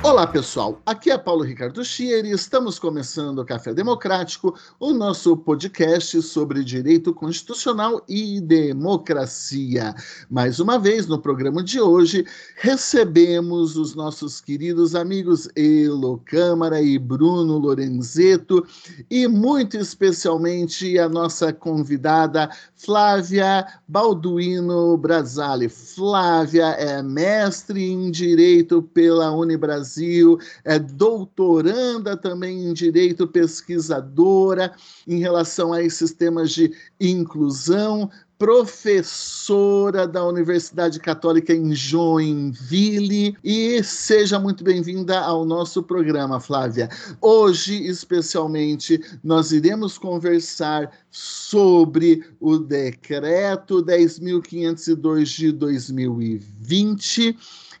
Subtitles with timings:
[0.00, 0.80] Olá, pessoal.
[0.86, 6.62] Aqui é Paulo Ricardo Schier e estamos começando o Café Democrático, o nosso podcast sobre
[6.62, 9.92] direito constitucional e democracia.
[10.30, 12.24] Mais uma vez, no programa de hoje,
[12.56, 18.64] recebemos os nossos queridos amigos Elo Câmara e Bruno Lorenzeto
[19.10, 25.68] e muito especialmente a nossa convidada Flávia Balduino Brasali.
[25.68, 34.72] Flávia é mestre em Direito pela Unibrasil Brasil, é doutoranda também em direito, pesquisadora
[35.06, 44.38] em relação a esses temas de inclusão, professora da Universidade Católica em Joinville e seja
[44.38, 46.88] muito bem-vinda ao nosso programa, Flávia.
[47.20, 57.36] Hoje, especialmente, nós iremos conversar sobre o decreto 10.502 de 2020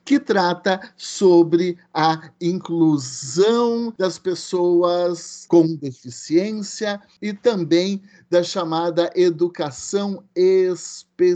[0.08, 8.00] que trata sobre a inclusão das pessoas com deficiência e também
[8.30, 11.30] da chamada educação especial.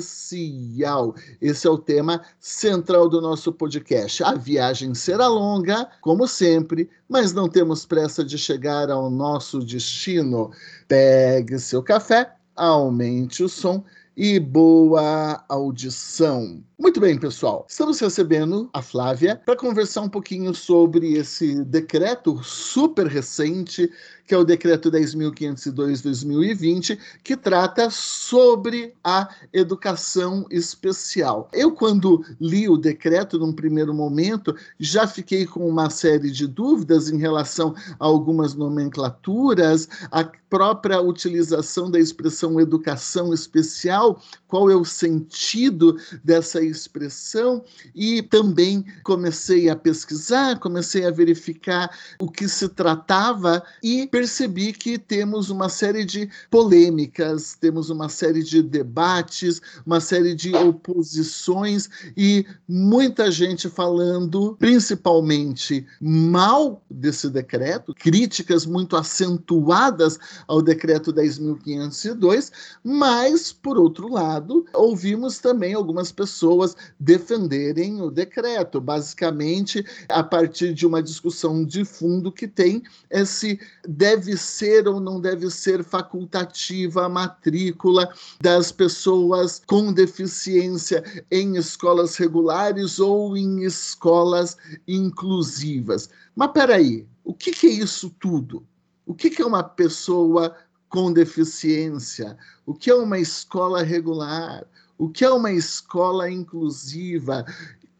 [1.39, 4.25] Esse é o tema central do nosso podcast.
[4.25, 10.51] A viagem será longa, como sempre, mas não temos pressa de chegar ao nosso destino.
[10.89, 13.85] Pegue seu café, aumente o som
[14.17, 16.63] e boa audição.
[16.79, 17.67] Muito bem, pessoal.
[17.69, 23.91] Estamos recebendo a Flávia para conversar um pouquinho sobre esse decreto super recente,
[24.27, 31.49] que é o decreto 10.502/2020, que trata sobre a educação especial.
[31.53, 37.11] Eu quando li o decreto num primeiro momento, já fiquei com uma série de dúvidas
[37.11, 44.85] em relação a algumas nomenclaturas, a própria utilização da expressão educação especial, qual é o
[44.85, 51.91] sentido dessa expressão e também comecei a pesquisar, comecei a verificar
[52.21, 58.43] o que se tratava e percebi que temos uma série de polêmicas, temos uma série
[58.43, 68.67] de debates, uma série de oposições e muita gente falando principalmente mal desse decreto, críticas
[68.67, 72.53] muito acentuadas ao decreto 10.502,
[72.85, 80.87] mas, por outro lado, ouvimos também algumas pessoas defenderem o decreto, basicamente a partir de
[80.87, 83.59] uma discussão de fundo que tem é se
[84.03, 92.17] deve ser ou não deve ser facultativa a matrícula das pessoas com deficiência em escolas
[92.17, 94.57] regulares ou em escolas
[94.89, 96.11] inclusivas.
[96.35, 98.67] Mas peraí, o que, que é isso tudo?
[99.07, 100.57] O que, que é uma pessoa
[100.89, 102.37] com deficiência?
[102.67, 104.67] O que é uma escola regular?
[104.99, 107.47] O que é uma escola inclusiva?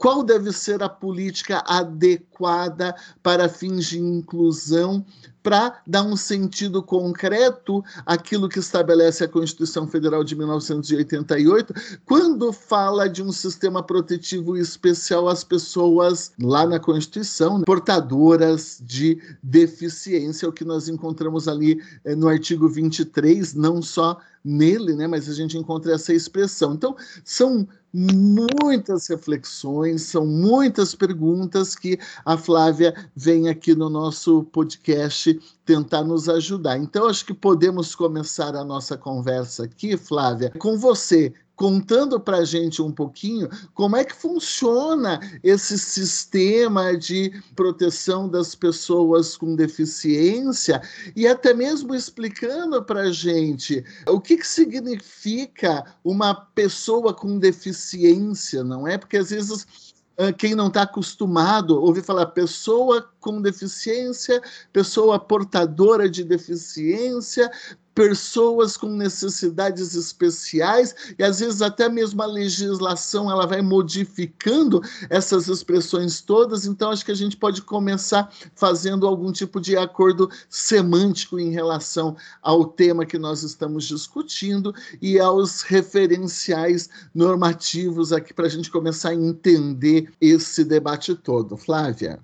[0.03, 2.93] Qual deve ser a política adequada
[3.23, 5.07] para fins de inclusão
[5.43, 13.09] para dar um sentido concreto àquilo que estabelece a Constituição Federal de 1988, quando fala
[13.09, 20.65] de um sistema protetivo especial às pessoas lá na Constituição, portadoras de deficiência, o que
[20.65, 25.95] nós encontramos ali eh, no artigo 23, não só nele, né, mas a gente encontra
[25.95, 26.75] essa expressão.
[26.75, 35.32] Então, são muitas reflexões, são muitas perguntas que a Flávia vem aqui no nosso podcast
[35.65, 36.79] tentar nos ajudar.
[36.79, 41.33] Então, acho que podemos começar a nossa conversa aqui, Flávia, com você
[41.63, 48.55] contando para a gente um pouquinho como é que funciona esse sistema de proteção das
[48.55, 50.83] pessoas com deficiência
[51.15, 58.65] e até mesmo explicando para a gente o que, que significa uma pessoa com deficiência,
[58.65, 58.99] não é?
[58.99, 59.92] Porque às vezes
[60.39, 64.43] quem não está acostumado ouvir falar pessoa com deficiência,
[64.73, 67.51] pessoa portadora de deficiência,
[67.95, 74.81] pessoas com necessidades especiais e às vezes até mesmo a legislação ela vai modificando
[75.11, 80.31] essas expressões todas, então acho que a gente pode começar fazendo algum tipo de acordo
[80.49, 88.47] semântico em relação ao tema que nós estamos discutindo e aos referenciais normativos aqui para
[88.47, 91.57] a gente começar a entender esse debate todo.
[91.57, 92.21] Flávia.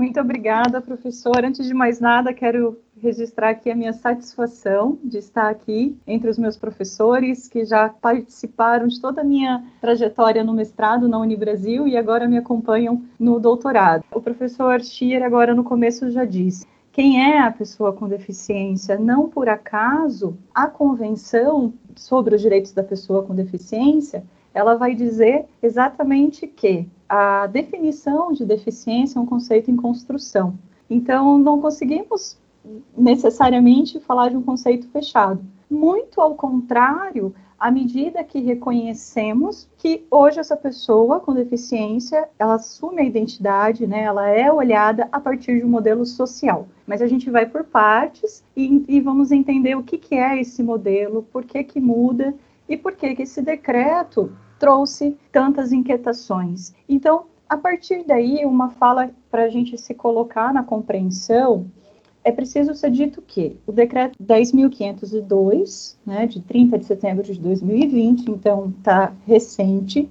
[0.00, 1.44] Muito obrigada, professor.
[1.44, 6.38] Antes de mais nada, quero registrar aqui a minha satisfação de estar aqui entre os
[6.38, 11.98] meus professores que já participaram de toda a minha trajetória no mestrado na Unibrasil e
[11.98, 14.02] agora me acompanham no doutorado.
[14.10, 18.98] O professor Schier agora no começo já disse quem é a pessoa com deficiência.
[18.98, 25.46] Não por acaso, a Convenção sobre os Direitos da Pessoa com Deficiência, ela vai dizer
[25.62, 30.58] exatamente que a definição de deficiência é um conceito em construção.
[30.88, 32.38] Então, não conseguimos
[32.96, 35.42] necessariamente falar de um conceito fechado.
[35.70, 43.02] Muito ao contrário, à medida que reconhecemos que hoje essa pessoa com deficiência, ela assume
[43.02, 46.66] a identidade, né, ela é olhada a partir de um modelo social.
[46.86, 50.62] Mas a gente vai por partes e, e vamos entender o que, que é esse
[50.62, 52.34] modelo, por que, que muda
[52.70, 56.72] e por que, esse decreto trouxe tantas inquietações.
[56.88, 61.66] Então, a partir daí, uma fala para a gente se colocar na compreensão,
[62.22, 68.30] é preciso ser dito que o decreto 10.502, né, de 30 de setembro de 2020,
[68.30, 70.08] então está recente,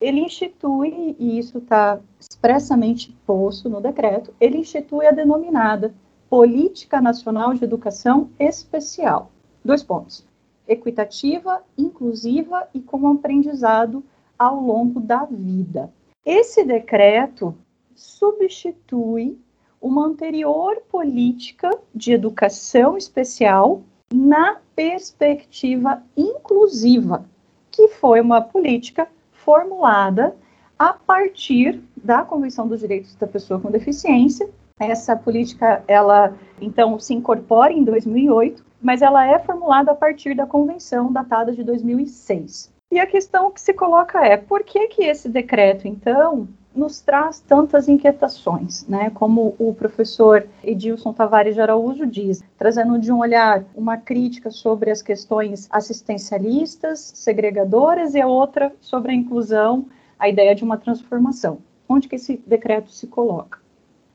[0.00, 5.92] ele institui, e isso está expressamente posto no decreto, ele institui a denominada
[6.30, 9.30] Política Nacional de Educação Especial.
[9.64, 10.27] Dois pontos
[10.68, 14.04] equitativa, inclusiva e com aprendizado
[14.38, 15.92] ao longo da vida.
[16.24, 17.54] Esse decreto
[17.94, 19.38] substitui
[19.80, 23.82] uma anterior política de educação especial
[24.12, 27.24] na perspectiva inclusiva,
[27.70, 30.36] que foi uma política formulada
[30.78, 34.48] a partir da Convenção dos Direitos da Pessoa com Deficiência.
[34.78, 40.46] Essa política, ela então se incorpora em 2008 mas ela é formulada a partir da
[40.46, 42.72] convenção datada de 2006.
[42.90, 47.40] E a questão que se coloca é, por que que esse decreto, então, nos traz
[47.40, 49.10] tantas inquietações, né?
[49.10, 54.90] Como o professor Edilson Tavares de Araújo diz, trazendo de um olhar uma crítica sobre
[54.90, 59.86] as questões assistencialistas, segregadoras e a outra sobre a inclusão,
[60.18, 61.58] a ideia de uma transformação.
[61.88, 63.58] Onde que esse decreto se coloca?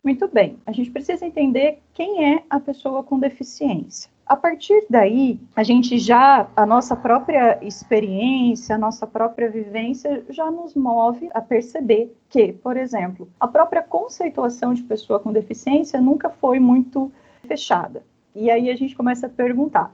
[0.03, 4.12] Muito bem, a gente precisa entender quem é a pessoa com deficiência.
[4.25, 10.49] A partir daí, a gente já, a nossa própria experiência, a nossa própria vivência já
[10.49, 16.29] nos move a perceber que, por exemplo, a própria conceituação de pessoa com deficiência nunca
[16.29, 17.11] foi muito
[17.45, 18.01] fechada.
[18.33, 19.93] E aí a gente começa a perguntar: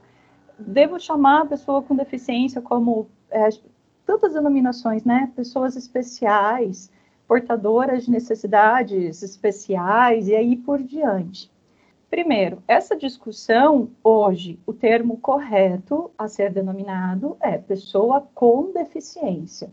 [0.56, 3.48] devo chamar a pessoa com deficiência como é,
[4.06, 5.30] tantas denominações, né?
[5.34, 6.88] Pessoas especiais,
[7.26, 11.50] portadoras de necessidades especiais e aí por diante.
[12.10, 19.70] Primeiro, essa discussão, hoje, o termo correto a ser denominado é pessoa com deficiência.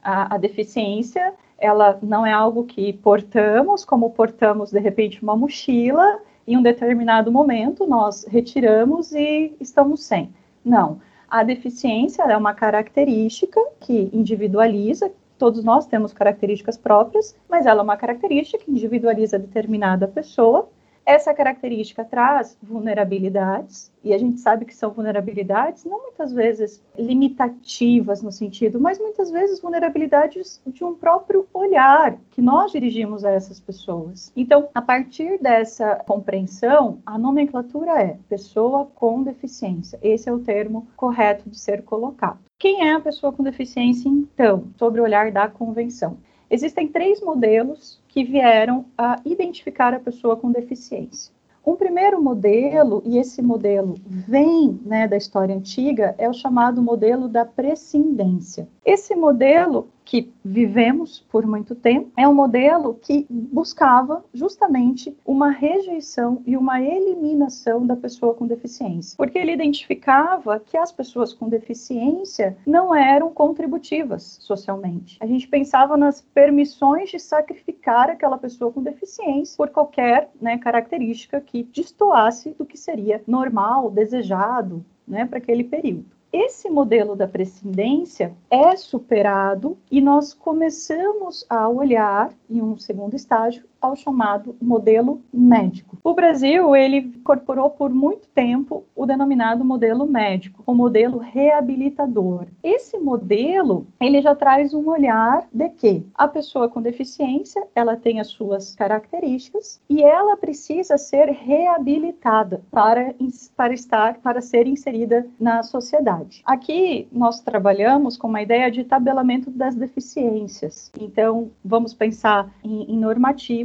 [0.00, 6.20] A, a, deficiência, ela não é algo que portamos, como portamos, de repente, uma mochila,
[6.46, 10.32] em um determinado momento nós retiramos e estamos sem.
[10.64, 11.00] Não.
[11.28, 17.82] A deficiência é uma característica que individualiza, todos nós temos características próprias, mas ela é
[17.82, 20.68] uma característica que individualiza determinada pessoa
[21.06, 28.22] essa característica traz vulnerabilidades, e a gente sabe que são vulnerabilidades não muitas vezes limitativas
[28.22, 33.60] no sentido, mas muitas vezes vulnerabilidades de um próprio olhar que nós dirigimos a essas
[33.60, 34.32] pessoas.
[34.36, 39.98] Então, a partir dessa compreensão, a nomenclatura é pessoa com deficiência.
[40.02, 42.40] Esse é o termo correto de ser colocado.
[42.58, 46.16] Quem é a pessoa com deficiência, então, sobre o olhar da convenção?
[46.48, 51.34] Existem três modelos que vieram a identificar a pessoa com deficiência.
[51.66, 57.28] Um primeiro modelo, e esse modelo vem né, da história antiga, é o chamado modelo
[57.28, 58.66] da prescindência.
[58.86, 66.40] Esse modelo que vivemos por muito tempo é um modelo que buscava justamente uma rejeição
[66.46, 72.56] e uma eliminação da pessoa com deficiência, porque ele identificava que as pessoas com deficiência
[72.64, 75.18] não eram contributivas socialmente.
[75.20, 81.40] A gente pensava nas permissões de sacrificar aquela pessoa com deficiência por qualquer né, característica
[81.40, 86.15] que destoasse do que seria normal, desejado, né, para aquele período.
[86.36, 93.64] Esse modelo da prescindência é superado e nós começamos a olhar, em um segundo estágio,
[93.80, 95.98] ao chamado modelo médico.
[96.02, 102.46] O Brasil, ele incorporou por muito tempo o denominado modelo médico, o modelo reabilitador.
[102.62, 108.20] Esse modelo, ele já traz um olhar de que a pessoa com deficiência, ela tem
[108.20, 113.14] as suas características e ela precisa ser reabilitada para,
[113.56, 116.42] para estar, para ser inserida na sociedade.
[116.44, 120.90] Aqui nós trabalhamos com uma ideia de tabelamento das deficiências.
[121.00, 123.04] Então, vamos pensar em, em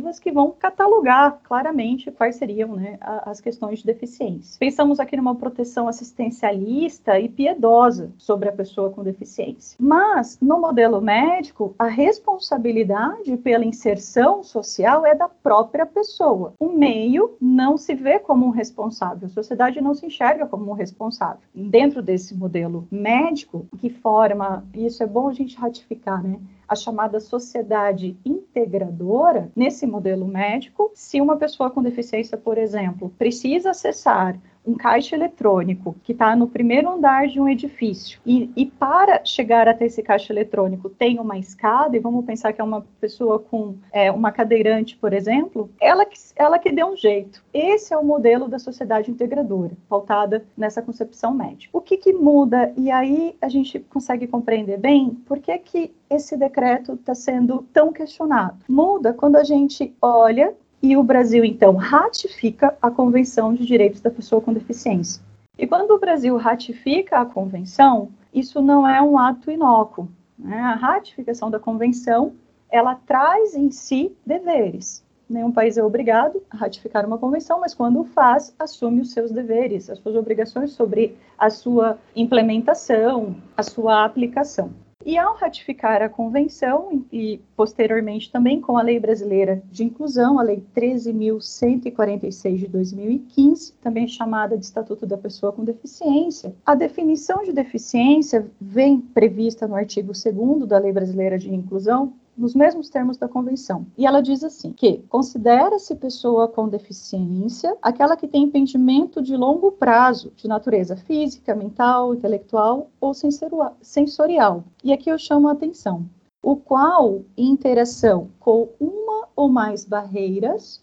[0.02, 4.58] normativas que vão catalogar claramente quais seriam né, as questões de deficiência.
[4.60, 9.78] Pensamos aqui numa proteção assistencialista e piedosa sobre a pessoa com deficiência.
[9.80, 16.54] Mas, no modelo médico, a responsabilidade pela inserção social é da própria pessoa.
[16.60, 20.74] O meio não se vê como um responsável, a sociedade não se enxerga como um
[20.74, 21.42] responsável.
[21.54, 26.40] Dentro desse modelo médico, que forma, isso é bom a gente ratificar, né?
[26.72, 33.72] A chamada sociedade integradora, nesse modelo médico, se uma pessoa com deficiência, por exemplo, precisa
[33.72, 39.24] acessar um caixa eletrônico que está no primeiro andar de um edifício e, e, para
[39.26, 43.40] chegar até esse caixa eletrônico tem uma escada e vamos pensar que é uma pessoa
[43.40, 47.44] com é, uma cadeirante, por exemplo, ela que, ela que deu um jeito.
[47.54, 51.76] Esse é o modelo da sociedade integradora, pautada nessa concepção médica.
[51.76, 52.72] O que, que muda?
[52.78, 57.92] E aí a gente consegue compreender bem por que, que esse decreto está sendo tão
[57.92, 58.58] questionado.
[58.68, 64.10] Muda quando a gente olha e o Brasil, então, ratifica a Convenção de Direitos da
[64.10, 65.22] Pessoa com Deficiência.
[65.58, 70.10] E quando o Brasil ratifica a convenção, isso não é um ato inócuo.
[70.38, 70.60] Né?
[70.60, 72.34] A ratificação da convenção,
[72.70, 75.04] ela traz em si deveres.
[75.30, 79.32] Nenhum país é obrigado a ratificar uma convenção, mas quando o faz, assume os seus
[79.32, 84.72] deveres, as suas obrigações sobre a sua implementação, a sua aplicação.
[85.06, 90.44] E ao ratificar a convenção e posteriormente também com a Lei Brasileira de Inclusão, a
[90.44, 97.52] Lei 13.146 de 2015, também chamada de Estatuto da Pessoa com Deficiência, a definição de
[97.52, 103.28] deficiência vem prevista no artigo 2 da Lei Brasileira de Inclusão nos mesmos termos da
[103.28, 103.86] convenção.
[103.98, 109.72] E ela diz assim: que considera-se pessoa com deficiência aquela que tem impedimento de longo
[109.72, 114.64] prazo, de natureza física, mental, intelectual ou sensorial.
[114.84, 116.06] E aqui eu chamo a atenção.
[116.44, 120.82] O qual, em interação com uma ou mais barreiras,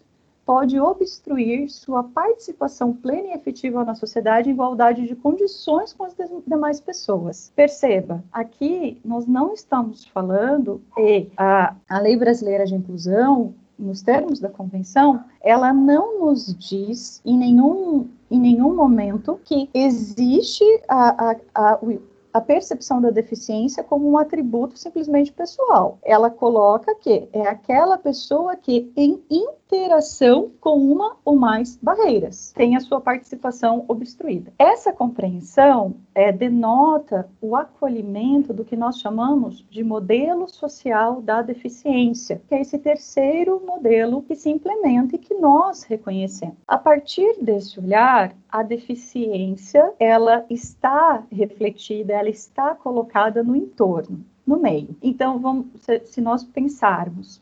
[0.49, 6.15] pode obstruir sua participação plena e efetiva na sociedade em igualdade de condições com as
[6.47, 7.53] demais pessoas.
[7.55, 14.39] Perceba, aqui nós não estamos falando e a, a Lei Brasileira de Inclusão nos termos
[14.39, 21.35] da convenção, ela não nos diz em nenhum, em nenhum momento que existe a, a,
[21.53, 21.79] a,
[22.33, 25.99] a percepção da deficiência como um atributo simplesmente pessoal.
[26.01, 29.21] Ela coloca que é aquela pessoa que, em
[29.71, 34.51] interação com uma ou mais barreiras, tem a sua participação obstruída.
[34.57, 42.41] Essa compreensão é, denota o acolhimento do que nós chamamos de modelo social da deficiência,
[42.47, 46.55] que é esse terceiro modelo que se implementa e que nós reconhecemos.
[46.67, 54.59] A partir desse olhar, a deficiência ela está refletida, ela está colocada no entorno, no
[54.59, 54.95] meio.
[55.01, 57.39] Então, vamos, se, se nós pensarmos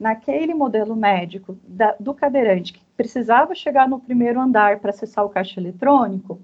[0.00, 5.28] naquele modelo médico da, do cadeirante que precisava chegar no primeiro andar para acessar o
[5.28, 6.40] caixa eletrônico,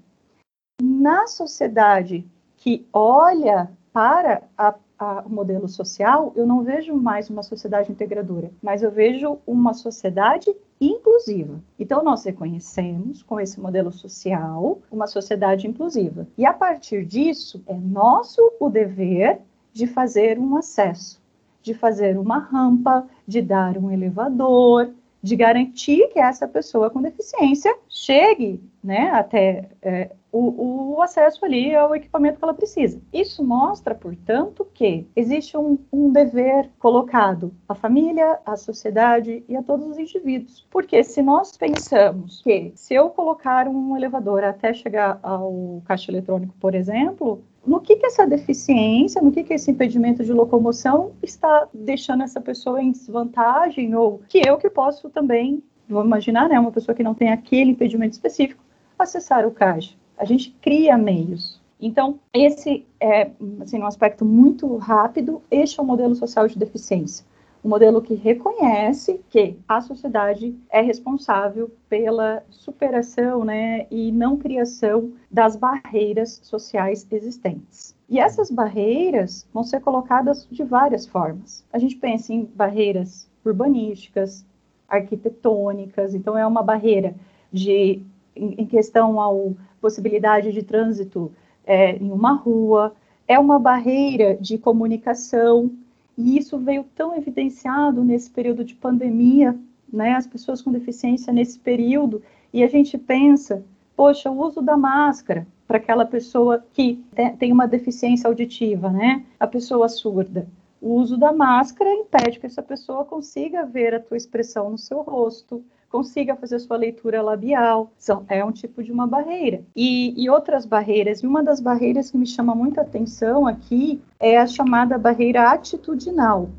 [0.79, 2.23] na sociedade
[2.55, 8.51] que olha para a, a, o modelo social, eu não vejo mais uma sociedade integradora,
[8.61, 11.59] mas eu vejo uma sociedade inclusiva.
[11.79, 16.27] Então, nós reconhecemos com esse modelo social uma sociedade inclusiva.
[16.37, 19.39] E a partir disso, é nosso o dever
[19.73, 21.19] de fazer um acesso
[21.67, 24.89] de fazer uma rampa, de dar um elevador,
[25.21, 31.75] de garantir que essa pessoa com deficiência chegue né, até é, o, o, acesso ali
[31.75, 33.01] ao equipamento que ela precisa.
[33.11, 39.63] Isso mostra, portanto, que existe um, um, dever colocado à família, à sociedade e a
[39.63, 40.65] todos os indivíduos.
[40.69, 46.53] Porque se nós pensamos que se eu colocar um elevador até chegar ao caixa eletrônico,
[46.61, 51.67] por exemplo, no que, que essa deficiência, no que, que esse impedimento de locomoção está
[51.73, 56.71] deixando essa pessoa em desvantagem, ou que eu que posso também, vamos imaginar, né, uma
[56.71, 58.63] pessoa que não tem aquele impedimento específico,
[58.97, 59.95] acessar o caixa.
[60.17, 61.61] A gente cria meios.
[61.79, 63.29] Então, esse é,
[63.61, 67.25] assim, um aspecto muito rápido, este é o modelo social de deficiência.
[67.63, 75.11] Um modelo que reconhece que a sociedade é responsável pela superação né, e não criação
[75.29, 77.95] das barreiras sociais existentes.
[78.09, 81.65] E essas barreiras vão ser colocadas de várias formas.
[81.71, 84.45] A gente pensa em barreiras urbanísticas,
[84.87, 87.13] arquitetônicas, então é uma barreira
[87.51, 88.01] de
[88.39, 91.31] em questão à possibilidade de trânsito
[91.65, 92.93] é, em uma rua,
[93.27, 95.71] é uma barreira de comunicação,
[96.17, 99.57] e isso veio tão evidenciado nesse período de pandemia,
[99.91, 102.21] né, as pessoas com deficiência nesse período,
[102.51, 103.63] e a gente pensa,
[103.95, 107.03] poxa, o uso da máscara, para aquela pessoa que
[107.37, 109.25] tem uma deficiência auditiva, né?
[109.37, 110.47] A pessoa surda.
[110.81, 115.01] O uso da máscara impede que essa pessoa consiga ver a tua expressão no seu
[115.01, 117.91] rosto, consiga fazer sua leitura labial.
[117.97, 119.61] São, é um tipo de uma barreira.
[119.75, 124.37] E, e outras barreiras, e uma das barreiras que me chama muita atenção aqui é
[124.37, 126.49] a chamada barreira atitudinal,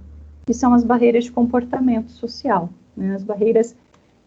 [0.47, 3.15] que são as barreiras de comportamento social, né?
[3.15, 3.77] as barreiras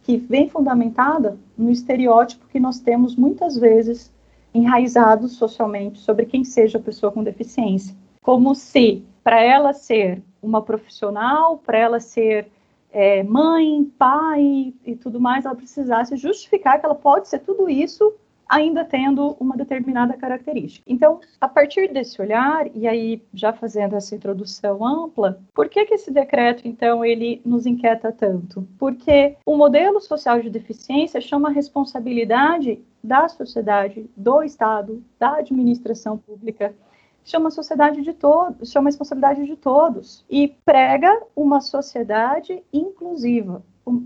[0.03, 4.11] que vem fundamentada no estereótipo que nós temos muitas vezes
[4.53, 7.95] enraizados socialmente sobre quem seja a pessoa com deficiência.
[8.21, 12.47] Como se, para ela ser uma profissional, para ela ser
[12.91, 18.13] é, mãe, pai e tudo mais, ela precisasse justificar que ela pode ser tudo isso
[18.51, 20.83] ainda tendo uma determinada característica.
[20.85, 25.93] Então, a partir desse olhar, e aí já fazendo essa introdução ampla, por que, que
[25.93, 28.67] esse decreto, então, ele nos inquieta tanto?
[28.77, 36.17] Porque o modelo social de deficiência chama a responsabilidade da sociedade, do Estado, da administração
[36.17, 36.75] pública,
[37.23, 43.63] chama a sociedade de todos, chama a responsabilidade de todos e prega uma sociedade inclusiva.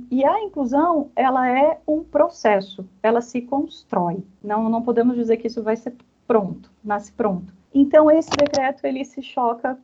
[0.09, 4.23] E a inclusão, ela é um processo, ela se constrói.
[4.43, 5.93] Não, não podemos dizer que isso vai ser
[6.25, 7.53] pronto, nasce pronto.
[7.73, 9.77] Então, esse decreto, ele se choca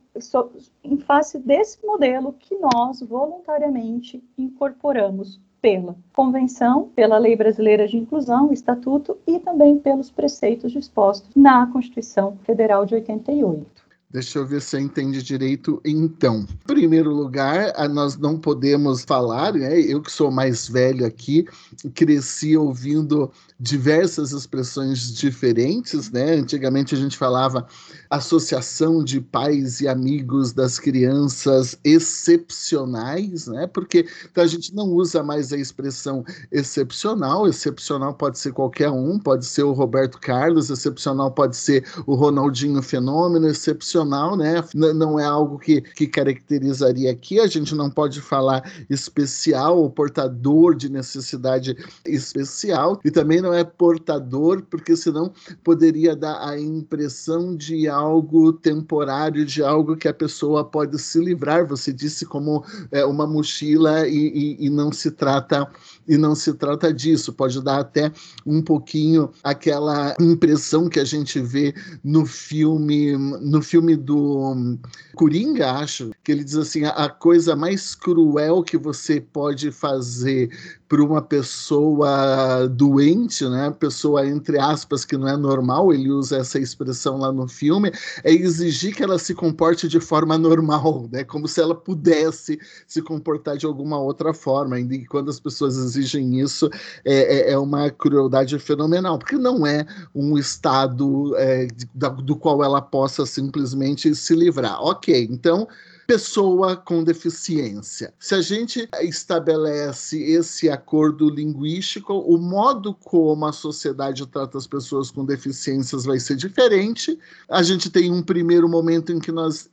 [0.82, 8.52] em face desse modelo que nós, voluntariamente, incorporamos pela Convenção, pela Lei Brasileira de Inclusão,
[8.52, 13.82] Estatuto e também pelos preceitos dispostos na Constituição Federal de 88.
[14.10, 15.80] Deixa eu ver se eu entendi direito.
[15.86, 19.80] Então, em primeiro lugar, nós não podemos falar, né?
[19.80, 21.46] Eu que sou mais velho aqui,
[21.94, 23.30] cresci ouvindo
[23.62, 26.32] diversas expressões diferentes, né?
[26.32, 27.64] Antigamente a gente falava
[28.10, 33.68] associação de pais e amigos das crianças excepcionais, né?
[33.68, 37.46] Porque então, a gente não usa mais a expressão excepcional.
[37.46, 42.82] Excepcional pode ser qualquer um, pode ser o Roberto Carlos, excepcional pode ser o Ronaldinho
[42.82, 44.56] Fenômeno, excepcional, né?
[44.74, 47.38] não é algo que, que caracterizaria aqui.
[47.38, 54.62] A gente não pode falar especial portador de necessidade especial e também não é portador,
[54.70, 60.98] porque senão poderia dar a impressão de algo temporário, de algo que a pessoa pode
[60.98, 61.66] se livrar.
[61.66, 64.16] Você disse como é, uma mochila e,
[64.60, 65.68] e, e não se trata
[66.06, 67.32] e não se trata disso.
[67.32, 68.12] Pode dar até
[68.44, 74.78] um pouquinho aquela impressão que a gente vê no filme, no filme do
[75.14, 80.50] Coringa, acho, que ele diz assim: a coisa mais cruel que você pode fazer
[80.92, 83.70] para uma pessoa doente, né?
[83.70, 87.90] Pessoa entre aspas que não é normal, ele usa essa expressão lá no filme,
[88.22, 91.24] é exigir que ela se comporte de forma normal, né?
[91.24, 94.78] Como se ela pudesse se comportar de alguma outra forma.
[94.78, 96.70] E quando as pessoas exigem isso,
[97.04, 102.80] é, é, é uma crueldade fenomenal, porque não é um estado é, do qual ela
[102.80, 104.80] possa simplesmente se livrar.
[104.82, 105.68] Ok, então
[106.06, 108.12] pessoa com deficiência.
[108.18, 115.10] Se a gente estabelece esse acordo linguístico, o modo como a sociedade trata as pessoas
[115.10, 117.18] com deficiências vai ser diferente.
[117.48, 119.70] A gente tem um primeiro momento em que nós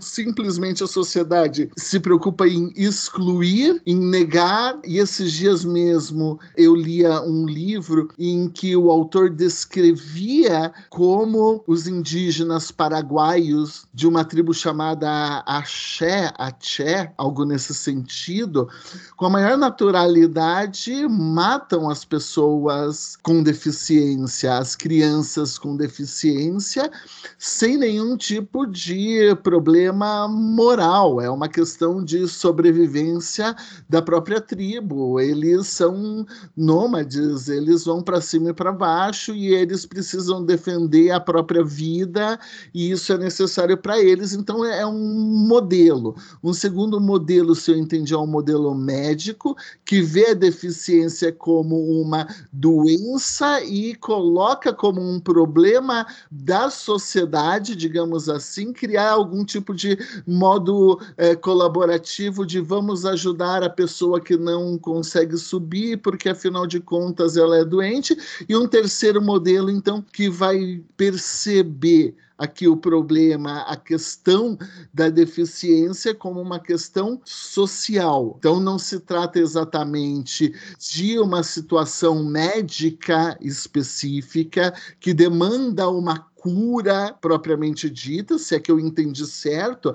[0.00, 7.20] simplesmente a sociedade se preocupa em excluir, em negar, e esses dias mesmo eu lia
[7.22, 15.42] um livro em que o autor descrevia como os indígenas paraguaios de uma tribo chamada
[15.64, 18.68] axé, axé, algo nesse sentido,
[19.16, 26.90] com a maior naturalidade matam as pessoas com deficiência, as crianças com deficiência,
[27.38, 31.20] sem nenhum tipo de problema moral.
[31.20, 33.56] É uma questão de sobrevivência
[33.88, 35.18] da própria tribo.
[35.18, 41.20] Eles são nômades, eles vão para cima e para baixo e eles precisam defender a
[41.20, 42.38] própria vida,
[42.74, 44.34] e isso é necessário para eles.
[44.34, 46.16] Então é um modelo.
[46.42, 51.76] Um segundo modelo, se eu entendi, é um modelo médico, que vê a deficiência como
[52.00, 59.96] uma doença e coloca como um problema da sociedade, digamos assim, criar algum tipo de
[60.26, 66.80] modo é, colaborativo de vamos ajudar a pessoa que não consegue subir, porque afinal de
[66.80, 68.16] contas ela é doente,
[68.48, 74.58] e um terceiro modelo, então, que vai perceber aqui o problema, a questão
[74.92, 78.36] da deficiência como uma questão social.
[78.38, 87.88] Então não se trata exatamente de uma situação médica específica que demanda uma cura propriamente
[87.88, 89.94] dita, se é que eu entendi certo,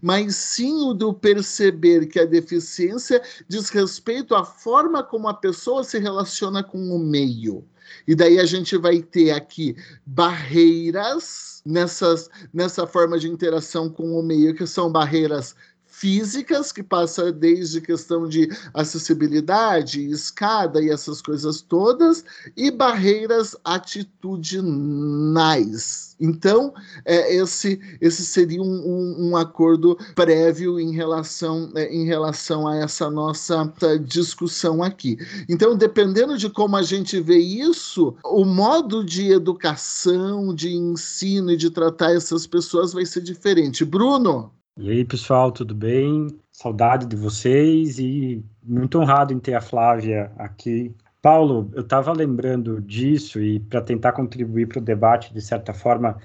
[0.00, 5.82] mas sim o do perceber que a deficiência diz respeito à forma como a pessoa
[5.82, 7.64] se relaciona com o meio.
[8.06, 14.22] E daí a gente vai ter aqui barreiras nessas, nessa forma de interação com o
[14.22, 15.54] meio, que são barreiras
[15.98, 22.24] físicas, que passa desde questão de acessibilidade, escada e essas coisas todas,
[22.56, 26.16] e barreiras atitudinais.
[26.20, 26.72] Então,
[27.04, 32.76] é, esse, esse seria um, um, um, acordo prévio em relação, é, em relação a
[32.76, 33.72] essa nossa
[34.04, 35.16] discussão aqui.
[35.48, 41.56] Então, dependendo de como a gente vê isso, o modo de educação, de ensino e
[41.56, 43.84] de tratar essas pessoas vai ser diferente.
[43.84, 44.57] Bruno?
[44.80, 46.28] E aí, pessoal, tudo bem?
[46.52, 50.94] Saudade de vocês e muito honrado em ter a Flávia aqui.
[51.20, 56.16] Paulo, eu estava lembrando disso e para tentar contribuir para o debate, de certa forma,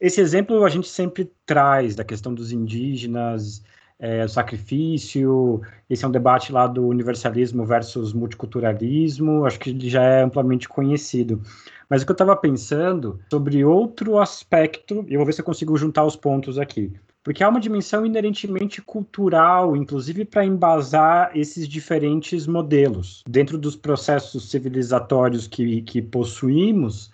[0.00, 3.62] esse exemplo a gente sempre traz da questão dos indígenas,
[3.98, 10.02] é, o sacrifício, esse é um debate lá do universalismo versus multiculturalismo, acho que já
[10.02, 11.42] é amplamente conhecido.
[11.90, 15.44] Mas o que eu estava pensando sobre outro aspecto, e eu vou ver se eu
[15.44, 16.90] consigo juntar os pontos aqui
[17.28, 23.22] porque há uma dimensão inerentemente cultural, inclusive para embasar esses diferentes modelos.
[23.28, 27.12] Dentro dos processos civilizatórios que, que possuímos,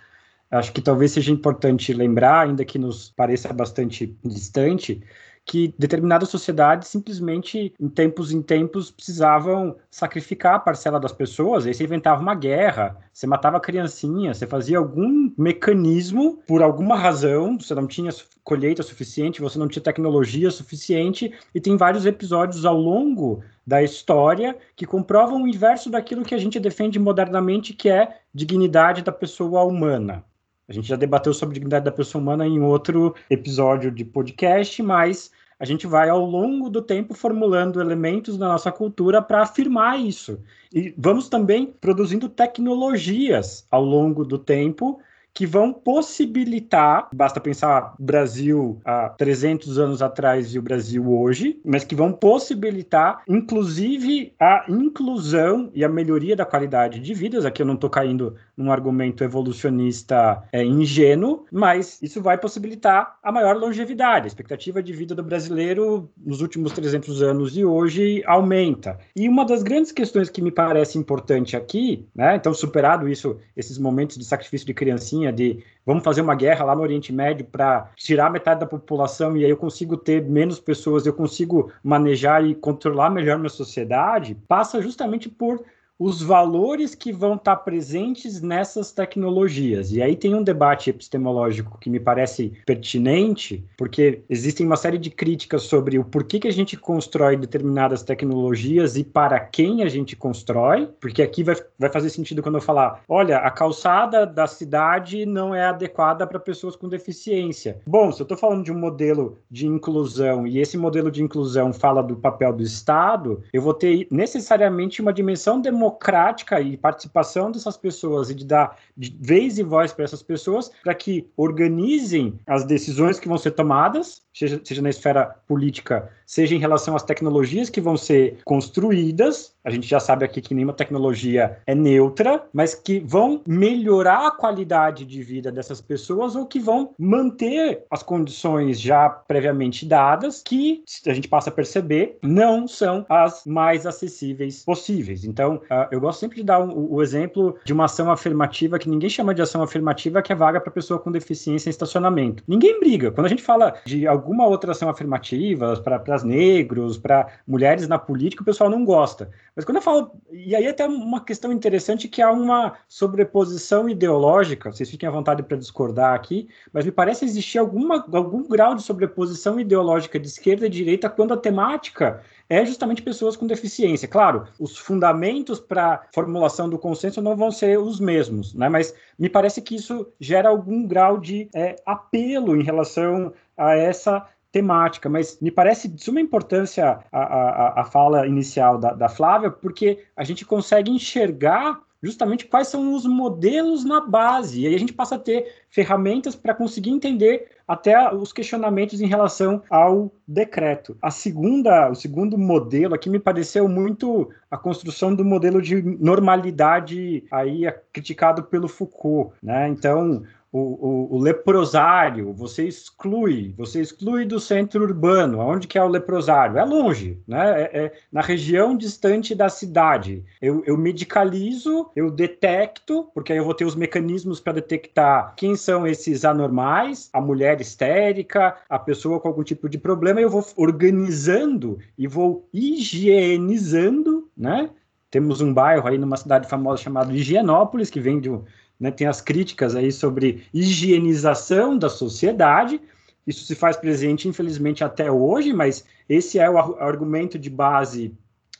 [0.48, 5.02] acho que talvez seja importante lembrar, ainda que nos pareça bastante distante,
[5.44, 11.74] que determinadas sociedades simplesmente, em tempos em tempos, precisavam sacrificar a parcela das pessoas, aí
[11.74, 17.58] você inventava uma guerra, você matava a criancinha, você fazia algum mecanismo, por alguma razão,
[17.58, 18.10] você não tinha
[18.42, 24.56] colheita suficiente, você não tinha tecnologia suficiente, e tem vários episódios ao longo da história
[24.74, 29.62] que comprovam o inverso daquilo que a gente defende modernamente, que é dignidade da pessoa
[29.62, 30.24] humana.
[30.66, 35.30] A gente já debateu sobre dignidade da pessoa humana em outro episódio de podcast, mas
[35.58, 40.42] a gente vai ao longo do tempo formulando elementos da nossa cultura para afirmar isso.
[40.72, 45.00] E vamos também produzindo tecnologias ao longo do tempo
[45.34, 51.82] que vão possibilitar, basta pensar Brasil há 300 anos atrás e o Brasil hoje, mas
[51.82, 57.44] que vão possibilitar, inclusive, a inclusão e a melhoria da qualidade de vidas.
[57.44, 63.32] Aqui eu não estou caindo num argumento evolucionista é, ingênuo, mas isso vai possibilitar a
[63.32, 64.24] maior longevidade.
[64.24, 68.98] A expectativa de vida do brasileiro nos últimos 300 anos e hoje aumenta.
[69.16, 73.78] E uma das grandes questões que me parece importante aqui, né, então superado isso, esses
[73.78, 77.90] momentos de sacrifício de criancinha, de vamos fazer uma guerra lá no Oriente Médio para
[77.96, 82.54] tirar metade da população e aí eu consigo ter menos pessoas, eu consigo manejar e
[82.54, 85.62] controlar melhor minha sociedade, passa justamente por
[85.98, 89.92] os valores que vão estar presentes nessas tecnologias.
[89.92, 95.10] E aí tem um debate epistemológico que me parece pertinente, porque existem uma série de
[95.10, 100.16] críticas sobre o porquê que a gente constrói determinadas tecnologias e para quem a gente
[100.16, 105.24] constrói, porque aqui vai, vai fazer sentido quando eu falar, olha, a calçada da cidade
[105.24, 107.78] não é adequada para pessoas com deficiência.
[107.86, 111.72] Bom, se eu estou falando de um modelo de inclusão e esse modelo de inclusão
[111.72, 117.50] fala do papel do Estado, eu vou ter necessariamente uma dimensão democrática democrática e participação
[117.50, 122.64] dessas pessoas e de dar vez e voz para essas pessoas para que organizem as
[122.64, 127.68] decisões que vão ser tomadas, seja, seja na esfera política, seja em relação às tecnologias
[127.68, 129.54] que vão ser construídas.
[129.64, 134.30] A gente já sabe aqui que nenhuma tecnologia é neutra, mas que vão melhorar a
[134.30, 140.82] qualidade de vida dessas pessoas ou que vão manter as condições já previamente dadas, que
[141.06, 145.24] a gente passa a perceber não são as mais acessíveis possíveis.
[145.24, 145.60] Então,
[145.90, 149.42] eu gosto sempre de dar o exemplo de uma ação afirmativa que ninguém chama de
[149.42, 152.42] ação afirmativa, que é vaga para pessoa com deficiência em estacionamento.
[152.46, 153.10] Ninguém briga.
[153.10, 158.42] Quando a gente fala de alguma outra ação afirmativa para negros, para mulheres na política,
[158.42, 159.30] o pessoal não gosta.
[159.54, 160.10] Mas quando eu falo.
[160.32, 165.42] E aí até uma questão interessante que há uma sobreposição ideológica, vocês fiquem à vontade
[165.42, 170.66] para discordar aqui, mas me parece existir alguma, algum grau de sobreposição ideológica de esquerda
[170.66, 174.08] e direita quando a temática é justamente pessoas com deficiência.
[174.08, 178.68] Claro, os fundamentos para formulação do consenso não vão ser os mesmos, né?
[178.68, 184.26] mas me parece que isso gera algum grau de é, apelo em relação a essa
[184.52, 189.50] temática, mas me parece de suma importância a, a, a fala inicial da, da Flávia,
[189.50, 194.60] porque a gente consegue enxergar justamente quais são os modelos na base.
[194.62, 199.06] E aí a gente passa a ter ferramentas para conseguir entender até os questionamentos em
[199.06, 200.96] relação ao decreto.
[201.00, 207.24] A segunda, o segundo modelo aqui me pareceu muito a construção do modelo de normalidade
[207.30, 207.62] aí
[207.92, 209.68] criticado pelo Foucault, né?
[209.68, 210.22] Então,
[210.54, 215.40] o, o, o, leprosário, você exclui, você exclui do centro urbano.
[215.40, 216.58] Onde que é o leprosário?
[216.58, 217.62] É longe, né?
[217.62, 220.22] É, é na região distante da cidade.
[220.40, 225.56] Eu, eu, medicalizo, eu detecto, porque aí eu vou ter os mecanismos para detectar quem
[225.56, 230.46] são esses anormais, a mulher histérica, a pessoa com algum tipo de problema, eu vou
[230.56, 234.70] organizando e vou higienizando, né?
[235.14, 238.42] Temos um bairro aí numa cidade famosa chamado Higienópolis, que vem de um
[238.78, 242.80] né, tem as críticas aí sobre higienização da sociedade.
[243.26, 248.14] Isso se faz presente, infelizmente, até hoje, mas esse é o argumento de base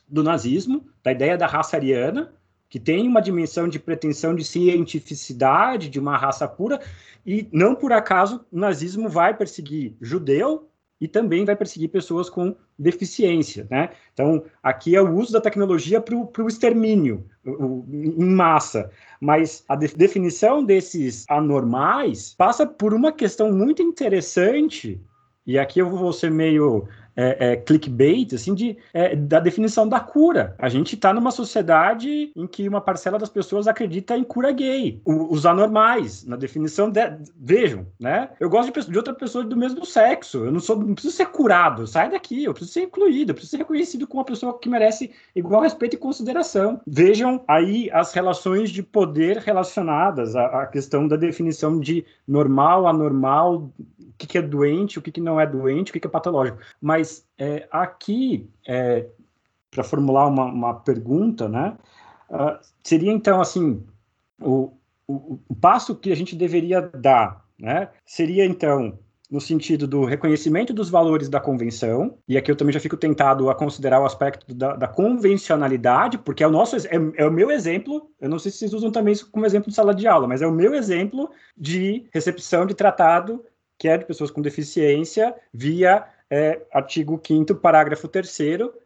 [0.07, 2.33] do nazismo, da ideia da raça ariana,
[2.69, 6.79] que tem uma dimensão de pretensão de cientificidade, de uma raça pura,
[7.25, 12.55] e não por acaso o nazismo vai perseguir judeu, e também vai perseguir pessoas com
[12.77, 13.67] deficiência.
[13.69, 13.89] Né?
[14.13, 18.89] Então, aqui é o uso da tecnologia para o extermínio em massa.
[19.19, 25.01] Mas a de, definição desses anormais passa por uma questão muito interessante,
[25.45, 29.99] e aqui eu vou ser meio é, é, clickbait, assim, de, é, da definição da
[29.99, 30.55] cura.
[30.57, 35.01] A gente está numa sociedade em que uma parcela das pessoas acredita em cura gay.
[35.05, 37.01] O, os anormais, na definição, de,
[37.35, 38.29] vejam, né?
[38.39, 40.45] Eu gosto de, de, outra pessoa do mesmo sexo.
[40.45, 41.87] Eu não sou, não preciso ser curado.
[41.87, 42.43] Sai daqui.
[42.43, 43.31] Eu preciso ser incluído.
[43.31, 46.81] Eu preciso ser reconhecido como uma pessoa que merece igual respeito e consideração.
[46.85, 53.71] Vejam aí as relações de poder relacionadas à, à questão da definição de normal, anormal,
[54.15, 56.09] o que, que é doente, o que, que não é doente, o que, que é
[56.09, 56.57] patológico.
[56.81, 57.04] Mas
[57.37, 59.07] é, aqui, é,
[59.71, 61.77] para formular uma, uma, pergunta, né,
[62.29, 63.83] uh, seria então assim,
[64.41, 64.71] o,
[65.07, 68.97] o, o, passo que a gente deveria dar, né, seria então
[69.29, 73.49] no sentido do reconhecimento dos valores da convenção, e aqui eu também já fico tentado
[73.49, 77.51] a considerar o aspecto da, da convencionalidade, porque é o nosso é, é, o meu
[77.51, 80.27] exemplo, eu não sei se vocês usam também isso como exemplo de sala de aula,
[80.27, 83.43] mas é o meu exemplo de recepção de tratado
[83.77, 88.37] que é de pessoas com deficiência, via é, artigo 5 parágrafo 3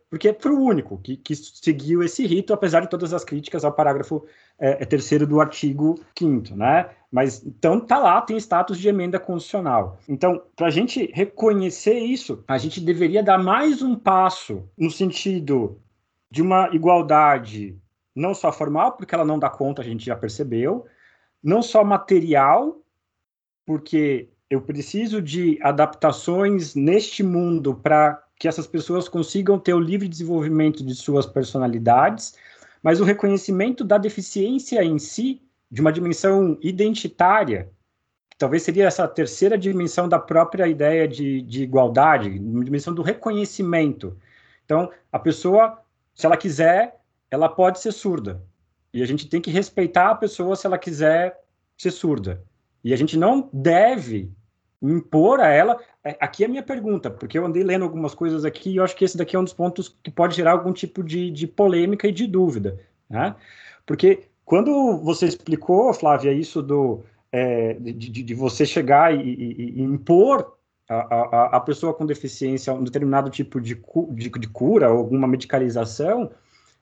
[0.09, 3.71] porque foi o único que, que, seguiu esse rito, apesar de todas as críticas ao
[3.71, 4.25] parágrafo
[4.57, 6.89] é, é terceiro do artigo 5 né?
[7.11, 9.99] Mas então tá lá, tem status de emenda constitucional.
[10.07, 15.79] Então, para a gente reconhecer isso, a gente deveria dar mais um passo no sentido
[16.29, 17.77] de uma igualdade
[18.15, 20.85] não só formal, porque ela não dá conta, a gente já percebeu,
[21.41, 22.81] não só material,
[23.65, 30.07] porque eu preciso de adaptações neste mundo para que essas pessoas consigam ter o livre
[30.07, 32.35] desenvolvimento de suas personalidades,
[32.81, 37.69] mas o reconhecimento da deficiência em si, de uma dimensão identitária,
[38.37, 44.17] talvez seria essa terceira dimensão da própria ideia de, de igualdade, uma dimensão do reconhecimento.
[44.65, 45.79] Então, a pessoa,
[46.15, 48.41] se ela quiser, ela pode ser surda.
[48.91, 51.39] E a gente tem que respeitar a pessoa se ela quiser
[51.77, 52.41] ser surda.
[52.83, 54.31] E a gente não deve
[54.81, 55.77] impor a ela.
[56.03, 58.83] É, aqui é a minha pergunta, porque eu andei lendo algumas coisas aqui e eu
[58.83, 61.47] acho que esse daqui é um dos pontos que pode gerar algum tipo de, de
[61.47, 62.79] polêmica e de dúvida.
[63.09, 63.35] Né?
[63.85, 69.81] Porque quando você explicou, Flávia, isso do, é, de, de, você chegar e, e, e
[69.81, 70.55] impor
[70.89, 73.79] a, a, a, pessoa com deficiência um determinado tipo de,
[74.11, 76.31] de, de cura ou alguma medicalização,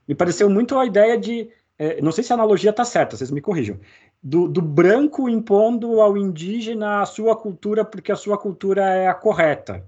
[0.08, 1.50] me pareceu muito a ideia de.
[1.80, 3.80] É, não sei se a analogia está certa, vocês me corrijam
[4.22, 9.14] do, do, branco impondo ao indígena a sua cultura porque a sua cultura é a
[9.14, 9.86] correta.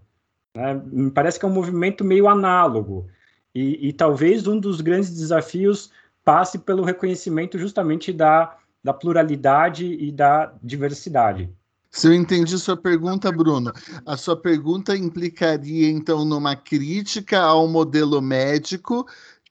[0.56, 0.82] Né?
[0.86, 3.08] Me parece que é um movimento meio análogo.
[3.54, 5.92] E, e, talvez um dos grandes desafios
[6.24, 11.50] passe pelo reconhecimento justamente da, da pluralidade e da diversidade.
[11.90, 13.74] Se eu entendi sua pergunta, Bruno,
[14.06, 19.08] a sua pergunta implicaria então numa crítica ao modelo médico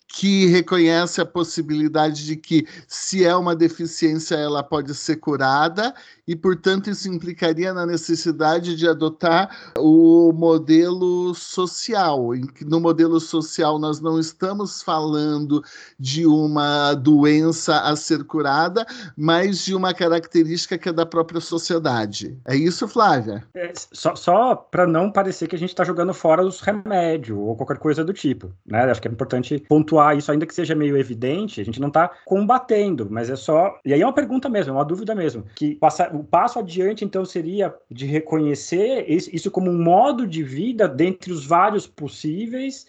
[0.08, 5.94] que reconhece a possibilidade de que, se é uma deficiência, ela pode ser curada,
[6.26, 12.30] e, portanto, isso implicaria na necessidade de adotar o modelo social.
[12.66, 15.62] No modelo social, nós não estamos falando
[15.98, 22.36] de uma doença a ser curada, mas de uma característica que é da própria sociedade.
[22.46, 23.44] É isso, Flávia?
[23.54, 27.56] É, só, só para não parecer que a gente está jogando fora os remédios ou
[27.56, 28.50] qualquer coisa do tipo.
[28.66, 28.82] Né?
[28.90, 32.10] Acho que é importante pontuar isso, ainda que seja meio evidente, a gente não está
[32.24, 33.78] combatendo, mas é só.
[33.84, 35.44] E aí é uma pergunta mesmo, é uma dúvida mesmo.
[35.54, 40.88] Que passa, o passo adiante, então, seria de reconhecer isso como um modo de vida
[40.88, 42.86] dentre os vários possíveis,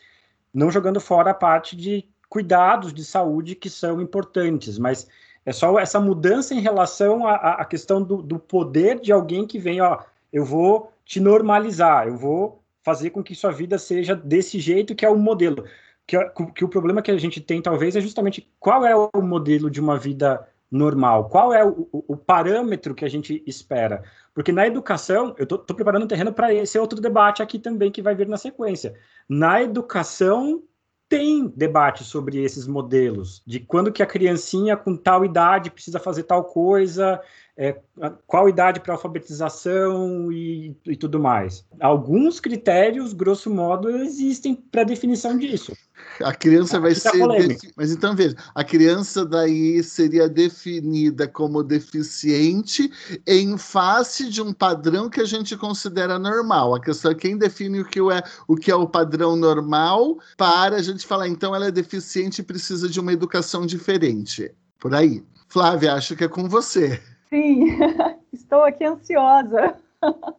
[0.54, 5.08] não jogando fora a parte de cuidados de saúde que são importantes, mas
[5.46, 9.58] é só essa mudança em relação à, à questão do, do, poder de alguém que
[9.58, 10.00] vem, ó,
[10.32, 15.06] eu vou te normalizar, eu vou fazer com que sua vida seja desse jeito que
[15.06, 15.66] é o modelo.
[16.10, 16.18] Que,
[16.56, 19.80] que o problema que a gente tem, talvez, é justamente qual é o modelo de
[19.80, 21.30] uma vida normal?
[21.30, 24.02] Qual é o, o, parâmetro que a gente espera?
[24.34, 28.02] Porque na educação, eu estou preparando o terreno para esse outro debate aqui também que
[28.02, 28.96] vai vir na sequência.
[29.30, 30.64] Na educação,
[31.08, 36.24] tem debate sobre esses modelos, de quando que a criancinha com tal idade precisa fazer
[36.24, 37.22] tal coisa,
[37.58, 37.78] é,
[38.26, 41.68] qual idade para alfabetização e, e, tudo mais.
[41.80, 45.74] Alguns critérios, grosso modo, existem para definição disso.
[46.24, 47.28] A criança vai ser.
[47.28, 47.72] Defi...
[47.76, 52.92] Mas então veja, a criança daí seria definida como deficiente
[53.26, 56.76] em face de um padrão que a gente considera normal.
[56.76, 60.76] A questão é quem define o que é o, que é o padrão normal para
[60.76, 64.52] a gente falar, então ela é deficiente e precisa de uma educação diferente.
[64.80, 65.24] Por aí.
[65.48, 67.02] Flávia, acho que é com você.
[67.30, 67.78] Sim,
[68.32, 69.76] estou aqui ansiosa.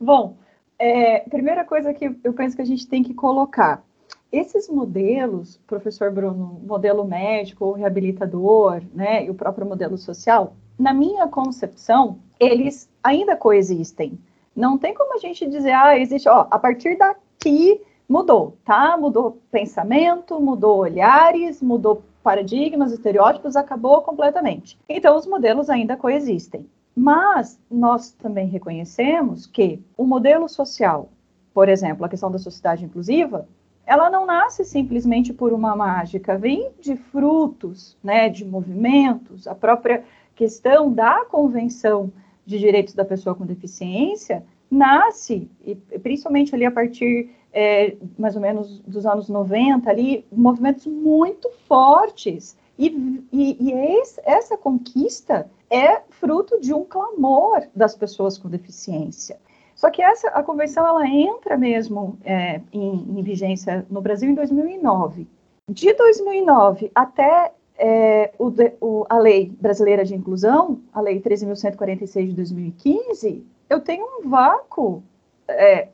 [0.00, 0.38] Bom,
[0.78, 3.84] é, primeira coisa que eu penso que a gente tem que colocar.
[4.32, 10.94] Esses modelos, professor Bruno, modelo médico ou reabilitador, né, e o próprio modelo social, na
[10.94, 14.18] minha concepção, eles ainda coexistem.
[14.56, 18.96] Não tem como a gente dizer, ah, existe, ó, a partir daqui mudou, tá?
[18.96, 24.78] Mudou pensamento, mudou olhares, mudou paradigmas, estereótipos, acabou completamente.
[24.88, 26.66] Então, os modelos ainda coexistem.
[26.94, 31.08] Mas nós também reconhecemos que o modelo social,
[31.52, 33.46] por exemplo, a questão da sociedade inclusiva,
[33.86, 40.04] ela não nasce simplesmente por uma mágica, vem de frutos, né, de movimentos, a própria
[40.34, 42.12] questão da Convenção
[42.46, 48.40] de Direitos da Pessoa com Deficiência nasce, e principalmente ali a partir é, mais ou
[48.40, 52.56] menos dos anos 90 ali, movimentos muito fortes.
[52.78, 52.88] E,
[53.30, 59.38] e, e esse, essa conquista é fruto de um clamor das pessoas com deficiência.
[59.82, 64.34] Só que essa, a convenção ela entra mesmo é, em, em, vigência no Brasil em
[64.34, 65.26] 2009.
[65.68, 72.32] De 2009 até é, o, o, a Lei Brasileira de Inclusão, a Lei 13.146 de
[72.32, 75.02] 2015, eu tenho um vácuo
[75.48, 75.88] é,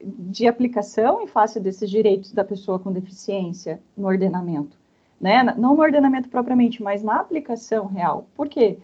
[0.00, 4.74] de aplicação em face desses direitos da pessoa com deficiência no ordenamento.
[5.20, 5.42] Né?
[5.58, 8.26] Não no ordenamento propriamente, mas na aplicação real.
[8.34, 8.78] Por quê?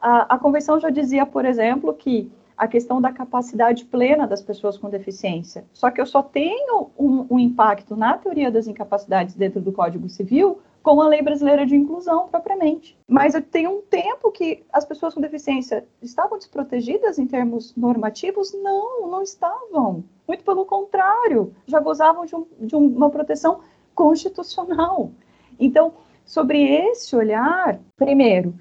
[0.00, 4.78] A, a Convenção já dizia, por exemplo, que a questão da capacidade plena das pessoas
[4.78, 5.64] com deficiência.
[5.72, 10.08] Só que eu só tenho um, um impacto na teoria das incapacidades dentro do Código
[10.08, 12.96] Civil com a lei brasileira de inclusão propriamente.
[13.08, 18.52] Mas eu tenho um tempo que as pessoas com deficiência estavam desprotegidas em termos normativos?
[18.52, 20.04] Não, não estavam.
[20.28, 23.60] Muito pelo contrário, já gozavam de, um, de uma proteção
[23.94, 25.10] constitucional.
[25.58, 25.94] Então,
[26.26, 28.54] sobre esse olhar, primeiro,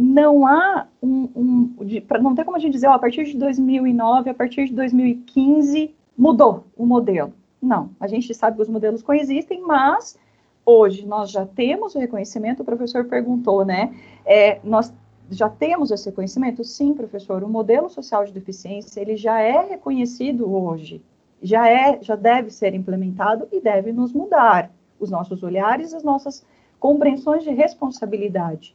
[0.00, 3.36] não há um, um de, não tem como a gente dizer, ó, a partir de
[3.36, 7.32] 2009, a partir de 2015 mudou o modelo.
[7.60, 10.18] Não, a gente sabe que os modelos coexistem, mas
[10.64, 13.94] hoje nós já temos o reconhecimento, o professor perguntou, né?
[14.24, 14.92] É, nós
[15.30, 16.64] já temos esse reconhecimento?
[16.64, 17.44] Sim, professor.
[17.44, 21.02] O modelo social de deficiência ele já é reconhecido hoje,
[21.42, 26.44] já é, já deve ser implementado e deve nos mudar os nossos olhares, as nossas
[26.78, 28.74] compreensões de responsabilidade.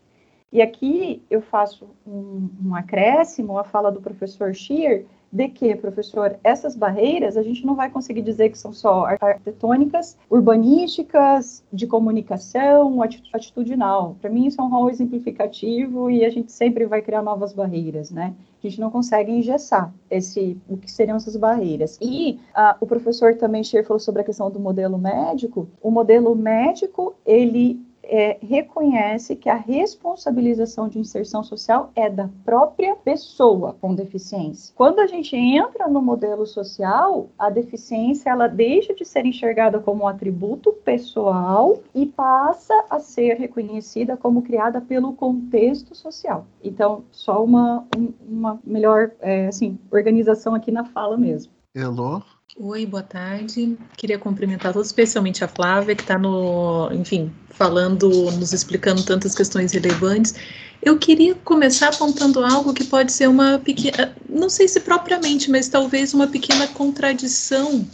[0.52, 5.06] E aqui eu faço um, um acréscimo à fala do professor Scheer,
[5.36, 10.18] de que, professor, essas barreiras a gente não vai conseguir dizer que são só arquitetônicas,
[10.30, 13.02] urbanísticas, de comunicação,
[13.34, 14.16] atitudinal.
[14.22, 18.12] Para mim, isso é um rol exemplificativo e a gente sempre vai criar novas barreiras,
[18.12, 18.34] né?
[18.64, 22.00] A gente não consegue engessar esse, o que seriam essas barreiras.
[22.02, 25.68] E uh, o professor também Scher falou sobre a questão do modelo médico.
[25.82, 32.96] O modelo médico, ele é, reconhece que a responsabilização de inserção social é da própria
[32.96, 34.74] pessoa com deficiência.
[34.76, 40.04] Quando a gente entra no modelo social, a deficiência ela deixa de ser enxergada como
[40.04, 46.46] um atributo pessoal e passa a ser reconhecida como criada pelo contexto social.
[46.64, 51.52] Então, só uma, um, uma melhor é, assim, organização aqui na fala mesmo.
[51.74, 52.22] Elô?
[52.58, 53.78] Oi, boa tarde.
[53.98, 59.74] Queria cumprimentar todos, especialmente a Flávia, que está no, enfim, falando, nos explicando tantas questões
[59.74, 60.34] relevantes.
[60.82, 65.68] Eu queria começar apontando algo que pode ser uma pequena, não sei se propriamente, mas
[65.68, 67.86] talvez uma pequena contradição,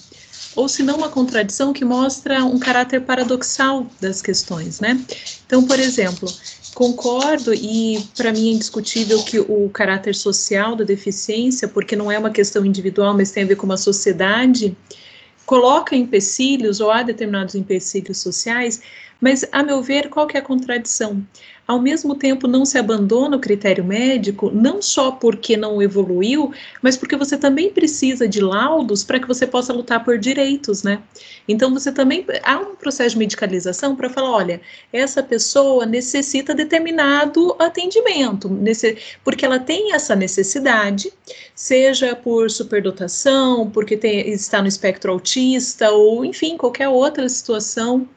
[0.55, 5.03] ou se não uma contradição, que mostra um caráter paradoxal das questões, né?
[5.43, 6.31] Então, por exemplo,
[6.73, 12.17] Concordo, e para mim é indiscutível que o caráter social da deficiência, porque não é
[12.17, 14.75] uma questão individual, mas tem a ver com uma sociedade,
[15.45, 18.81] coloca empecilhos ou há determinados empecilhos sociais,
[19.19, 21.21] mas, a meu ver, qual que é a contradição?
[21.71, 26.51] Ao mesmo tempo não se abandona o critério médico, não só porque não evoluiu,
[26.81, 31.01] mas porque você também precisa de laudos para que você possa lutar por direitos, né?
[31.47, 34.61] Então você também há um processo de medicalização para falar, olha,
[34.91, 41.09] essa pessoa necessita determinado atendimento, nesse, porque ela tem essa necessidade,
[41.55, 48.09] seja por superdotação, porque tem, está no espectro autista ou enfim, qualquer outra situação.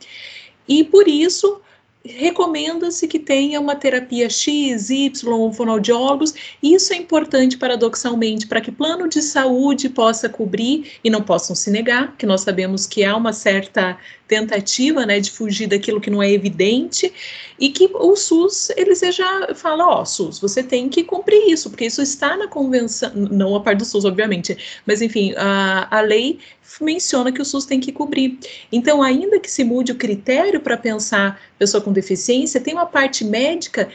[0.66, 1.60] E por isso
[2.04, 6.34] recomenda-se que tenha uma terapia X, Y, fonoaudiólogos.
[6.62, 11.70] Isso é importante, paradoxalmente, para que plano de saúde possa cobrir e não possam se
[11.70, 16.22] negar, que nós sabemos que há uma certa tentativa né, de fugir daquilo que não
[16.22, 17.12] é evidente,
[17.58, 21.70] e que o SUS, ele já fala, ó, oh, SUS, você tem que cumprir isso,
[21.70, 24.56] porque isso está na convenção, não a parte do SUS, obviamente,
[24.86, 26.38] mas enfim, a, a lei
[26.80, 28.38] menciona que o SUS tem que cobrir.
[28.72, 33.24] Então, ainda que se mude o critério para pensar pessoa com deficiência, tem uma parte
[33.24, 33.88] médica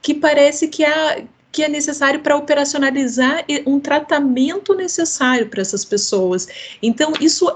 [0.00, 1.22] que parece que há
[1.52, 6.48] que é necessário para operacionalizar um tratamento necessário para essas pessoas.
[6.82, 7.46] Então, isso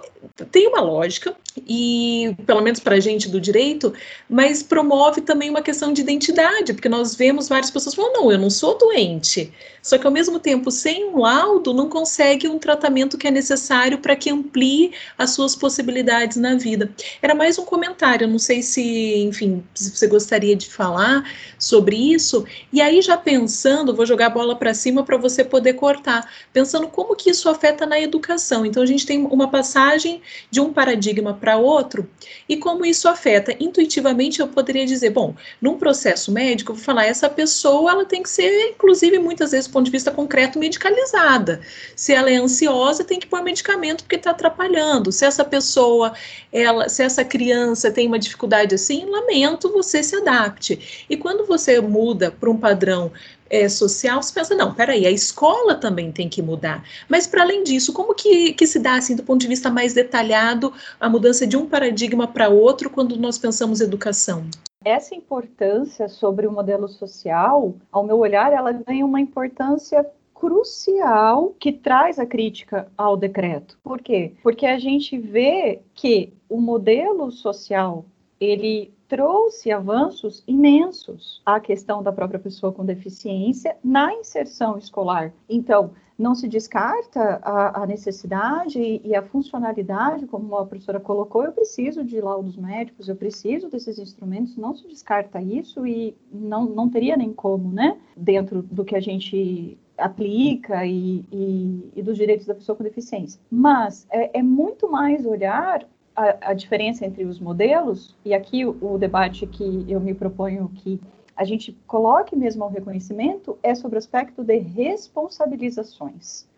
[0.51, 1.35] tem uma lógica,
[1.66, 3.93] e pelo menos para a gente do direito,
[4.29, 8.39] mas promove também uma questão de identidade, porque nós vemos várias pessoas falando: não, eu
[8.39, 9.53] não sou doente.
[9.87, 13.99] Só que ao mesmo tempo, sem um laudo, não consegue um tratamento que é necessário
[13.99, 16.91] para que amplie as suas possibilidades na vida.
[17.22, 18.83] Era mais um comentário, não sei se,
[19.18, 22.45] enfim, se você gostaria de falar sobre isso.
[22.72, 26.89] E aí, já pensando, vou jogar a bola para cima para você poder cortar, pensando
[26.89, 28.66] como que isso afeta na educação.
[28.66, 30.15] Então, a gente tem uma passagem
[30.50, 32.08] de um paradigma para outro
[32.48, 33.54] e como isso afeta.
[33.58, 38.22] Intuitivamente, eu poderia dizer, bom, num processo médico, eu vou falar, essa pessoa ela tem
[38.22, 41.60] que ser, inclusive, muitas vezes, do ponto de vista concreto, medicalizada.
[41.94, 45.12] Se ela é ansiosa, tem que pôr medicamento porque está atrapalhando.
[45.12, 46.12] Se essa pessoa,
[46.52, 51.06] ela, se essa criança tem uma dificuldade assim, lamento, você se adapte.
[51.08, 53.12] E quando você muda para um padrão
[53.51, 56.84] é, social, você pensa, não, peraí, a escola também tem que mudar.
[57.09, 59.94] Mas, para além disso, como que, que se dá, assim, do ponto de vista mais
[59.94, 64.44] detalhado, a mudança de um paradigma para outro quando nós pensamos educação?
[64.84, 71.72] Essa importância sobre o modelo social, ao meu olhar, ela ganha uma importância crucial que
[71.72, 73.78] traz a crítica ao decreto.
[73.82, 74.34] Por quê?
[74.42, 78.05] Porque a gente vê que o modelo social
[78.38, 85.32] ele trouxe avanços imensos à questão da própria pessoa com deficiência na inserção escolar.
[85.48, 91.52] Então, não se descarta a, a, necessidade e a funcionalidade, como a professora colocou, eu
[91.52, 96.88] preciso de laudos médicos, eu preciso desses instrumentos, não se descarta isso e não, não
[96.88, 102.46] teria nem como, né, dentro do que a gente aplica e, e, e dos direitos
[102.46, 103.40] da pessoa com deficiência.
[103.50, 105.86] Mas é, é muito mais olhar
[106.16, 110.68] a, a, diferença entre os modelos, e aqui o, o, debate que eu me proponho
[110.74, 110.98] que
[111.36, 116.48] a gente coloque mesmo ao reconhecimento, é sobre o aspecto de responsabilizações.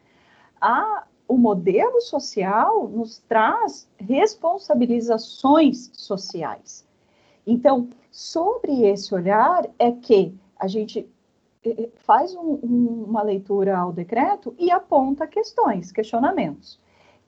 [0.61, 6.86] A, o modelo social nos traz responsabilizações sociais.
[7.44, 11.09] Então, sobre esse olhar é que a gente
[11.64, 16.78] eh, eh, faz um, um, uma leitura ao decreto e aponta questões, questionamentos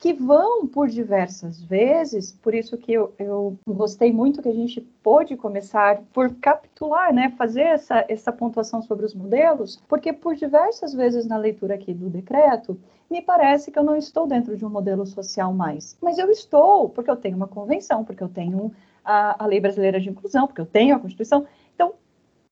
[0.01, 4.81] que vão por diversas vezes, por isso que eu, eu gostei muito que a gente
[5.03, 10.95] pôde começar por capitular, né, fazer essa, essa pontuação sobre os modelos, porque por diversas
[10.95, 12.81] vezes na leitura aqui do decreto,
[13.11, 15.99] me parece que eu não estou dentro de um modelo social mais.
[16.01, 18.73] Mas eu estou, porque eu tenho uma convenção, porque eu tenho
[19.05, 21.47] a, a Lei Brasileira de Inclusão, porque eu tenho a Constituição.
[21.75, 21.93] Então,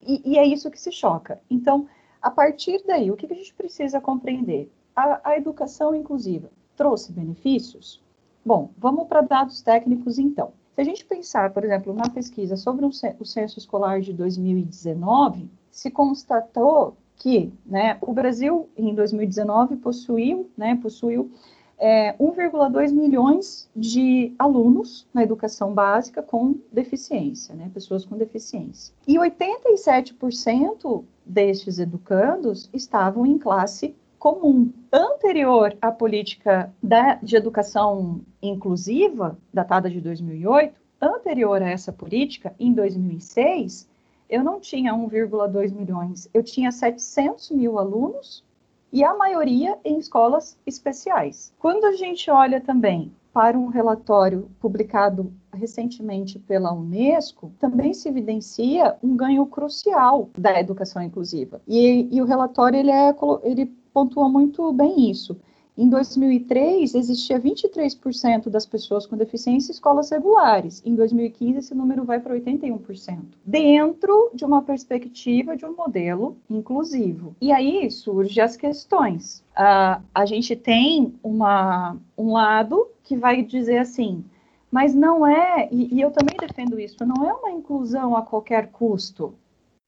[0.06, 1.40] e, e é isso que se choca.
[1.48, 1.88] Então,
[2.20, 4.70] a partir daí, o que, que a gente precisa compreender?
[4.94, 8.00] A, a educação inclusiva trouxe benefícios?
[8.46, 10.52] Bom, vamos para dados técnicos então.
[10.74, 12.92] Se a gente pensar, por exemplo, na pesquisa sobre o
[13.24, 21.32] censo escolar de 2019, se constatou que né, o Brasil, em 2019, possuiu, né, possuiu
[21.76, 28.94] é, 1,2 milhões de alunos na educação básica com deficiência, né, pessoas com deficiência.
[29.06, 34.72] E 87% destes educandos estavam em classe comum.
[34.92, 42.72] Anterior à política da, de educação inclusiva, datada de 2008, anterior a essa política, em
[42.72, 43.88] 2006,
[44.28, 48.44] eu não tinha 1,2 milhões, eu tinha 700 mil alunos
[48.92, 51.52] e a maioria em escolas especiais.
[51.58, 58.96] Quando a gente olha também para um relatório publicado recentemente pela Unesco, também se evidencia
[59.02, 61.60] um ganho crucial da educação inclusiva.
[61.66, 63.66] E, e o relatório ele, é, ele
[63.98, 65.36] pontua muito bem isso.
[65.76, 70.82] Em 2003, existia 23% das pessoas com deficiência em escolas regulares.
[70.84, 73.18] Em 2015, esse número vai para 81%.
[73.44, 77.34] Dentro de uma perspectiva de um modelo inclusivo.
[77.40, 79.44] E aí surgem as questões.
[79.52, 84.24] Uh, a gente tem uma, um lado que vai dizer assim,
[84.70, 88.68] mas não é, e, e eu também defendo isso, não é uma inclusão a qualquer
[88.72, 89.34] custo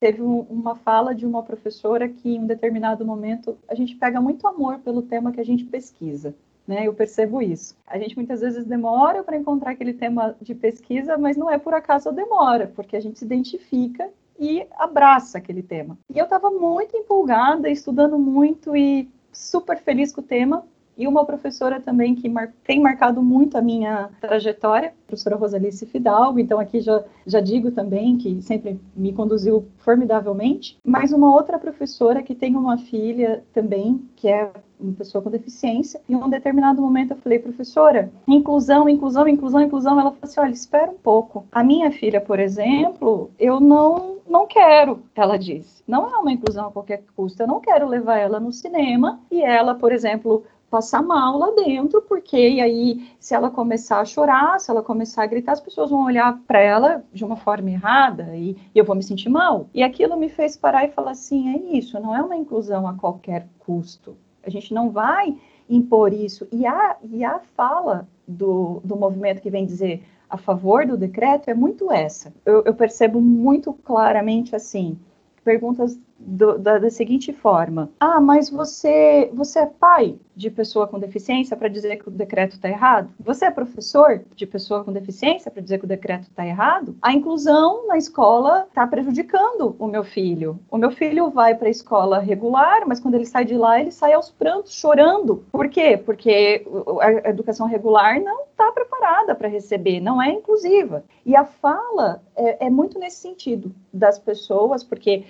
[0.00, 4.20] teve um, uma fala de uma professora que, em um determinado momento, a gente pega
[4.20, 6.34] muito amor pelo tema que a gente pesquisa.
[6.66, 7.76] Né, eu percebo isso.
[7.84, 11.74] A gente muitas vezes demora para encontrar aquele tema de pesquisa, mas não é por
[11.74, 15.98] acaso demora, porque a gente se identifica e abraça aquele tema.
[16.08, 20.64] E eu estava muito empolgada, estudando muito e super feliz com o tema,
[20.96, 25.86] e uma professora também que mar tem marcado muito a minha trajetória, a professora Rosalice
[25.86, 31.58] Fidalgo, então aqui já, já digo também que sempre me conduziu formidavelmente, mas uma outra
[31.58, 36.28] professora que tem uma filha também, que é uma pessoa com deficiência, e em um
[36.28, 40.98] determinado momento eu falei, professora, inclusão, inclusão, inclusão, inclusão, ela falou assim, olha, espera um
[40.98, 41.46] pouco.
[41.52, 45.82] A minha filha, por exemplo, eu não não quero, ela disse.
[45.88, 47.42] Não é uma inclusão a qualquer custo.
[47.42, 52.00] Eu não quero levar ela no cinema e ela, por exemplo, passar mal lá dentro,
[52.02, 56.04] porque aí se ela começar a chorar, se ela começar a gritar, as pessoas vão
[56.04, 59.68] olhar para ela de uma forma errada e, e, eu vou me sentir mal.
[59.74, 62.94] E aquilo me fez parar e falar assim, é isso, não é uma inclusão a
[62.94, 64.16] qualquer custo.
[64.42, 65.36] A gente não vai
[65.68, 66.46] impor isso.
[66.52, 71.50] E a, e a fala do, do movimento que vem dizer a favor do decreto
[71.50, 72.32] é muito essa.
[72.46, 74.96] Eu, eu percebo muito claramente assim,
[75.44, 80.98] perguntas do, da, da, seguinte forma: Ah, mas você, você é pai de pessoa com
[80.98, 83.10] deficiência para dizer que o decreto está errado?
[83.20, 86.96] Você é professor de pessoa com deficiência para dizer que o decreto está errado?
[87.02, 90.58] A inclusão na escola está prejudicando o meu filho.
[90.70, 93.90] O meu filho vai para a escola regular, mas quando ele sai de lá, ele
[93.90, 95.44] sai aos prantos, chorando.
[95.52, 95.96] Por quê?
[95.96, 96.66] Porque
[97.00, 101.04] a educação regular não está preparada para receber, não é inclusiva.
[101.24, 105.24] E a fala é, é muito nesse sentido das pessoas, porque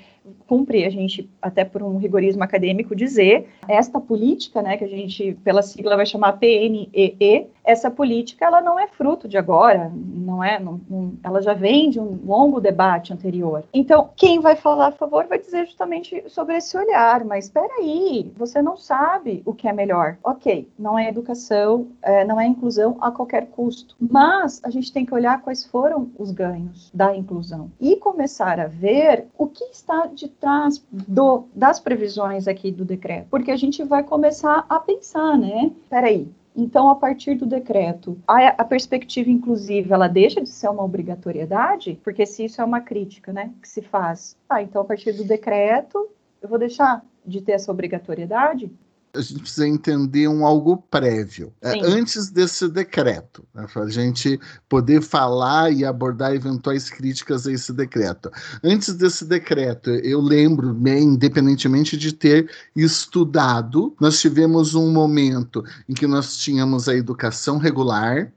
[0.46, 5.36] cumpre a gente, até por um rigorismo acadêmico, dizer esta política, né, que a gente,
[5.44, 10.58] pela sigla, vai chamar PNEE, essa política ela não é fruto de agora, não é,
[10.58, 13.64] não, não, ela já vem de um longo debate anterior.
[13.72, 18.32] Então, quem vai falar a favor vai dizer justamente sobre esse olhar, mas espera aí,
[18.36, 20.16] você não sabe o que é melhor.
[20.24, 25.04] Ok, não é educação, é, não é inclusão a qualquer custo, mas a gente tem
[25.04, 30.06] que olhar quais foram os ganhos da inclusão e começar a ver o que está
[30.20, 35.38] de trás do, das previsões aqui do decreto, porque a gente vai começar a pensar,
[35.38, 35.72] né?
[35.88, 40.84] Peraí, então, a partir do decreto, a, a, perspectiva inclusiva, ela deixa de ser uma
[40.84, 41.98] obrigatoriedade?
[42.02, 44.36] Porque se isso é uma crítica, né, que se faz.
[44.48, 46.08] Ah, então, a partir do decreto,
[46.42, 48.70] eu vou deixar de ter essa obrigatoriedade?
[49.14, 54.38] A gente precisa entender um algo prévio, é, antes desse decreto, né, para a gente
[54.68, 58.30] poder falar e abordar eventuais críticas a esse decreto.
[58.62, 65.94] Antes desse decreto, eu lembro, bem, independentemente de ter estudado, nós tivemos um momento em
[65.94, 68.32] que nós tínhamos a educação regular,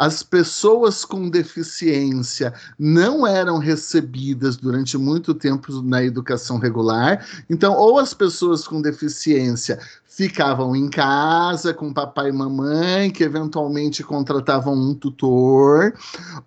[0.00, 7.26] as pessoas com deficiência não eram recebidas durante muito tempo na educação regular.
[7.50, 14.02] Então, ou as pessoas com deficiência ficavam em casa com papai e mamãe, que eventualmente
[14.02, 15.92] contratavam um tutor,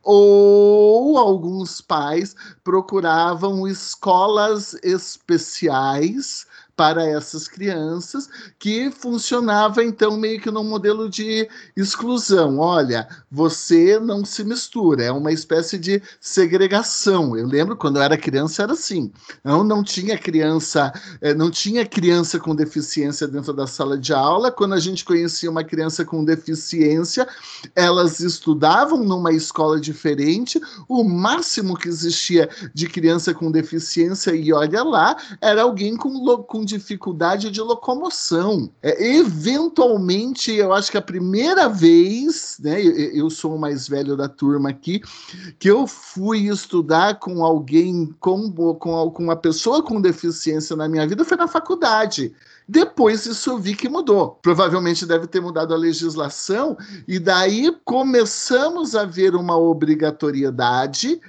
[0.01, 10.63] ou alguns pais procuravam escolas especiais para essas crianças, que funcionava então meio que num
[10.63, 12.59] modelo de exclusão.
[12.59, 17.37] Olha, você não se mistura, é uma espécie de segregação.
[17.37, 19.11] Eu lembro quando eu era criança era assim.
[19.43, 24.51] Não, não tinha criança, eh, não tinha criança com deficiência dentro da sala de aula.
[24.51, 27.27] Quando a gente conhecia uma criança com deficiência,
[27.75, 30.59] elas estudavam numa escola diferente.
[30.87, 36.62] O máximo que existia de criança com deficiência e olha lá, era alguém com, com
[36.63, 38.69] dificuldade de locomoção.
[38.81, 44.15] É, eventualmente, eu acho que a primeira vez, né, eu, eu sou o mais velho
[44.15, 45.01] da turma aqui,
[45.59, 51.07] que eu fui estudar com alguém, com, com, com uma pessoa com deficiência na minha
[51.07, 52.33] vida foi na faculdade.
[52.67, 54.39] Depois isso vi que mudou.
[54.41, 61.19] Provavelmente deve ter mudado a legislação, e daí começamos a ver uma obrigatoriedade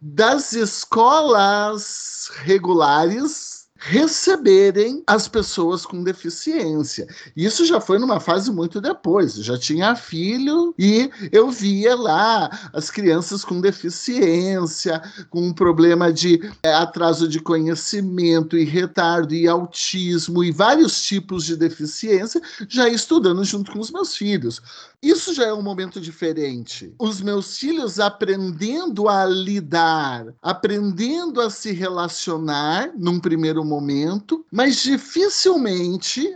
[0.00, 3.53] das escolas regulares
[3.86, 7.06] receberem as pessoas com deficiência.
[7.36, 9.36] Isso já foi numa fase muito depois.
[9.36, 16.10] Eu já tinha filho e eu via lá as crianças com deficiência, com um problema
[16.10, 22.88] de é, atraso de conhecimento e retardo e autismo e vários tipos de deficiência, já
[22.88, 24.62] estudando junto com os meus filhos.
[25.04, 26.94] Isso já é um momento diferente.
[26.98, 36.34] Os meus filhos aprendendo a lidar, aprendendo a se relacionar num primeiro momento, mas dificilmente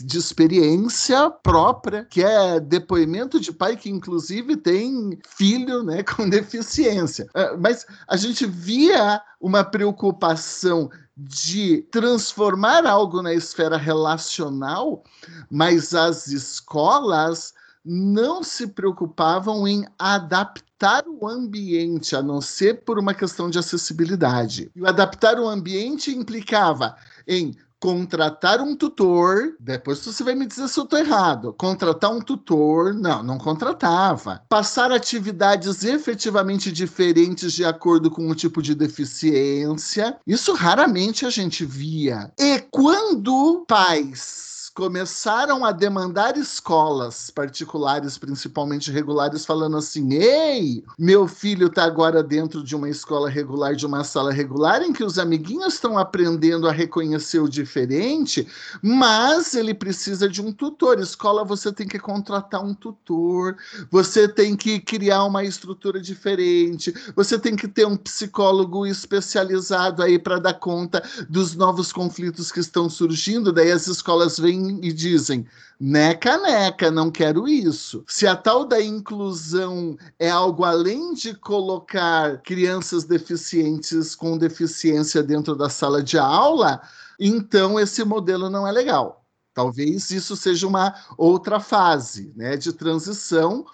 [0.00, 7.28] de experiência própria, que é depoimento de pai que inclusive tem filho, né, com deficiência.
[7.34, 15.04] É, mas a gente via uma preocupação de transformar algo na esfera relacional,
[15.50, 17.54] mas as escolas
[17.86, 24.70] não se preocupavam em adaptar o ambiente, a não ser por uma questão de acessibilidade.
[24.74, 30.66] E o adaptar o ambiente implicava em contratar um tutor, depois você vai me dizer
[30.68, 31.52] se eu estou errado.
[31.52, 34.42] Contratar um tutor, não, não contratava.
[34.48, 41.64] Passar atividades efetivamente diferentes de acordo com o tipo de deficiência, isso raramente a gente
[41.64, 42.32] via.
[42.38, 51.68] E quando pais começaram a demandar escolas particulares, principalmente regulares, falando assim: ei, meu filho
[51.68, 55.74] está agora dentro de uma escola regular, de uma sala regular, em que os amiguinhos
[55.74, 58.46] estão aprendendo a reconhecer o diferente,
[58.82, 61.00] mas ele precisa de um tutor.
[61.00, 63.56] Escola, você tem que contratar um tutor,
[63.90, 70.18] você tem que criar uma estrutura diferente, você tem que ter um psicólogo especializado aí
[70.18, 73.50] para dar conta dos novos conflitos que estão surgindo.
[73.50, 75.46] Daí as escolas vêm e dizem:
[75.78, 78.04] neca, neca, não quero isso.
[78.06, 85.54] Se a tal da inclusão é algo além de colocar crianças deficientes com deficiência dentro
[85.54, 86.80] da sala de aula,
[87.18, 89.24] então esse modelo não é legal.
[89.54, 93.64] Talvez isso seja uma outra fase né, de transição.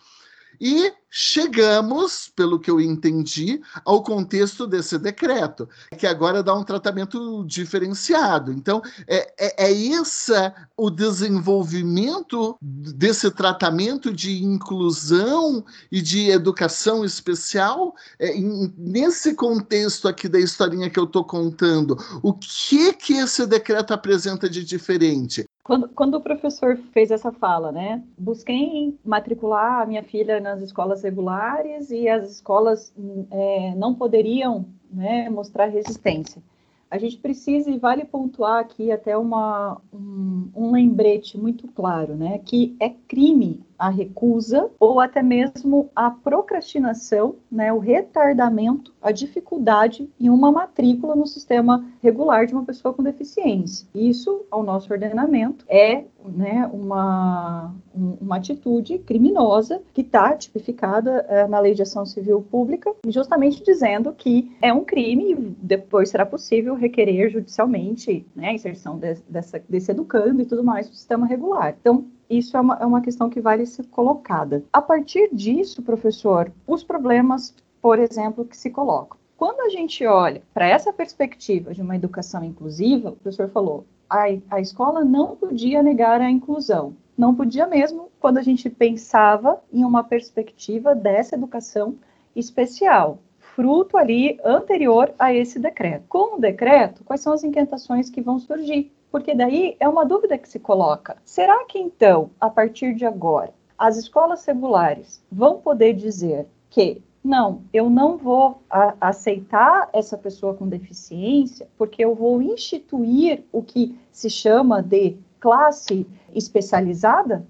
[0.65, 7.45] E chegamos, pelo que eu entendi, ao contexto desse decreto, que agora dá um tratamento
[7.45, 8.53] diferenciado.
[8.53, 10.33] Então, é, é, é esse
[10.77, 17.97] o desenvolvimento desse tratamento de inclusão e de educação especial?
[18.17, 23.45] É, em, nesse contexto aqui da historinha que eu estou contando, o que que esse
[23.49, 25.45] decreto apresenta de diferente?
[25.65, 28.03] Quando, quando, o professor fez essa fala, né?
[28.19, 32.93] Busquei matricular a minha filha nas escolas regulares e as escolas
[33.31, 36.43] é, não poderiam né, mostrar resistência.
[36.91, 42.39] A gente precisa e vale pontuar aqui até uma, um, um lembrete muito claro, né?
[42.45, 50.09] Que é crime a recusa ou até mesmo a procrastinação, né, o retardamento, a dificuldade
[50.21, 53.89] em uma matrícula no sistema regular de uma pessoa com deficiência.
[53.93, 61.59] Isso, ao nosso ordenamento, é né, uma, uma atitude criminosa que está tipificada é, na
[61.59, 66.77] Lei de Ação Civil Pública, justamente dizendo que é um crime e depois será possível
[66.77, 71.75] requerer judicialmente né, a inserção de, dessa, desse educando e tudo mais no sistema regular.
[71.81, 74.65] Então, isso é uma, é uma questão que vale ser colocada.
[74.73, 79.19] A partir disso, professor, os problemas, por exemplo, que se colocam.
[79.37, 84.25] Quando a gente olha para essa perspectiva de uma educação inclusiva, o professor falou, a,
[84.51, 86.95] a escola não podia negar a inclusão.
[87.17, 91.97] Não podia mesmo quando a gente pensava em uma perspectiva dessa educação
[92.35, 96.05] especial, fruto ali anterior a esse decreto.
[96.09, 98.93] Com o decreto, quais são as inquietações que vão surgir?
[99.13, 101.19] Porque daí é uma dúvida que se coloca.
[101.23, 107.63] Será que então, a partir de agora, as escolas regulares vão poder dizer que não,
[107.73, 108.63] eu não vou
[108.99, 116.07] aceitar essa pessoa com deficiência, porque eu vou instituir o que se chama de classe
[116.35, 117.47] especializada.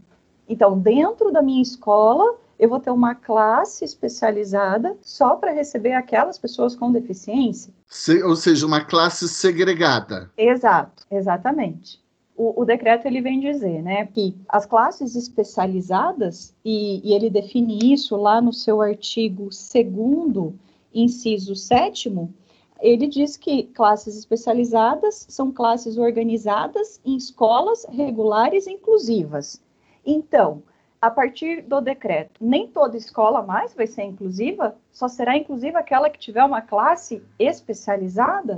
[0.49, 6.39] Então, dentro da minha escola, eu vou ter uma classe especializada só para receber aquelas
[6.39, 7.73] pessoas com deficiência.
[7.93, 10.31] Se, ou seja, uma classe segregada.
[10.37, 12.03] Exato, exatamente
[12.37, 17.93] o, o, decreto ele vem dizer, né, que as classes especializadas e, e ele define
[17.93, 20.55] isso lá no seu artigo 2
[20.95, 22.13] inciso 7
[22.81, 29.63] ele diz que classes especializadas são classes organizadas em escolas regulares inclusivas.
[30.05, 30.65] Então,
[31.03, 36.09] a partir do decreto, nem toda escola mais vai ser inclusiva, só será inclusiva aquela
[36.09, 38.57] que tiver uma classe especializada?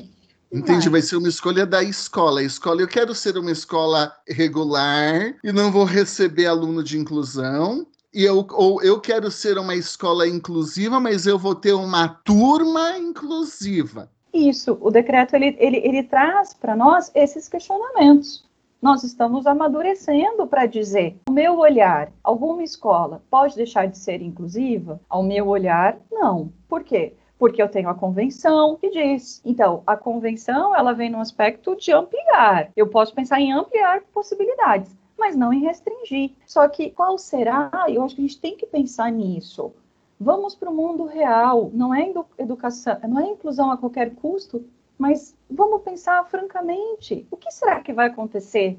[0.53, 2.41] Entendi, vai ser uma escolha da escola.
[2.41, 7.87] A escola, eu quero ser uma escola regular e não vou receber aluno de inclusão.
[8.13, 12.99] E eu, ou eu quero ser uma escola inclusiva, mas eu vou ter uma turma
[12.99, 14.09] inclusiva.
[14.35, 18.44] Isso, o decreto ele, ele, ele traz para nós esses questionamentos.
[18.85, 25.01] Nós estamos amadurecendo para dizer, ao meu olhar, alguma escola pode deixar de ser inclusiva?
[25.09, 26.53] Ao meu olhar, não.
[26.69, 27.15] Por quê?
[27.39, 29.41] porque eu tenho a convenção que diz.
[29.43, 32.71] Então, a convenção, ela vem no aspecto de ampliar.
[32.77, 36.33] Eu posso pensar em ampliar possibilidades, mas não em restringir.
[36.47, 37.71] Só que qual será?
[37.89, 39.73] Eu acho que a gente tem que pensar nisso.
[40.21, 41.71] Vamos para o mundo real.
[41.73, 44.65] Não é educação, não é inclusão a qualquer custo,
[44.99, 47.27] mas vamos pensar francamente.
[47.31, 48.79] O que será que vai acontecer?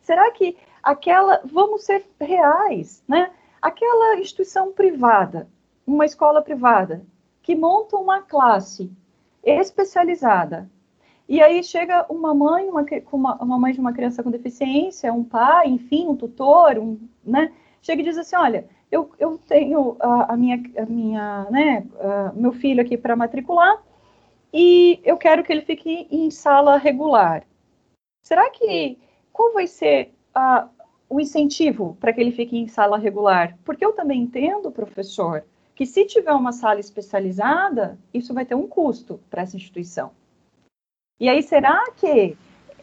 [0.00, 3.30] Será que aquela, vamos ser reais, né?
[3.60, 5.48] Aquela instituição privada,
[5.86, 7.04] uma escola privada,
[7.42, 8.90] que montam uma classe
[9.44, 10.68] especializada.
[11.28, 15.68] E aí chega uma mãe, uma, uma mãe de uma criança com deficiência, um pai,
[15.68, 17.52] enfim, um tutor, um, né?
[17.80, 22.32] Chega e diz assim, olha, eu, eu tenho a, a minha, a minha, né, a,
[22.34, 23.82] meu filho aqui para matricular
[24.52, 27.44] e eu quero que ele fique em sala regular.
[28.22, 28.98] Será que
[29.32, 30.68] qual vai ser a,
[31.08, 33.56] o incentivo para que ele fique em sala regular?
[33.64, 35.44] Porque eu também entendo, professor,
[35.74, 40.10] que se tiver uma sala especializada, isso vai ter um custo para essa instituição.
[41.18, 42.36] E aí, será que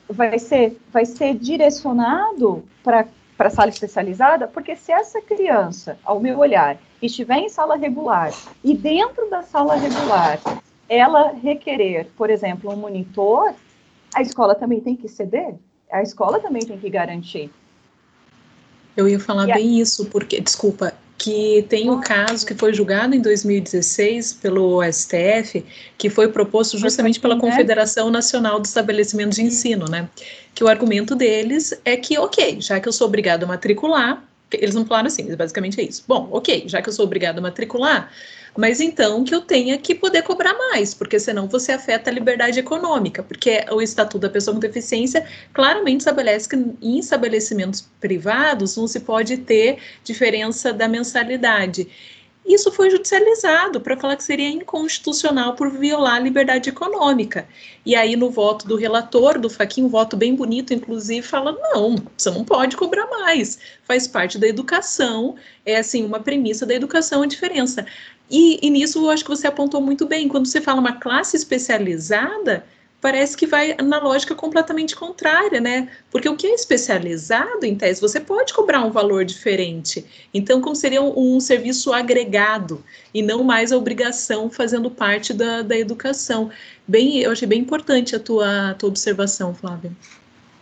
[0.09, 3.07] vai ser, vai ser direcionado para
[3.37, 4.47] a sala especializada?
[4.47, 8.31] Porque se essa criança, ao meu olhar, estiver em sala regular
[8.63, 10.39] e dentro da sala regular
[10.89, 13.53] ela requerer, por exemplo, um monitor,
[14.13, 15.53] a escola também tem que ceder,
[15.91, 17.49] a escola também tem que garantir.
[18.97, 19.83] Eu ia falar e bem a...
[19.83, 25.63] isso, porque, desculpa, que tem o caso que foi julgado em 2016 pelo STF,
[25.97, 30.09] que foi proposto justamente pela Confederação Nacional dos Estabelecimentos de Ensino, né?
[30.55, 34.73] Que o argumento deles é que, ok, já que eu sou obrigado a matricular, eles
[34.73, 36.03] não falaram assim, basicamente é isso.
[36.07, 38.11] Bom, ok, já que eu sou obrigado a matricular,
[38.57, 42.59] mas então que eu tenha que poder cobrar mais, porque senão você afeta a liberdade
[42.59, 48.87] econômica, porque o Estatuto da Pessoa com Deficiência claramente estabelece que em estabelecimentos privados não
[48.87, 51.87] se pode ter diferença da mensalidade.
[52.49, 57.47] Isso foi judicializado para falar que seria inconstitucional por violar a liberdade econômica.
[57.85, 61.95] E aí, no voto do relator, do Faquinho, um voto bem bonito, inclusive, fala: não,
[62.17, 67.21] você não pode cobrar mais, faz parte da educação, é assim, uma premissa da educação
[67.21, 67.85] a diferença.
[68.29, 70.27] E, e nisso eu acho que você apontou muito bem.
[70.27, 72.65] Quando você fala uma classe especializada,
[73.01, 75.89] parece que vai na lógica completamente contrária, né?
[76.11, 80.05] Porque o que é especializado, em tese, você pode cobrar um valor diferente.
[80.33, 85.61] Então, como seria um, um serviço agregado e não mais a obrigação fazendo parte da,
[85.61, 86.49] da educação.
[86.87, 89.91] Bem, eu achei bem importante a tua, a tua observação, Flávia.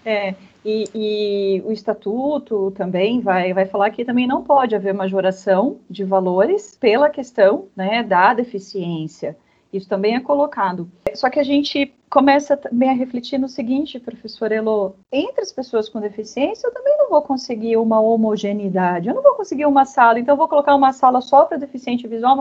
[0.06, 0.36] É,
[0.68, 6.04] e, e, o estatuto também vai, vai falar que também não pode haver majoração de
[6.04, 9.38] valores pela questão né, da deficiência.
[9.72, 10.92] Isso também é colocado.
[11.14, 15.88] Só que a gente começa também a refletir no seguinte, professor Elo, entre as pessoas
[15.88, 20.20] com deficiência eu também não vou conseguir uma homogeneidade, eu não vou conseguir uma sala,
[20.20, 22.34] então eu vou colocar uma sala só para deficiente visual,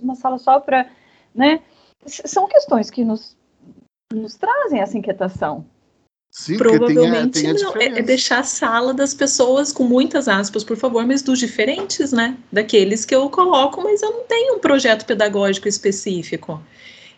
[0.00, 0.88] uma, sala, só para,
[1.34, 1.60] né,
[2.06, 3.36] são questões que nos,
[4.12, 5.64] nos trazem essa inquietação.
[6.34, 9.84] Sim, Provavelmente tem a, tem a não, é, é, deixar a sala das pessoas com
[9.84, 12.38] muitas aspas, por favor, mas dos diferentes, né?
[12.50, 16.58] Daqueles que eu coloco, mas eu não tenho um projeto pedagógico específico.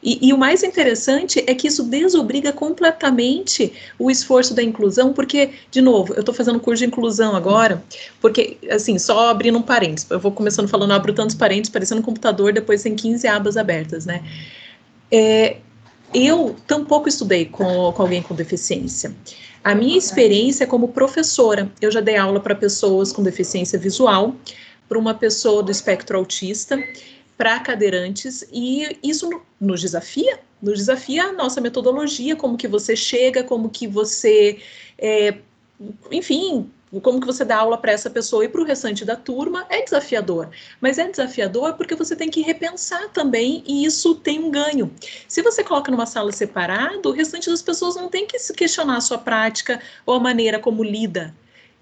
[0.03, 5.51] E, e, o mais interessante é que isso desobriga completamente o esforço da inclusão, porque,
[5.71, 7.85] de novo, eu estou fazendo curso de inclusão agora,
[8.21, 12.05] porque, assim, só abrindo um parênteses, eu vou começando falando, abro tantos parênteses, parecendo um
[12.05, 14.25] computador, depois tem 15 abas abertas, né?
[15.11, 15.59] É,
[16.15, 19.15] eu tampouco estudei com, com alguém com deficiência.
[19.63, 24.37] A minha experiência como professora, eu já dei aula para pessoas com deficiência visual,
[24.89, 26.79] para uma pessoa do espectro autista,
[27.37, 29.29] para cadeirantes e isso
[29.61, 34.59] nos desafia, nos desafia a nossa metodologia, como que você chega, como que você,
[34.99, 35.35] é,
[36.13, 39.67] enfim, como que você dá aula para essa pessoa e para o restante da turma
[39.69, 40.51] é desafiador.
[40.81, 44.93] Mas é desafiador porque você tem que repensar também e isso tem um ganho.
[45.29, 48.97] Se você coloca numa sala separada, o restante das pessoas não tem que se questionar
[48.97, 51.35] a sua prática ou a maneira como lida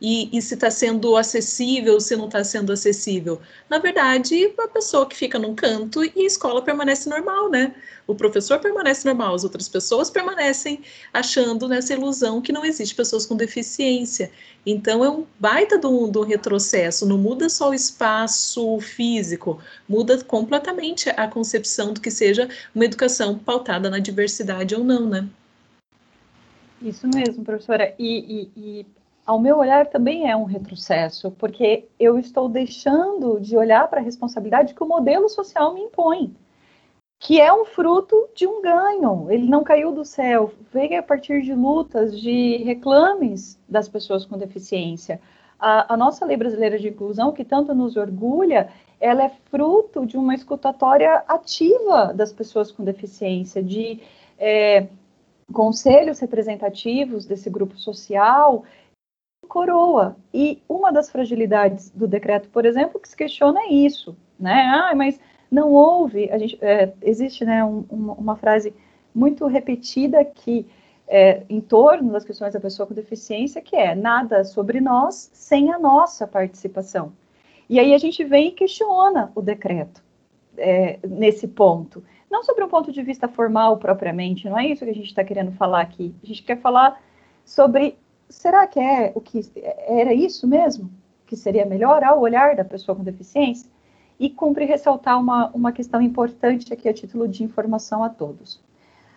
[0.02, 3.40] e, e se está sendo acessível, se não está sendo acessível.
[3.70, 7.72] Na verdade, a pessoa que fica num canto e a escola permanece normal, né?
[8.04, 10.82] O professor permanece normal, as outras pessoas permanecem
[11.12, 14.32] achando nessa ilusão que não existe pessoas com deficiência.
[14.66, 21.10] Então é um baita do, do retrocesso, não muda só o espaço físico, muda completamente
[21.10, 25.28] a concepção do que seja uma educação pautada na diversidade ou não, né?
[26.82, 27.94] Isso mesmo, professora.
[27.96, 28.86] E, e, e
[29.24, 34.04] ao meu olhar, também é um retrocesso, porque eu estou deixando de olhar para a
[34.04, 36.34] responsabilidade que o modelo social me impõe,
[37.20, 39.30] que é um fruto de um ganho.
[39.30, 44.36] Ele não caiu do céu, veio a partir de lutas, de reclames das pessoas com
[44.36, 45.20] deficiência.
[45.58, 48.68] A, a nossa lei brasileira de inclusão, que tanto nos orgulha,
[49.00, 54.00] ela é fruto de uma escutatória ativa das pessoas com deficiência, de
[54.36, 54.88] é,
[55.52, 58.64] conselhos representativos desse grupo social
[59.52, 60.16] coroa.
[60.32, 64.62] E uma das fragilidades do decreto, por exemplo, que se questiona é isso, né?
[64.74, 68.74] Ah, mas não houve, a gente, é, existe né, um, uma, frase
[69.14, 70.66] muito repetida que
[71.06, 75.70] é, em torno das questões da pessoa com deficiência, que é nada sobre nós sem
[75.70, 77.12] a nossa participação.
[77.68, 80.02] E aí a gente vem e questiona o decreto
[80.56, 82.02] é, nesse ponto.
[82.30, 85.22] Não sobre um ponto de vista formal propriamente, não é isso que a gente está
[85.22, 86.14] querendo falar aqui.
[86.22, 86.98] A gente quer falar
[87.44, 87.98] sobre
[88.32, 89.40] será que é o que
[89.86, 90.90] era isso mesmo
[91.26, 93.70] que seria melhor ao olhar da pessoa com deficiência?
[94.18, 98.60] E cumpre ressaltar uma, uma questão importante aqui a título de informação a todos.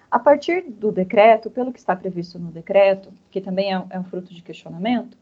[0.09, 4.03] A partir do decreto, pelo que está previsto no decreto, que também é, é um
[4.03, 5.17] fruto de questionamento,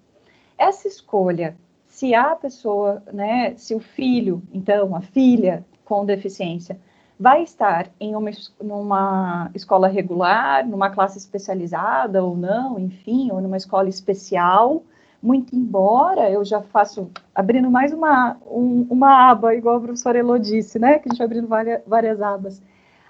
[0.58, 6.80] essa escolha, se a pessoa, né, se o filho, então a filha com deficiência,
[7.24, 13.56] vai estar em uma, numa escola regular, numa classe especializada ou não, enfim, ou numa
[13.56, 14.84] escola especial,
[15.22, 20.38] muito embora eu já faço, abrindo mais uma, um, uma aba, igual a professora Elo
[20.38, 22.62] disse, né, que a gente vai abrindo várias, várias abas.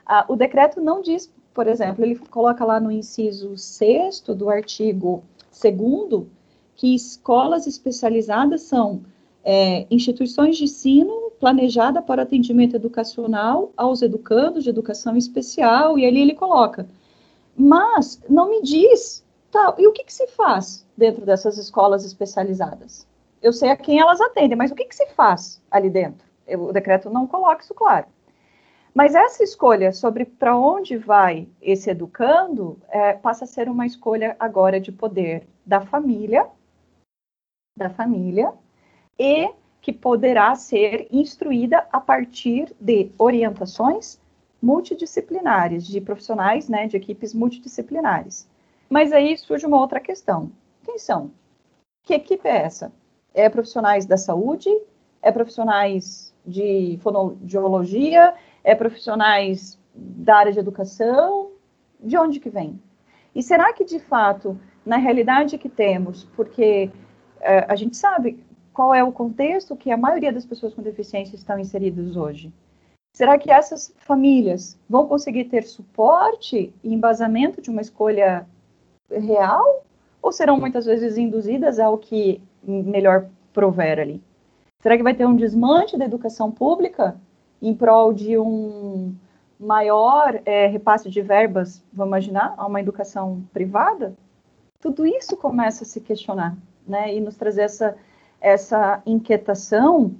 [0.05, 5.23] Ah, o decreto não diz, por exemplo, ele coloca lá no inciso 6 do artigo
[5.59, 6.27] 2
[6.75, 9.01] que escolas especializadas são
[9.43, 16.21] é, instituições de ensino planejada para atendimento educacional aos educandos de educação especial, e ali
[16.21, 16.87] ele coloca.
[17.53, 23.05] Mas não me diz, tá, e o que, que se faz dentro dessas escolas especializadas?
[23.41, 26.25] Eu sei a quem elas atendem, mas o que, que se faz ali dentro?
[26.47, 28.05] Eu, o decreto não coloca isso claro.
[28.95, 34.33] Mas essa escolha sobre para onde vai esse educando é, passa a ser uma escolha
[34.39, 36.47] agora de poder da família,
[37.77, 38.53] da família
[39.19, 39.51] e
[39.83, 44.17] que poderá ser instruída a partir de orientações
[44.61, 48.47] multidisciplinares, de profissionais, né, de equipes multidisciplinares.
[48.89, 50.53] Mas aí surge uma outra questão.
[50.85, 51.31] Quem são?
[52.01, 52.93] Que equipe é essa?
[53.33, 54.69] É profissionais da saúde?
[55.21, 58.35] É profissionais de fonoaudiologia?
[58.63, 61.51] É profissionais da área de educação?
[61.99, 62.81] De onde que vem?
[63.35, 66.89] E será que, de fato, na realidade que temos, porque
[67.41, 68.41] é, a gente sabe,
[68.73, 72.51] qual é o contexto que a maioria das pessoas com deficiência estão inseridas hoje?
[73.15, 78.47] Será que essas famílias vão conseguir ter suporte e embasamento de uma escolha
[79.09, 79.85] real?
[80.21, 84.21] Ou serão muitas vezes induzidas ao que melhor prover ali?
[84.81, 87.15] Será que vai ter um desmanche da educação pública
[87.61, 89.15] em prol de um
[89.59, 94.15] maior é, repasse de verbas, vamos imaginar, a uma educação privada?
[94.81, 97.15] Tudo isso começa a se questionar, né?
[97.15, 97.95] E nos trazer essa
[98.43, 100.13] essa inquietação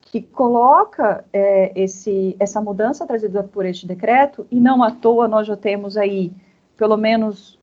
[0.00, 5.46] que coloca é, esse, essa mudança trazida por este decreto, e não à toa nós
[5.46, 6.32] já temos aí
[6.76, 7.58] pelo menos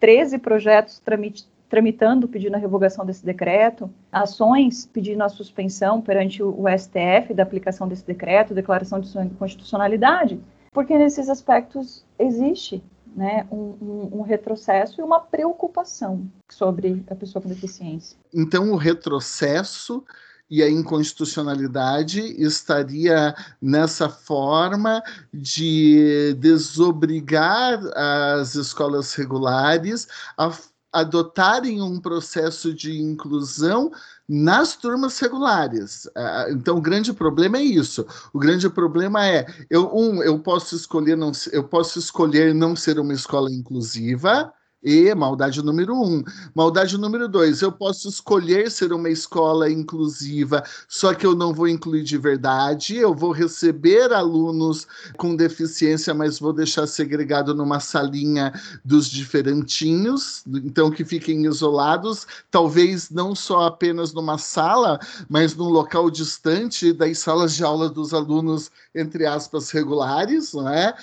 [0.00, 6.64] 13 projetos tramit, tramitando pedindo a revogação desse decreto, ações pedindo a suspensão perante o,
[6.68, 10.40] STF da aplicação desse decreto, declaração de sua inconstitucionalidade,
[10.72, 12.82] porque nesses aspectos existe
[13.14, 18.18] né, um, um, um, retrocesso e uma preocupação sobre a pessoa com deficiência.
[18.32, 20.04] Então, o retrocesso
[20.50, 25.02] e a inconstitucionalidade estaria nessa forma
[25.32, 30.06] de desobrigar as escolas regulares
[30.36, 30.52] a
[30.94, 33.90] adotarem um processo de inclusão
[34.28, 36.08] nas turmas regulares.
[36.16, 38.06] Ah, então, o grande problema é isso.
[38.32, 42.98] O grande problema é, eu, um, eu posso escolher não, eu posso escolher não ser
[42.98, 44.52] uma escola inclusiva,
[44.84, 46.22] e maldade número um.
[46.54, 51.66] Maldade número dois, eu posso escolher ser uma escola inclusiva, só que eu não vou
[51.66, 52.96] incluir de verdade.
[52.96, 58.52] Eu vou receber alunos com deficiência, mas vou deixar segregado numa salinha
[58.84, 66.10] dos diferentinhos, então que fiquem isolados, talvez não só apenas numa sala, mas num local
[66.10, 70.94] distante das salas de aula dos alunos, entre aspas, regulares, não é?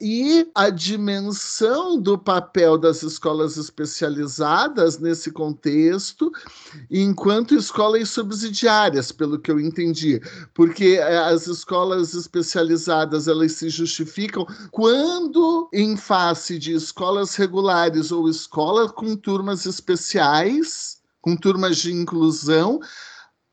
[0.00, 6.30] E a dimensão do papel das escolas especializadas nesse contexto,
[6.90, 10.20] enquanto escolas subsidiárias, pelo que eu entendi,
[10.54, 18.28] porque eh, as escolas especializadas elas se justificam quando em face de escolas regulares ou
[18.28, 22.80] escolas com turmas especiais, com turmas de inclusão,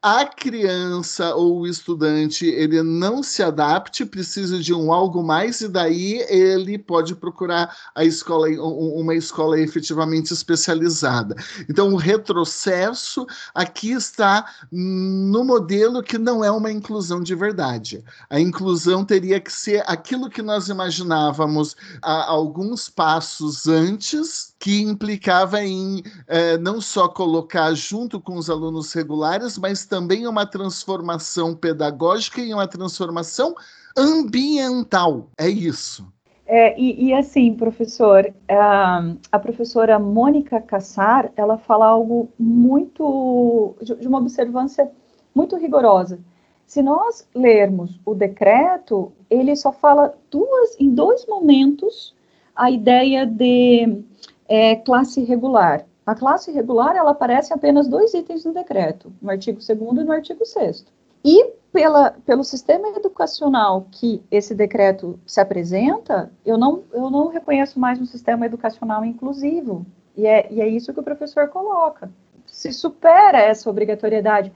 [0.06, 5.68] a criança ou o estudante ele não se adapte, precisa de um algo mais e
[5.68, 11.36] daí ele pode procurar a escola uma escola efetivamente especializada.
[11.68, 18.04] Então o retrocesso aqui está no modelo que não é uma inclusão de verdade.
[18.30, 26.02] A inclusão teria que ser aquilo que nós imaginávamos alguns passos antes que implicava em
[26.28, 32.54] eh, não só colocar junto com os alunos regulares, mas também uma transformação pedagógica e
[32.54, 33.54] uma transformação
[33.98, 35.30] ambiental.
[35.38, 36.08] É isso.
[36.48, 44.20] É, e, e, assim, professor, a, professora Mônica Cassar, ela fala algo muito, de uma
[44.20, 44.92] observância
[45.34, 46.20] muito rigorosa.
[46.68, 52.16] Se nós lermos o decreto, ele só fala duas, em dois momentos
[52.56, 54.04] a ideia de
[54.48, 55.86] é, classe regular.
[56.06, 60.04] A classe regular, ela aparece em apenas dois itens no decreto, no artigo 2 e
[60.04, 60.86] no artigo 6
[61.24, 67.80] E pela, pelo sistema educacional que esse decreto se apresenta, eu não, eu não reconheço
[67.80, 69.86] mais um sistema educacional inclusivo.
[70.16, 72.10] E é, e é isso que o professor coloca.
[72.46, 74.54] Se supera essa obrigatoriedade,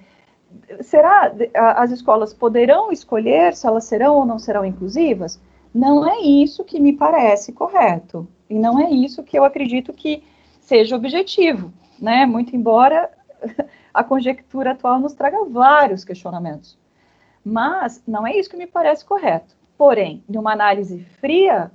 [0.82, 5.40] será as escolas poderão escolher se elas serão ou não serão inclusivas?
[5.74, 8.28] Não é isso que me parece correto.
[8.50, 10.24] E não é isso que eu acredito que
[10.60, 12.26] seja objetivo, né?
[12.26, 13.12] Muito embora
[13.94, 16.78] a conjectura atual nos traga vários questionamentos.
[17.44, 19.56] Mas não é isso que me parece correto.
[19.78, 21.72] Porém, numa análise fria,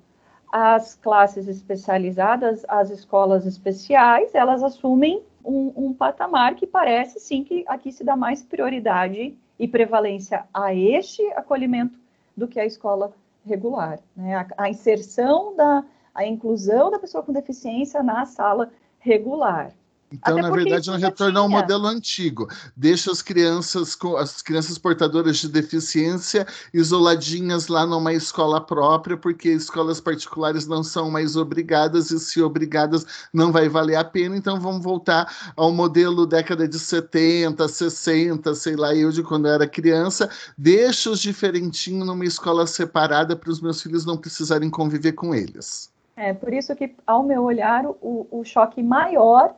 [0.53, 7.65] as classes especializadas, as escolas especiais, elas assumem um, um, patamar que parece sim que
[7.67, 11.99] aqui se dá mais prioridade e prevalência a este acolhimento
[12.37, 13.13] do que a escola
[13.45, 14.01] regular.
[14.17, 14.35] Né?
[14.35, 15.85] A, a inserção da,
[16.15, 19.73] a inclusão da pessoa com deficiência na sala regular.
[20.15, 22.49] Então, Até na verdade, nós retornamos ao modelo antigo.
[22.77, 29.49] Deixa as crianças com as crianças portadoras de deficiência isoladinhas lá numa escola própria, porque
[29.51, 34.37] escolas particulares não são mais obrigadas, e se obrigadas não vai valer a pena.
[34.37, 39.55] Então, vamos voltar ao modelo década de 70, 60, sei lá, eu de quando eu
[39.55, 40.31] era criança.
[40.57, 45.93] Deixa os diferentinhos numa escola separada para os meus filhos não precisarem conviver com eles.
[46.17, 49.57] É, por isso que, ao meu olhar, o, o choque maior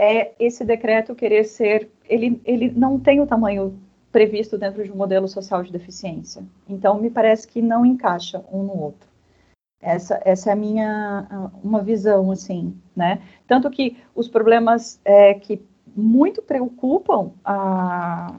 [0.00, 1.90] é esse decreto querer ser.
[2.08, 3.78] Ele, ele não tem o tamanho
[4.10, 6.42] previsto dentro de um modelo social de deficiência.
[6.66, 9.08] Então, me parece que não encaixa um no outro.
[9.82, 13.22] Essa, essa é a minha uma visão, assim, né?
[13.46, 15.62] Tanto que os problemas é, que
[15.94, 18.34] muito preocupam a,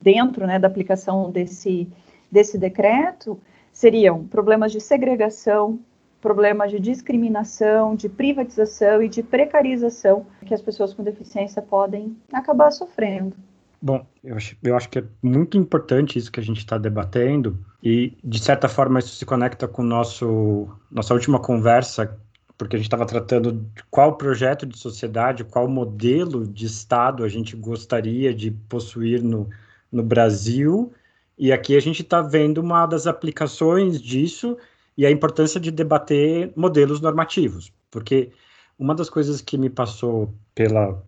[0.00, 1.88] dentro né, da aplicação desse,
[2.30, 3.40] desse decreto
[3.72, 5.78] seriam problemas de segregação,
[6.20, 12.70] problemas de discriminação, de privatização e de precarização que as pessoas com deficiência podem acabar
[12.70, 13.34] sofrendo.
[13.80, 17.58] Bom, eu acho, eu acho que é muito importante isso que a gente está debatendo
[17.82, 22.18] e, de certa forma, isso se conecta com nosso nossa última conversa,
[22.56, 27.28] porque a gente estava tratando de qual projeto de sociedade, qual modelo de Estado a
[27.28, 29.48] gente gostaria de possuir no,
[29.92, 30.92] no Brasil,
[31.38, 34.56] e aqui a gente está vendo uma das aplicações disso
[34.96, 38.30] e a importância de debater modelos normativos, porque
[38.78, 41.02] uma das coisas que me passou pela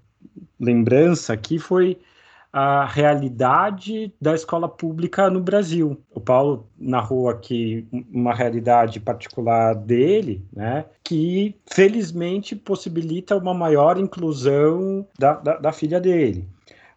[0.58, 1.98] lembrança aqui foi
[2.52, 6.00] a realidade da escola pública no Brasil.
[6.10, 15.06] O Paulo narrou aqui uma realidade particular dele, né, que felizmente possibilita uma maior inclusão
[15.18, 16.48] da, da, da filha dele.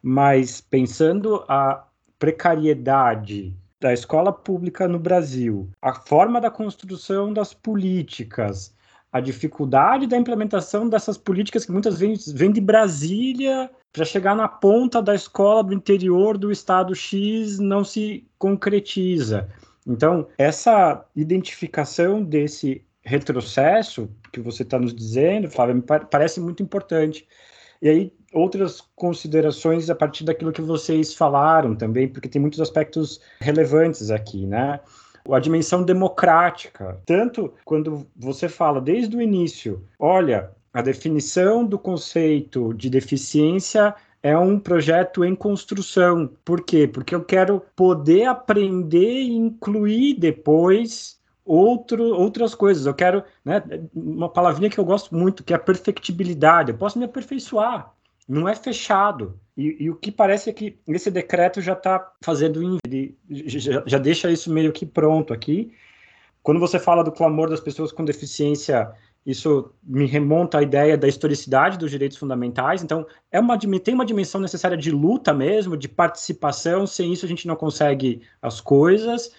[0.02, 1.86] Mas pensando a
[2.18, 8.76] precariedade da escola pública no Brasil, a forma da construção das políticas,
[9.12, 14.48] a dificuldade da implementação dessas políticas que muitas vezes vêm de Brasília para chegar na
[14.48, 19.50] ponta da escola do interior do estado X não se concretiza.
[19.86, 27.28] Então, essa identificação desse retrocesso que você está nos dizendo, Flávia, me parece muito importante.
[27.82, 33.20] E aí, outras considerações a partir daquilo que vocês falaram também, porque tem muitos aspectos
[33.40, 34.80] relevantes aqui, né?
[35.30, 37.00] a dimensão democrática.
[37.06, 44.38] Tanto quando você fala desde o início, olha, a definição do conceito de deficiência é
[44.38, 46.30] um projeto em construção.
[46.46, 46.88] Por quê?
[46.88, 52.86] Porque eu quero poder aprender e incluir depois outro, outras coisas.
[52.86, 53.62] Eu quero, né,
[53.94, 56.72] uma palavrinha que eu gosto muito, que é a perfectibilidade.
[56.72, 57.92] Eu posso me aperfeiçoar.
[58.32, 59.38] Não é fechado.
[59.58, 62.78] E, e, o que parece é que esse decreto já está fazendo,
[63.30, 65.74] já, já deixa isso meio que pronto aqui.
[66.42, 68.90] Quando você fala do clamor das pessoas com deficiência,
[69.26, 72.82] isso me remonta à ideia da historicidade dos direitos fundamentais.
[72.82, 76.88] Então, é uma, tem uma dimensão necessária de luta mesmo, de participação.
[76.88, 79.34] Sem isso, a gente não consegue as coisas.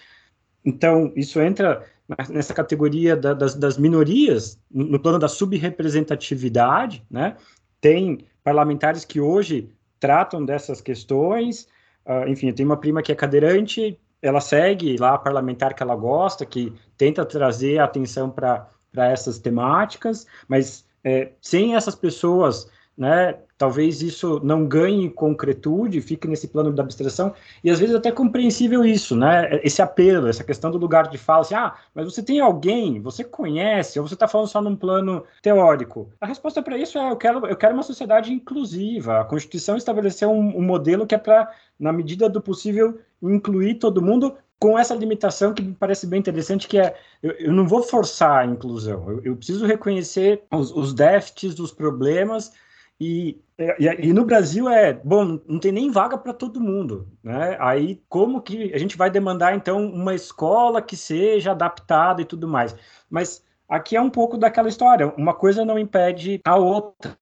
[0.63, 1.83] Então, isso entra
[2.29, 7.03] nessa categoria da, das, das, minorias, no plano da subrepresentatividade.
[7.09, 7.35] Né?
[7.83, 9.69] Tem parlamentares que hoje
[9.99, 11.67] tratam dessas questões.
[12.05, 15.83] Uh, enfim, eu tenho uma prima que é cadeirante, ela segue lá a parlamentar que
[15.83, 23.37] ela gosta, que tenta trazer atenção para essas temáticas, mas é, sem essas pessoas né?
[23.63, 27.33] Talvez isso não ganhe concretude, fique nesse plano da abstração,
[27.63, 29.57] e às vezes até compreensível isso, né?
[29.63, 33.23] Esse apelo, essa questão do lugar de fala, assim, ah, mas você tem alguém, você
[33.23, 36.09] conhece, ou você está falando só num plano teórico?
[36.19, 39.21] A resposta para isso é: eu quero, eu quero uma sociedade inclusiva.
[39.21, 41.49] A Constituição estabeleceu um, um modelo que é para,
[41.79, 46.67] na medida do possível, incluir todo mundo, com essa limitação que me parece bem interessante,
[46.67, 50.93] que é eu, eu não vou forçar a inclusão, eu, eu preciso reconhecer os, os
[50.93, 52.51] déficits, os problemas
[52.99, 57.57] e, e, e, no Brasil é, bom, não tem nem vaga para todo mundo, né?
[57.59, 62.47] Aí como que a gente vai demandar então uma escola que seja adaptada e tudo
[62.47, 62.75] mais?
[63.09, 67.17] Mas aqui é um pouco daquela história, uma coisa não impede a outra.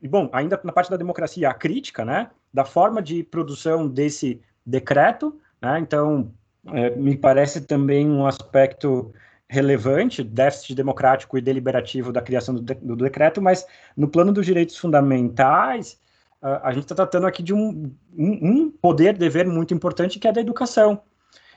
[0.00, 4.40] E bom, ainda na parte da democracia, a crítica, né, da forma de produção desse
[4.64, 5.78] decreto, né?
[5.80, 6.32] Então,
[6.66, 9.12] é, me parece também um aspecto
[9.48, 14.44] relevante, déficit democrático e deliberativo da criação do, de, do decreto, mas no plano dos
[14.44, 15.98] direitos fundamentais,
[16.42, 20.28] uh, a gente está tratando aqui de um, um, um poder, dever muito importante, que
[20.28, 21.00] é da educação.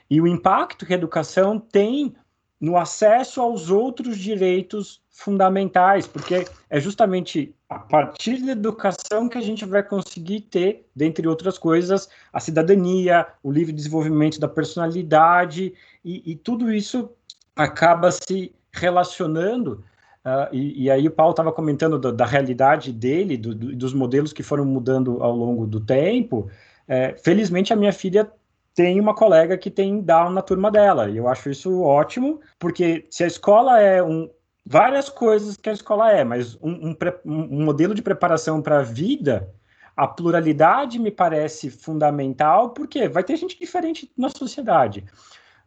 [0.09, 2.15] E o impacto que a educação tem
[2.59, 9.41] no acesso aos outros direitos fundamentais, porque é justamente a partir da educação que a
[9.41, 15.73] gente vai conseguir ter, dentre outras coisas, a cidadania, o livre desenvolvimento da personalidade,
[16.03, 17.09] e, e tudo isso
[17.55, 19.83] acaba se relacionando,
[20.25, 23.93] uh, e, e, aí o Paulo estava comentando da, da, realidade dele, do, do, dos
[23.93, 26.49] modelos que foram mudando ao longo do tempo.
[26.87, 28.31] É, felizmente, a minha filha
[28.73, 33.05] tem uma colega que tem Down na turma dela, e eu acho isso ótimo, porque
[33.09, 34.29] se a escola é um.
[34.63, 36.95] Várias coisas que a escola é, mas um, um,
[37.25, 39.49] um modelo de preparação para a vida,
[39.97, 45.03] a pluralidade me parece fundamental, porque vai ter gente diferente na sociedade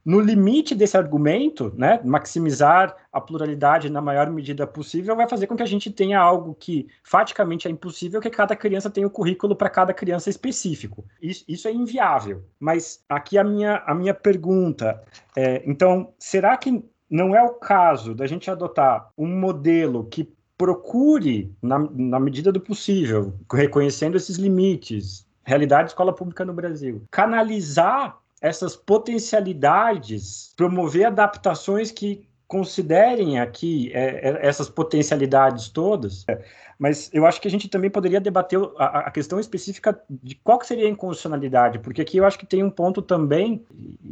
[0.05, 5.57] no limite desse argumento, né, maximizar a pluralidade na maior medida possível vai fazer com
[5.57, 9.13] que a gente tenha algo que faticamente é impossível, que cada criança tenha o um
[9.13, 11.05] currículo para cada criança específico.
[11.23, 12.45] Isso, isso, é inviável.
[12.61, 15.03] Mas aqui a minha, a minha pergunta
[15.37, 21.53] é, então, será que não é o caso da gente adotar um modelo que procure,
[21.63, 28.19] na, na medida do possível, reconhecendo esses limites, realidade de escola pública no Brasil, canalizar
[28.45, 36.27] essas potencialidades, promover adaptações que considerem aqui é, é, essas potencialidades todas,
[36.79, 40.59] mas eu acho que a gente também poderia debater a, a, questão específica de qual
[40.59, 43.65] que seria a inconstitucionalidade, porque aqui eu acho que tem um ponto também,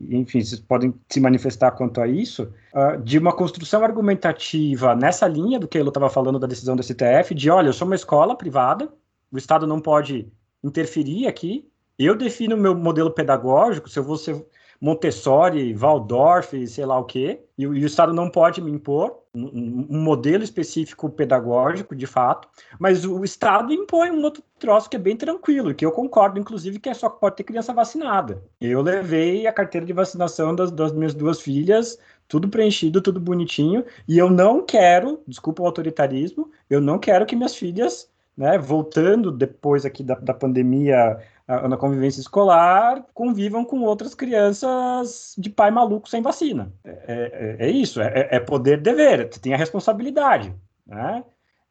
[0.08, 5.60] enfim, vocês podem se manifestar quanto a isso, uh, de uma construção argumentativa nessa linha
[5.60, 8.34] do que ele estava falando da decisão do STF, de olha, eu sou uma escola
[8.34, 8.88] privada,
[9.30, 10.26] o Estado não pode
[10.64, 11.70] interferir aqui,
[12.04, 14.44] eu defino o meu modelo pedagógico, se eu vou ser
[14.82, 20.02] Montessori, Waldorf, sei lá o quê, e, o Estado não pode me impor um, um,
[20.02, 22.48] modelo específico pedagógico, de fato,
[22.80, 26.80] mas o Estado impõe um outro troço que é bem tranquilo, que eu concordo, inclusive,
[26.80, 28.42] que é só que pode ter criança vacinada.
[28.60, 31.96] Eu levei a carteira de vacinação das, das minhas duas filhas,
[32.26, 37.36] tudo preenchido, tudo bonitinho, e eu não quero, desculpa o autoritarismo, eu não quero que
[37.36, 41.20] minhas filhas, né, voltando depois aqui da, da pandemia
[41.68, 46.72] na convivência escolar, convivam com outras crianças de pai maluco sem vacina.
[46.84, 50.54] É, é, é isso, é, é poder-dever, você tem a responsabilidade.
[50.86, 51.24] Né?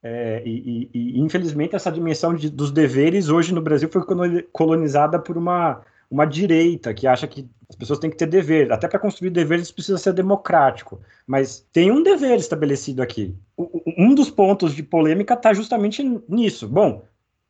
[0.03, 4.01] É, e, e, e, infelizmente essa dimensão de, dos deveres hoje no Brasil foi
[4.51, 8.71] colonizada por uma, uma direita que acha que as pessoas têm que ter dever.
[8.71, 10.99] Até para construir deveres precisa ser democrático.
[11.25, 13.33] Mas tem um dever estabelecido aqui.
[13.55, 16.67] O, um dos pontos de polêmica está justamente nisso.
[16.67, 17.03] Bom,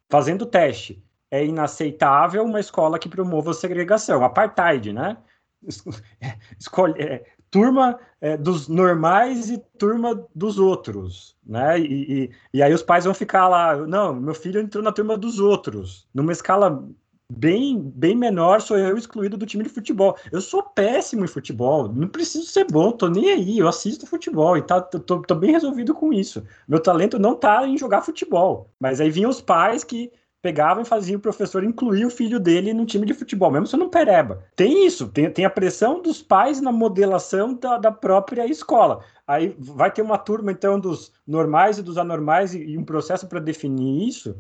[0.09, 1.01] fazendo teste,
[1.31, 5.17] é inaceitável uma escola que promova a segregação, apartheid, né?
[6.59, 11.79] Escolhe, é, turma é, dos normais e turma dos outros, né?
[11.79, 15.17] E, e, e, aí os pais vão ficar lá, não, meu filho entrou na turma
[15.17, 16.85] dos outros, numa escala
[17.31, 20.17] bem, bem menor, sou eu excluído do time de futebol.
[20.31, 24.57] Eu sou péssimo em futebol, não preciso ser bom, tô nem aí, eu assisto futebol
[24.57, 26.43] e tá, tô, tô bem resolvido com isso.
[26.67, 30.11] Meu talento não tá em jogar futebol, mas aí vinham os pais que
[30.41, 33.85] pegavam e faziam o professor incluir o filho dele no time de futebol, mesmo sendo
[33.85, 34.43] um pereba.
[34.55, 39.03] Tem isso, tem, tem a pressão dos pais na modelação da, da própria escola.
[39.27, 43.27] Aí vai ter uma turma, então, dos normais e dos anormais e, e um processo
[43.27, 44.35] para definir isso.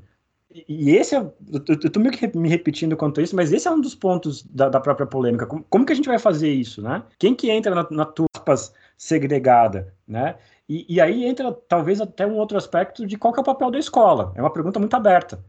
[0.67, 3.71] E, esse é, eu estou meio que me repetindo quanto a isso, mas esse é
[3.71, 5.45] um dos pontos da, da própria polêmica.
[5.45, 7.03] Como, como, que a gente vai fazer isso, né?
[7.17, 10.35] Quem que entra na, na turpas segregada, né?
[10.67, 13.79] E, e aí entra talvez até um outro aspecto de qual é o papel da
[13.79, 14.33] escola.
[14.35, 15.43] É uma pergunta muito aberta.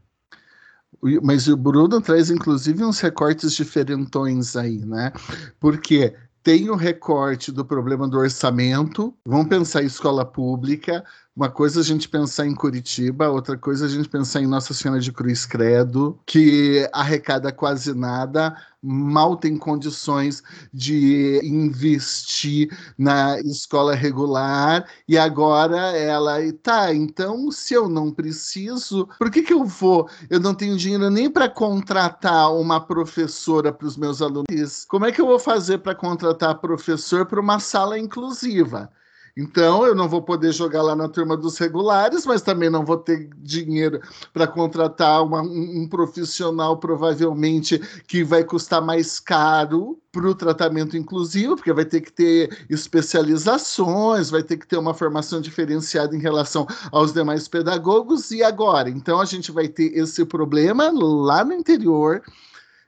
[1.21, 5.11] Mas o Bruno traz, inclusive, uns recortes diferentões aí, né?
[5.59, 9.13] Porque tem o recorte do problema do orçamento.
[9.25, 11.03] Vamos pensar em escola pública.
[11.35, 14.45] Uma coisa é a gente pensar em Curitiba, outra coisa é a gente pensar em
[14.45, 23.39] Nossa Senhora de Cruz Credo, que arrecada quase nada, mal tem condições de investir na
[23.39, 29.65] escola regular, e agora ela, tá, então se eu não preciso, por que, que eu
[29.65, 30.07] vou?
[30.29, 34.85] Eu não tenho dinheiro nem para contratar uma professora para os meus alunos.
[34.87, 38.91] Como é que eu vou fazer para contratar professor para uma sala inclusiva?
[39.35, 42.97] Então, eu não vou poder jogar lá na turma dos regulares, mas também não vou
[42.97, 43.99] ter dinheiro
[44.31, 50.95] para contratar uma, um, um, profissional, provavelmente, que vai custar mais caro para o tratamento
[50.95, 56.19] inclusivo, porque vai ter que ter especializações, vai ter que ter uma formação diferenciada em
[56.19, 58.29] relação aos demais pedagogos.
[58.29, 58.87] E agora?
[58.87, 62.21] Então, a gente vai ter esse problema lá no interior.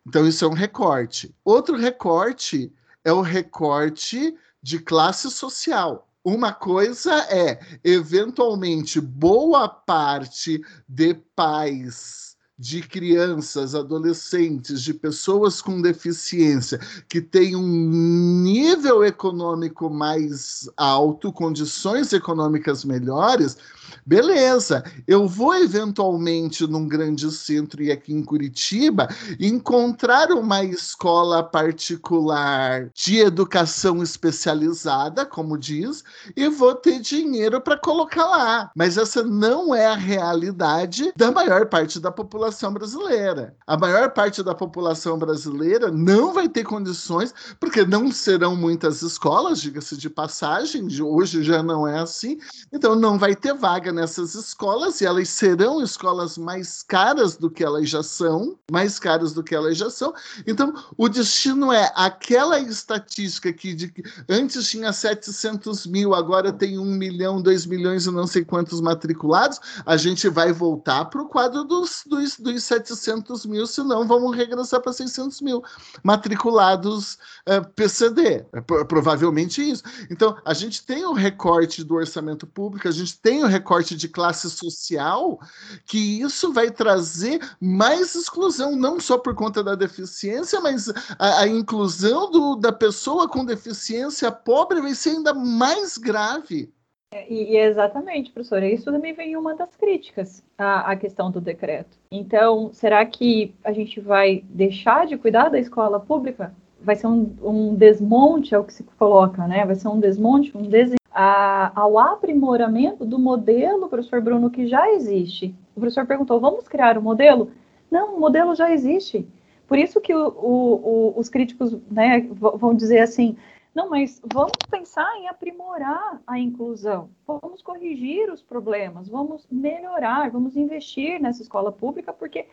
[0.06, 1.34] Então, isso é um recorte.
[1.44, 2.72] Outro recorte
[3.04, 6.08] é o recorte de classe social.
[6.26, 16.80] Uma coisa é, eventualmente, boa parte de pais de crianças, adolescentes, de pessoas com deficiência
[17.10, 23.58] que têm um nível econômico mais alto, condições econômicas melhores,
[24.06, 29.08] Beleza, eu vou eventualmente num grande centro e aqui em Curitiba
[29.40, 36.04] encontrar uma escola particular de educação especializada, como diz,
[36.36, 38.72] e vou ter dinheiro para colocar lá.
[38.76, 43.56] Mas essa não é a realidade da maior parte da população brasileira.
[43.66, 49.62] A maior parte da população brasileira não vai ter condições, porque não serão muitas escolas,
[49.62, 52.38] diga-se de passagem, de hoje já não é assim,
[52.72, 57.64] então não vai ter vaga nessas escolas e elas serão escolas mais caras do que
[57.64, 60.14] elas já são, mais caras do que elas já são.
[60.46, 63.94] Então, o destino é aquela estatística que de,
[64.30, 69.60] antes tinha 700 mil, agora tem 1 milhão, 2 milhões e não sei quantos matriculados,
[69.86, 74.82] a gente vai voltar para o quadro dos, dos, dos 700 mil, senão vamos regressar
[74.82, 75.64] para 600 mil
[76.04, 78.46] matriculados eh, PCD.
[78.54, 79.84] É, provavelmente isso.
[80.10, 83.96] Então, a gente tem o recorte do orçamento público, a gente tem o recorte recorte
[83.96, 85.40] de classe social,
[85.86, 91.48] que isso vai trazer mais exclusão, não só por conta da deficiência, mas a, a
[91.48, 96.72] inclusão do, da pessoa com deficiência pobre vai ser ainda mais grave.
[97.16, 101.98] É, e, exatamente, professora, isso também vem uma das críticas à, à, questão do decreto.
[102.12, 106.54] Então, será que a gente vai deixar de cuidar da escola pública?
[106.82, 109.66] Vai ser um, um desmonte, é o que se coloca, né?
[109.66, 115.56] Vai ser um desmonte, um desenho ao aprimoramento do modelo, professor Bruno, que já existe.
[115.74, 117.50] O professor perguntou: vamos criar um modelo?
[117.90, 119.26] Não, o modelo já existe.
[119.70, 123.38] Por isso que o, o, os críticos né, vão dizer assim:
[123.76, 130.56] não, mas vamos pensar em aprimorar a inclusão, vamos corrigir os problemas, vamos melhorar, vamos
[130.56, 132.46] investir nessa escola pública, porque,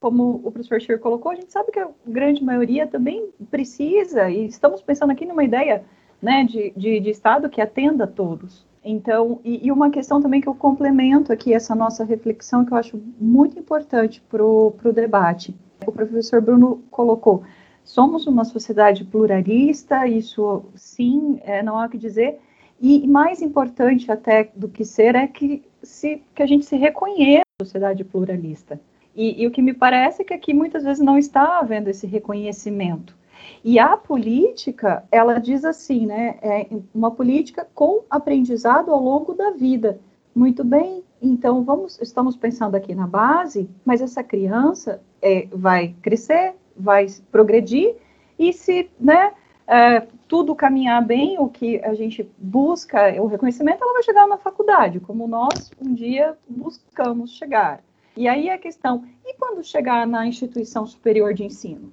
[0.00, 4.46] como o professor Scher colocou, a gente sabe que a grande maioria também precisa, e
[4.46, 5.84] estamos pensando aqui numa ideia
[6.22, 8.64] né, de, de, de Estado que atenda a todos.
[8.84, 12.76] Então, e, e, uma questão também que eu complemento aqui essa nossa reflexão, que eu
[12.78, 15.54] acho muito importante para o debate.
[15.84, 17.42] O professor Bruno colocou,
[17.88, 22.38] somos uma sociedade pluralista, isso sim, é, não há o que dizer,
[22.78, 27.44] e mais importante até do que ser é que, se, que a gente se reconheça
[27.60, 28.78] sociedade pluralista.
[29.16, 32.06] E, e, o que me parece é que aqui muitas vezes não está havendo esse
[32.06, 33.16] reconhecimento.
[33.64, 39.50] E a política, ela diz assim, né, é uma política com aprendizado ao longo da
[39.52, 39.98] vida.
[40.34, 46.54] Muito bem, então vamos, estamos pensando aqui na base, mas essa criança é, vai crescer,
[46.78, 47.96] vai progredir,
[48.38, 49.32] e se, né,
[49.66, 54.38] é, tudo caminhar bem, o que a gente busca, o reconhecimento, ela vai chegar na
[54.38, 57.82] faculdade, como nós um dia buscamos chegar.
[58.16, 61.92] E aí a questão, e quando chegar na instituição superior de ensino?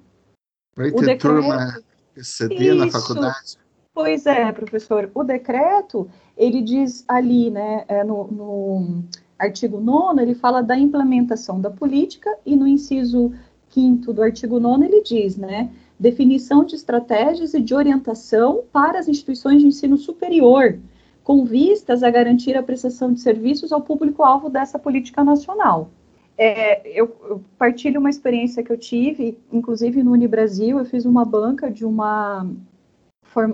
[0.74, 1.80] Vai ter o decreto, turma
[2.14, 3.58] PCD na faculdade?
[3.94, 5.10] Pois é, professor.
[5.14, 9.04] O decreto, ele diz ali, né, é no, no
[9.38, 13.32] artigo 9 ele fala da implementação da política, e no inciso
[13.76, 15.70] 5 do artigo 9 ele diz, né,
[16.00, 20.78] definição de estratégias e de orientação para as instituições de ensino superior,
[21.22, 25.90] com vistas a garantir a prestação de serviços ao público-alvo dessa política nacional.
[26.38, 31.24] É, eu, eu, partilho uma experiência que eu tive, inclusive no Unibrasil, eu fiz uma
[31.24, 32.46] banca de uma,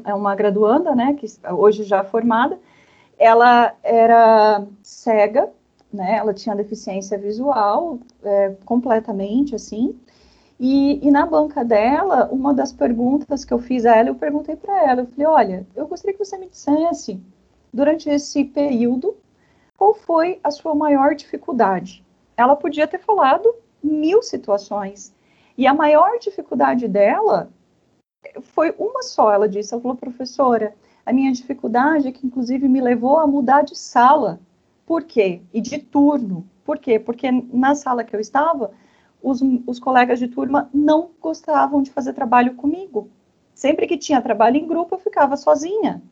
[0.04, 2.58] é uma graduanda, né, que hoje já formada,
[3.18, 5.50] ela era cega,
[5.92, 9.96] né, ela tinha deficiência visual é, completamente, assim,
[10.64, 14.54] e, e, na banca dela, uma das perguntas que eu fiz a ela, eu perguntei
[14.54, 17.20] para ela, eu falei, olha, eu gostaria que você me dissesse,
[17.74, 19.16] durante esse período,
[19.76, 22.04] qual foi a sua maior dificuldade?
[22.36, 23.52] Ela podia ter falado
[23.82, 25.12] mil situações,
[25.58, 27.50] e a maior dificuldade dela
[28.42, 32.80] foi uma só, ela disse, ela falou, professora, a minha dificuldade é que, inclusive, me
[32.80, 34.38] levou a mudar de sala.
[34.86, 35.42] Por quê?
[35.52, 36.48] E de turno.
[36.64, 37.00] Por quê?
[37.00, 38.70] Porque na sala que eu estava,
[39.22, 43.08] os, os colegas de turma não gostavam de fazer trabalho comigo.
[43.54, 46.02] Sempre que tinha trabalho em grupo, eu ficava sozinha.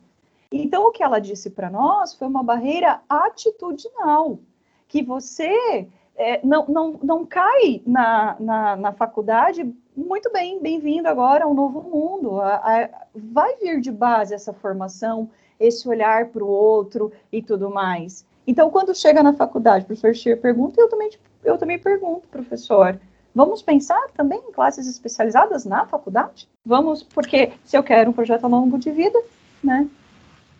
[0.51, 4.39] Então, o que ela disse para nós foi uma barreira atitudinal,
[4.87, 11.45] que você é, não, não, não cai na, na, na faculdade, muito bem, bem-vindo agora
[11.45, 12.39] ao novo mundo.
[12.41, 15.29] A, a, vai vir de base essa formação,
[15.59, 18.25] esse olhar para o outro e tudo mais.
[18.45, 22.27] Então, quando chega na faculdade, o professor Scheer pergunta, eu também tipo, eu também pergunto,
[22.27, 22.99] professor,
[23.33, 26.47] vamos pensar também em classes especializadas na faculdade?
[26.65, 29.19] Vamos, porque se eu quero um projeto a longo de vida,
[29.63, 29.87] né?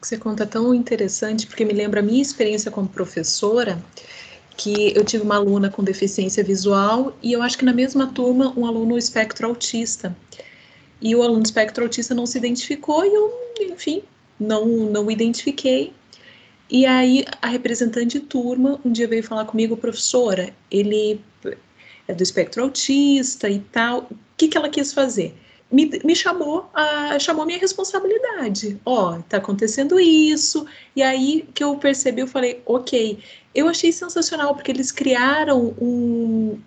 [0.02, 3.80] Você conta tão interessante, porque me lembra a minha experiência como professora,
[4.58, 8.54] que eu tive uma aluna com deficiência visual e eu acho que na mesma turma
[8.58, 10.16] um aluno espectro autista.
[11.00, 13.32] E o aluno espectro autista não se identificou e eu,
[13.62, 14.04] enfim,
[14.40, 15.94] não, não identifiquei.
[16.72, 21.20] E aí a representante de turma um dia veio falar comigo, professora, ele
[22.08, 24.04] é do espectro autista e tal.
[24.10, 25.36] O que, que ela quis fazer?
[25.70, 28.80] Me, me chamou a chamou minha responsabilidade.
[28.86, 30.66] Ó, oh, tá acontecendo isso.
[30.96, 33.20] E aí que eu percebi, eu falei, ok.
[33.54, 36.58] Eu achei sensacional porque eles criaram um,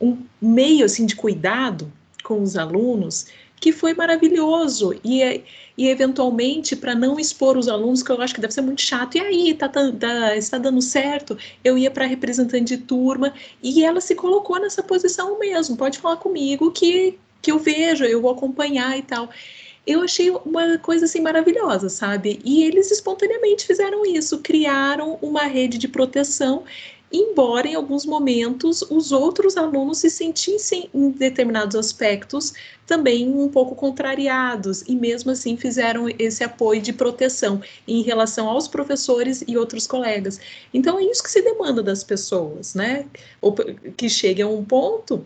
[0.00, 3.26] um meio assim de cuidado com os alunos
[3.60, 4.98] que foi maravilhoso.
[5.04, 5.44] E,
[5.76, 9.16] e eventualmente, para não expor os alunos, que eu acho que deve ser muito chato,
[9.16, 11.36] e aí, tá, tá, está dando certo?
[11.62, 15.76] Eu ia para representante de turma e ela se colocou nessa posição mesmo.
[15.76, 19.28] Pode falar comigo que, que eu vejo, eu vou acompanhar e tal.
[19.86, 22.38] Eu achei uma coisa assim maravilhosa, sabe?
[22.44, 26.64] E eles espontaneamente fizeram isso, criaram uma rede de proteção
[27.12, 32.52] embora em alguns momentos os outros alunos se sentissem em determinados aspectos
[32.86, 38.66] também um pouco contrariados e mesmo assim fizeram esse apoio de proteção em relação aos
[38.66, 40.40] professores e outros colegas.
[40.74, 43.06] Então é isso que se demanda das pessoas, né?
[43.96, 45.24] Que chegue a um ponto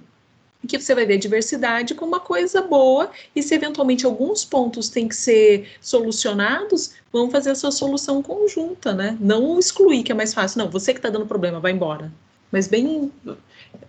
[0.67, 4.89] que você vai ver a diversidade como uma coisa boa e se eventualmente alguns pontos
[4.89, 9.17] têm que ser solucionados, vamos fazer essa solução conjunta, né?
[9.21, 10.59] Não excluir, que é mais fácil.
[10.59, 12.13] Não, você que está dando problema, vai embora.
[12.51, 13.11] Mas bem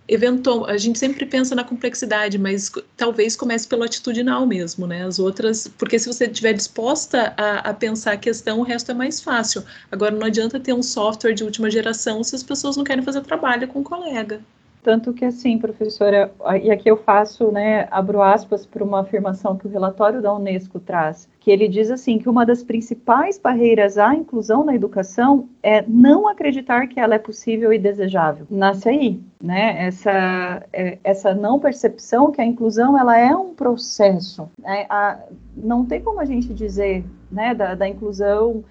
[0.08, 5.06] eventual, a gente sempre pensa na complexidade, mas talvez comece pelo atitudinal mesmo, né?
[5.06, 8.94] As outras, porque se você estiver disposta a, a, pensar a questão, o resto é
[8.94, 9.64] mais fácil.
[9.92, 13.22] Agora, não adianta ter um software de última geração se as pessoas não querem fazer
[13.22, 14.42] trabalho com o colega.
[14.86, 16.32] Tanto que assim, professora,
[16.62, 20.80] e aqui eu faço, né, abro aspas para uma afirmação que o relatório da Unesco
[20.80, 25.84] traz, que ele diz assim que uma das principais barreiras à inclusão na educação é
[25.88, 28.46] não acreditar que ela é possível e desejável.
[28.48, 29.88] Nasce aí, né?
[29.88, 34.48] Essa é, essa não percepção que a inclusão ela é um processo.
[34.62, 34.86] Né?
[34.88, 35.18] A,
[35.58, 38.64] não tem como a gente dizer, né, da, da inclusão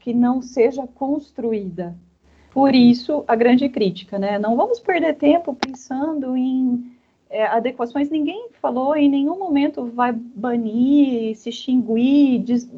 [0.00, 1.94] que não seja construída.
[2.52, 4.38] Por isso, a grande crítica, né?
[4.38, 6.92] Não vamos perder tempo pensando em
[7.30, 12.70] é, adequações, ninguém falou em nenhum momento vai banir, se extinguir, des,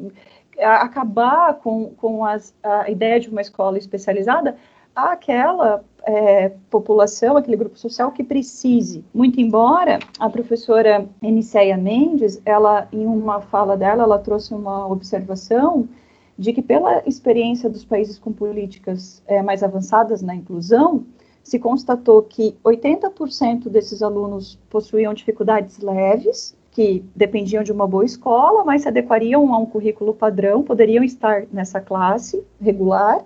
[0.57, 4.55] acabar com, com as, a ideia de uma escola especializada
[4.95, 9.03] àquela é, população, aquele grupo social que precise.
[9.13, 15.89] Muito embora a professora Eniceia Mendes, ela em uma fala dela, ela trouxe uma observação
[16.37, 21.05] de que pela experiência dos países com políticas é, mais avançadas na inclusão,
[21.43, 28.65] se constatou que 80% desses alunos possuíam dificuldades leves, que dependiam de uma boa escola,
[28.65, 33.23] mas se adequariam a um currículo padrão, poderiam estar nessa classe regular.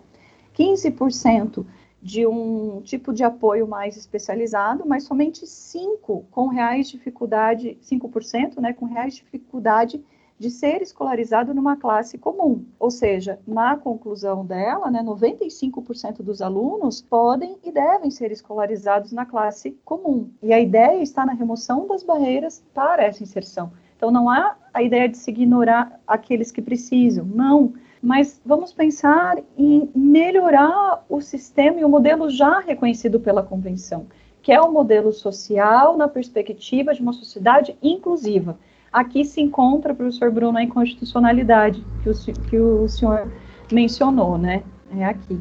[0.56, 1.65] 15%
[2.02, 8.73] de um tipo de apoio mais especializado, mas somente 5 com reais dificuldade, 5%, né,
[8.73, 10.03] com reais dificuldade
[10.40, 12.64] de ser escolarizado numa classe comum.
[12.80, 19.26] Ou seja, na conclusão dela, né, 95% dos alunos podem e devem ser escolarizados na
[19.26, 20.32] classe comum.
[20.41, 23.74] E a ideia está na remoção das barreiras para essa inserção.
[23.98, 27.74] Então, não há a ideia de se ignorar aqueles que precisam, não.
[28.02, 34.07] Mas vamos pensar em melhorar o sistema e o modelo já reconhecido pela Convenção,
[34.41, 38.57] que é o modelo social na perspectiva de uma sociedade inclusiva
[38.91, 42.14] Aqui se encontra, professor Bruno, a inconstitucionalidade que o,
[42.49, 43.32] que o senhor
[43.72, 44.64] mencionou, né?
[44.95, 45.40] É aqui.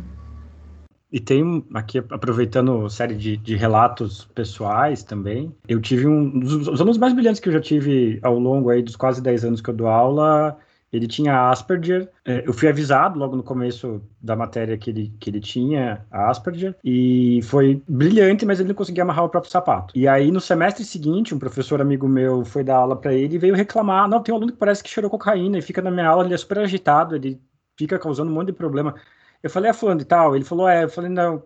[1.11, 6.81] E tem aqui, aproveitando série de, de, relatos pessoais também, eu tive um dos os
[6.81, 9.70] alunos mais brilhantes que eu já tive ao longo aí dos quase 10 anos que
[9.70, 10.59] eu dou aula,
[10.93, 12.09] ele tinha Asperger.
[12.24, 16.77] É, eu fui avisado logo no começo da matéria que ele, que ele tinha Asperger.
[16.85, 19.93] E foi brilhante, mas ele não conseguia amarrar o próprio sapato.
[19.97, 23.39] E aí, no semestre seguinte, um professor amigo meu foi dar aula para ele e
[23.39, 26.09] veio reclamar: Não, tem um aluno que parece que cheirou cocaína e fica na minha
[26.09, 27.40] aula, ele é super agitado, ele
[27.77, 28.94] fica causando um monte de problema.
[29.43, 30.35] Eu falei, é fulano e tal?
[30.35, 30.85] Ele falou, é.
[30.85, 31.43] Eu falei, não.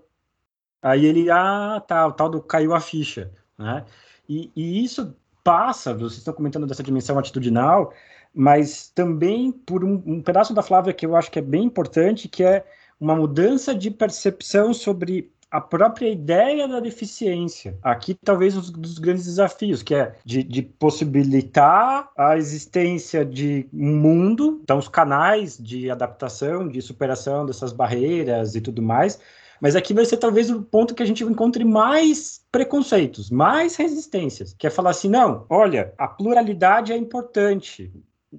[0.82, 3.84] Aí ele, ah, tá, o tal do caiu a ficha, né?
[4.28, 5.14] E, e isso
[5.44, 7.92] passa, vocês estão comentando dessa dimensão atitudinal,
[8.34, 12.28] mas também por um, um, pedaço da Flávia que eu acho que é bem importante,
[12.28, 12.64] que é
[13.00, 17.76] uma mudança de percepção sobre a própria ideia da deficiência.
[17.82, 23.94] Aqui, talvez, um dos grandes desafios, que é de, de possibilitar a existência de um
[23.96, 29.20] mundo, então, os canais de adaptação, de superação dessas barreiras e tudo mais,
[29.60, 34.54] mas aqui vai ser talvez o ponto que a gente encontre mais preconceitos, mais resistências,
[34.58, 37.92] que é falar assim, não, olha, a pluralidade é importante,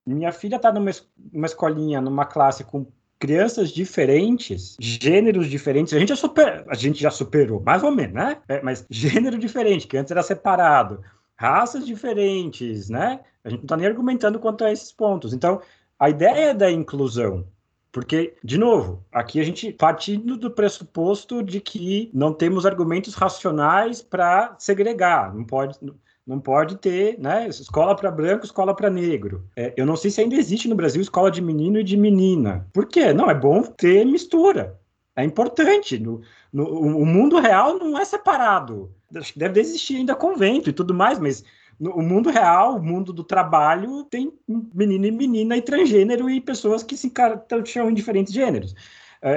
[0.05, 0.91] minha filha está numa,
[1.31, 2.85] numa escolinha, numa classe com
[3.19, 8.13] crianças diferentes, gêneros diferentes, a gente já, super, a gente já superou, mais ou menos,
[8.13, 8.41] né?
[8.49, 11.01] É, mas gênero diferente, que antes era separado,
[11.35, 13.21] raças diferentes, né?
[13.43, 15.33] A gente não está nem argumentando quanto a esses pontos.
[15.33, 15.61] Então,
[15.97, 17.45] a ideia da inclusão,
[17.93, 24.01] porque, de novo, aqui a gente partindo do pressuposto de que não temos argumentos racionais
[24.01, 25.79] para segregar, não pode
[26.25, 27.47] não pode ter, né?
[27.47, 29.45] Escola para branco, escola para negro.
[29.55, 32.67] É, eu não sei se ainda existe no Brasil escola de menino e de menina.
[32.73, 33.13] Por quê?
[33.13, 34.79] Não, é bom ter mistura.
[35.15, 35.99] É importante.
[35.99, 36.21] No,
[36.51, 38.91] no, o mundo real não é separado.
[39.35, 41.43] Deve existir ainda convento e tudo mais, mas
[41.79, 46.83] no mundo real, o mundo do trabalho, tem menino e menina e transgênero e pessoas
[46.83, 48.73] que se encaixam em diferentes gêneros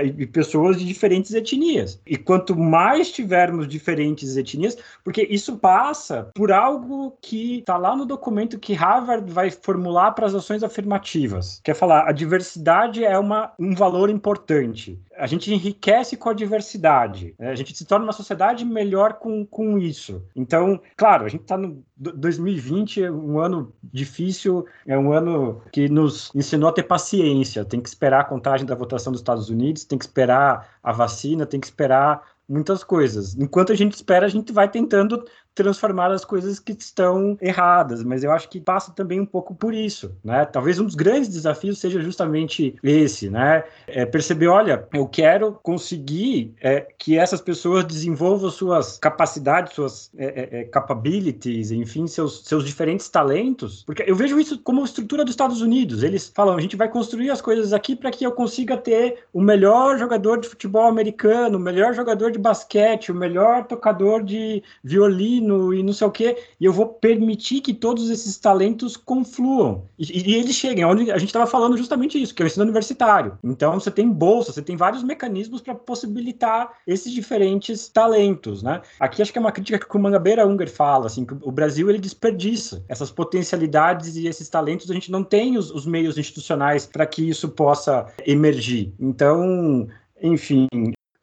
[0.04, 2.00] e pessoas de diferentes etnias.
[2.06, 8.04] E quanto mais tivermos diferentes etnias, porque isso passa por algo que está lá no
[8.04, 11.60] documento que Harvard vai formular para as ações afirmativas.
[11.62, 14.98] Quer falar, a diversidade é uma, um valor importante.
[15.16, 17.34] A gente enriquece com a diversidade.
[17.38, 17.50] Né?
[17.50, 20.22] A gente se torna uma sociedade melhor com, com isso.
[20.34, 25.88] Então, claro, a gente está no 2020 é um ano difícil, é um ano que
[25.88, 27.64] nos ensinou a ter paciência.
[27.64, 31.46] Tem que esperar a contagem da votação dos Estados Unidos, tem que esperar a vacina,
[31.46, 33.34] tem que esperar muitas coisas.
[33.34, 35.24] Enquanto a gente espera, a gente vai tentando
[35.56, 39.72] transformar as coisas que estão erradas, mas eu acho que passa também um pouco por
[39.72, 40.44] isso, né?
[40.44, 43.64] Talvez um dos grandes desafios seja justamente esse, né?
[43.86, 50.26] É perceber, olha, eu quero conseguir é, que essas pessoas desenvolvam suas capacidades, suas é,
[50.26, 55.32] é, é, capabilities, enfim, seus, seus diferentes talentos, porque eu vejo isso como estrutura dos
[55.32, 56.02] Estados Unidos.
[56.02, 59.40] Eles falam, a gente vai construir as coisas aqui para que eu consiga ter o
[59.40, 65.45] melhor jogador de futebol americano, o melhor jogador de basquete, o melhor tocador de violino
[65.74, 69.84] e não sei o quê, e eu vou permitir que todos esses talentos confluam.
[69.98, 72.64] E, e eles cheguem, onde a gente estava falando justamente isso, que é o ensino
[72.64, 73.38] universitário.
[73.42, 78.82] Então você tem bolsa, você tem vários mecanismos para possibilitar esses diferentes talentos, né?
[78.98, 81.88] Aqui acho que é uma crítica que o Mangabeira Unger fala, assim, que o Brasil
[81.88, 86.86] ele desperdiça essas potencialidades e esses talentos, a gente não tem os, os meios institucionais
[86.86, 88.92] para que isso possa emergir.
[88.98, 89.88] Então,
[90.22, 90.66] enfim,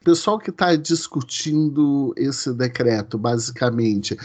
[0.04, 4.18] pessoal que está discutindo esse decreto, basicamente,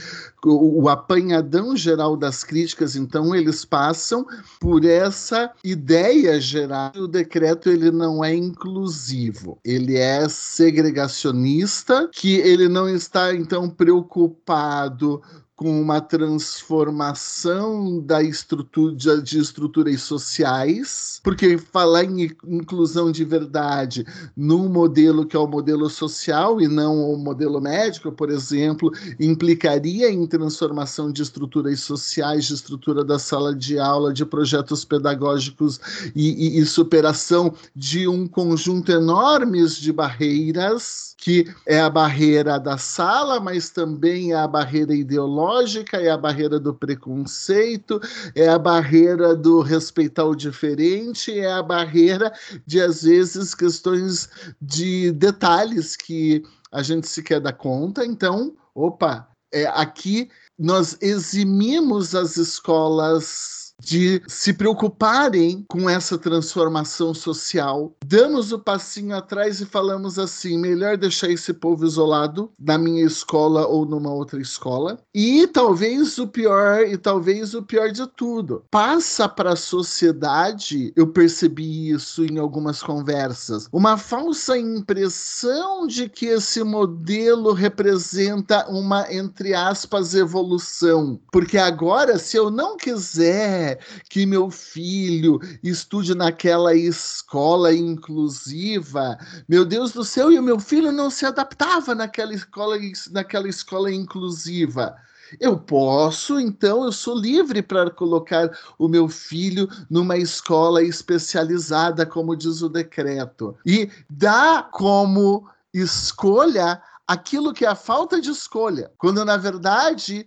[0.45, 4.27] o, o apanhadão geral das críticas, então, eles passam
[4.61, 12.69] por essa ideia geral o decreto ele não é inclusivo, ele é segregacionista, que ele
[12.69, 15.23] não está, então, preocupado
[15.59, 24.07] com uma transformação da estrutura de estruturas sociais, porque falar em inclusão de verdade
[24.37, 30.09] num modelo que é o modelo social e não o modelo médico, por exemplo, implicaria
[30.09, 35.81] em transformação de estruturas sociais, de estrutura da sala de aula, de projetos pedagógicos
[36.15, 42.79] e, e, e superação de um conjunto enormes de barreiras, que é a barreira da
[42.79, 45.48] sala, mas também é a barreira ideológica
[45.97, 48.01] é a barreira do preconceito,
[48.35, 52.33] é a barreira do respeitar o diferente, é a barreira
[52.67, 54.29] de, às vezes, questões
[54.61, 58.05] de detalhes que a gente se quer dar conta.
[58.05, 67.93] Então, opa, é, aqui nós eximimos as escolas de se preocuparem com essa transformação social.
[68.05, 73.67] Damos o passinho atrás e falamos assim: melhor deixar esse povo isolado na minha escola
[73.67, 74.99] ou numa outra escola.
[75.15, 81.07] E talvez o pior, e talvez o pior de tudo, passa para a sociedade, eu
[81.09, 89.55] percebi isso em algumas conversas, uma falsa impressão de que esse modelo representa uma, entre
[89.55, 91.21] aspas, evolução.
[91.33, 93.68] Porque agora, se eu não quiser
[94.09, 99.19] que meu filho estude naquela escola inclusiva.
[99.49, 102.77] Meu Deus do céu, e o meu filho não se adaptava naquela escola,
[103.11, 104.97] naquela escola inclusiva.
[105.39, 112.37] Eu posso, então, eu sou livre para colocar o meu filho numa escola especializada, como
[112.37, 119.25] diz o decreto, e dá como escolha aquilo que é a falta de escolha, quando
[119.25, 120.27] na verdade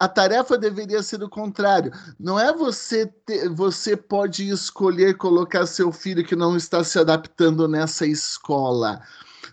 [0.00, 1.92] a tarefa deveria ser o contrário.
[2.18, 7.68] Não é você ter, você pode escolher colocar seu filho que não está se adaptando
[7.68, 9.02] nessa escola.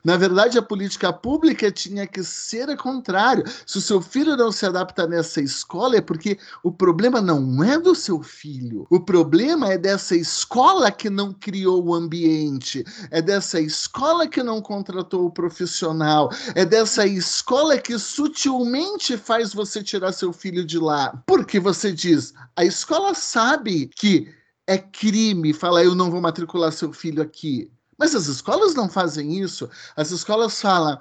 [0.04, 3.44] Na verdade, a política pública tinha que ser o contrário.
[3.66, 7.80] Se o seu filho não se adapta nessa escola, é porque o problema não é
[7.80, 8.86] do seu filho.
[8.90, 14.62] O problema é dessa escola que não criou o ambiente, é dessa escola que não
[14.62, 21.24] contratou o profissional, é dessa escola que sutilmente faz você tirar seu filho de lá.
[21.26, 24.34] Porque você diz, a escola sabe que
[24.68, 27.72] é crime falar eu não vou matricular seu filho aqui.
[27.98, 29.70] Mas as escolas não fazem isso.
[29.96, 31.00] As escolas falam: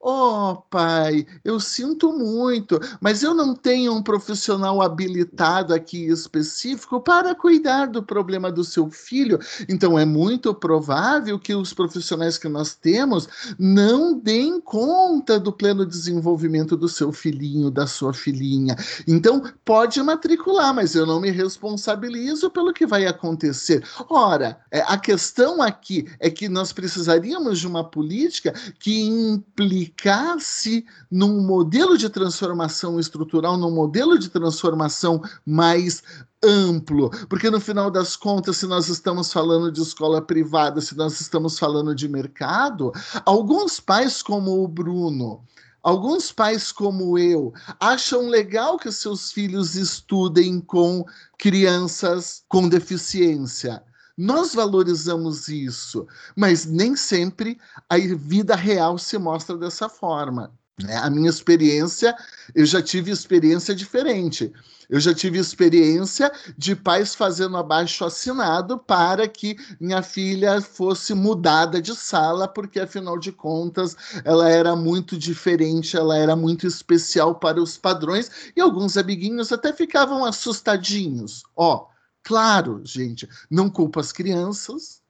[0.00, 7.34] Oh, pai, eu sinto muito, mas eu não tenho um profissional habilitado aqui específico para
[7.34, 9.40] cuidar do problema do seu filho.
[9.68, 15.84] Então, é muito provável que os profissionais que nós temos não deem conta do pleno
[15.84, 18.76] desenvolvimento do seu filhinho, da sua filhinha.
[19.06, 23.84] Então, pode matricular, mas eu não me responsabilizo pelo que vai acontecer.
[24.08, 30.84] Ora, é, a questão aqui é que nós precisaríamos de uma política que implique aplicar-se
[31.10, 36.02] num modelo de transformação estrutural, num modelo de transformação mais
[36.44, 41.20] amplo, porque no final das contas, se nós estamos falando de escola privada, se nós
[41.20, 42.92] estamos falando de mercado,
[43.24, 45.42] alguns pais como o Bruno,
[45.80, 51.04] Alguns pais, como eu, acham legal que seus filhos estudem com
[51.38, 53.82] crianças com deficiência.
[54.18, 56.04] Nós valorizamos isso,
[56.34, 57.56] mas nem sempre
[57.88, 60.52] a vida real se mostra dessa forma.
[60.82, 60.96] Né?
[60.96, 62.16] A minha experiência,
[62.52, 64.52] eu já tive experiência diferente.
[64.90, 71.80] Eu já tive experiência de pais fazendo abaixo assinado para que minha filha fosse mudada
[71.80, 77.62] de sala, porque afinal de contas ela era muito diferente, ela era muito especial para
[77.62, 81.44] os padrões, e alguns amiguinhos até ficavam assustadinhos.
[81.54, 81.97] Ó, oh,
[82.28, 85.00] Claro, gente, não culpa as crianças,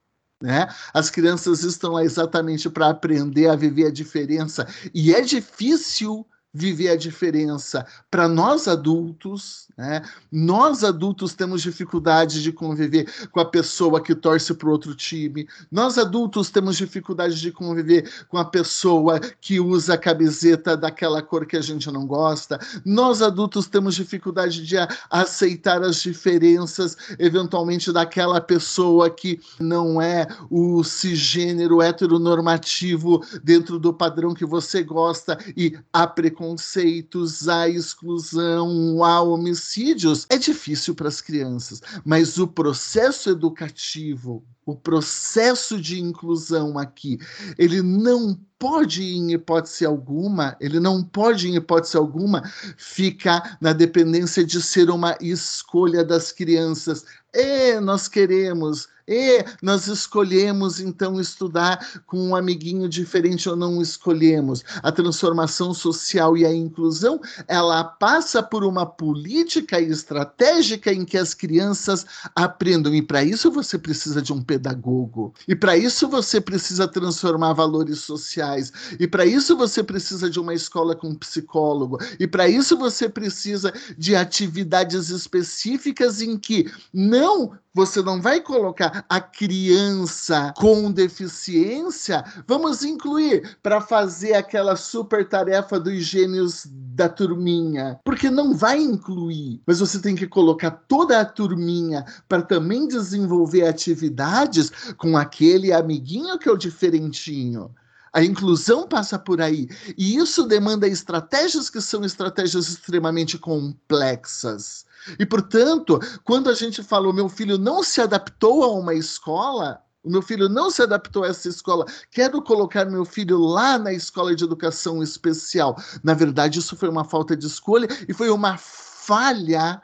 [0.41, 0.67] né?
[0.93, 6.89] As crianças estão lá exatamente para aprender a viver a diferença e é difícil viver
[6.89, 10.01] a diferença para nós adultos, né?
[10.31, 15.47] Nós adultos temos dificuldade de conviver com a pessoa que torce para outro time.
[15.71, 21.45] Nós adultos temos dificuldade de conviver com a pessoa que usa a camiseta daquela cor
[21.45, 22.59] que a gente não gosta.
[22.83, 24.75] Nós adultos temos dificuldade de
[25.09, 34.33] aceitar as diferenças, eventualmente daquela pessoa que não é o cisgênero heteronormativo dentro do padrão
[34.33, 41.19] que você gosta e a preconceito preconceitos, há exclusão, há homicídios, é difícil para as
[41.19, 47.19] crianças, mas o processo educativo, o processo de inclusão aqui,
[47.57, 52.41] ele não pode, em hipótese alguma, ele não pode, em hipótese alguma,
[52.77, 57.03] ficar na dependência de ser uma escolha das crianças.
[57.33, 64.63] E nós queremos e nós escolhemos então estudar com um amiguinho diferente ou não escolhemos.
[64.83, 71.33] A transformação social e a inclusão, ela passa por uma política estratégica em que as
[71.33, 72.05] crianças
[72.35, 72.93] aprendam.
[72.93, 75.33] E para isso você precisa de um pedagogo.
[75.47, 78.71] E para isso você precisa transformar valores sociais.
[78.99, 81.97] E para isso você precisa de uma escola com psicólogo.
[82.19, 89.05] E para isso você precisa de atividades específicas em que não você não vai colocar
[89.07, 97.97] a criança com deficiência, vamos incluir para fazer aquela super tarefa dos gênios da turminha,
[98.03, 103.65] porque não vai incluir, mas você tem que colocar toda a turminha para também desenvolver
[103.65, 107.73] atividades com aquele amiguinho que é o diferentinho.
[108.13, 109.67] A inclusão passa por aí.
[109.97, 114.85] E isso demanda estratégias que são estratégias extremamente complexas.
[115.17, 119.81] E, portanto, quando a gente fala o meu filho não se adaptou a uma escola,
[120.03, 123.93] o meu filho não se adaptou a essa escola, quero colocar meu filho lá na
[123.93, 125.77] escola de educação especial.
[126.03, 129.81] Na verdade, isso foi uma falta de escolha e foi uma falha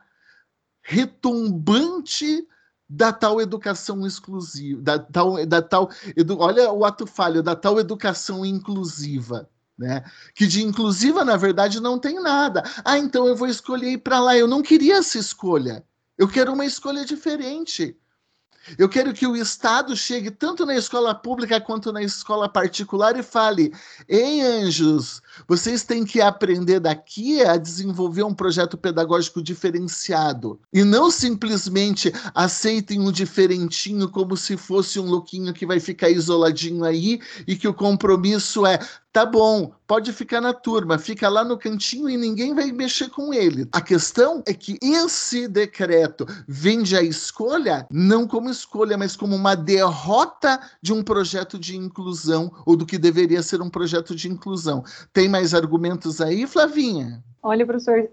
[0.81, 2.47] retumbante
[2.87, 7.79] da tal educação exclusiva, da tal, da tal edu, olha o ato falho, da tal
[7.79, 9.49] educação inclusiva.
[9.77, 10.03] Né?
[10.33, 12.63] Que de inclusiva, na verdade, não tem nada.
[12.83, 14.37] Ah, então eu vou escolher ir para lá.
[14.37, 15.83] Eu não queria essa escolha.
[16.17, 17.97] Eu quero uma escolha diferente.
[18.77, 23.21] Eu quero que o Estado chegue tanto na escola pública quanto na escola particular e
[23.21, 23.71] fale:
[24.07, 30.59] Ei, anjos, vocês têm que aprender daqui a desenvolver um projeto pedagógico diferenciado.
[30.73, 36.83] E não simplesmente aceitem um diferentinho como se fosse um louquinho que vai ficar isoladinho
[36.83, 38.79] aí e que o compromisso é
[39.15, 43.33] tá bom, pode ficar na turma, fica lá no cantinho e ninguém vai mexer com
[43.33, 43.65] ele.
[43.71, 49.55] A questão é que esse decreto vende a escolha não como escolha, mas como uma
[49.55, 54.83] derrota de um projeto de inclusão ou do que deveria ser um projeto de inclusão.
[55.13, 57.23] Tem mais argumentos aí, Flavinha?
[57.41, 58.09] Olha, professor,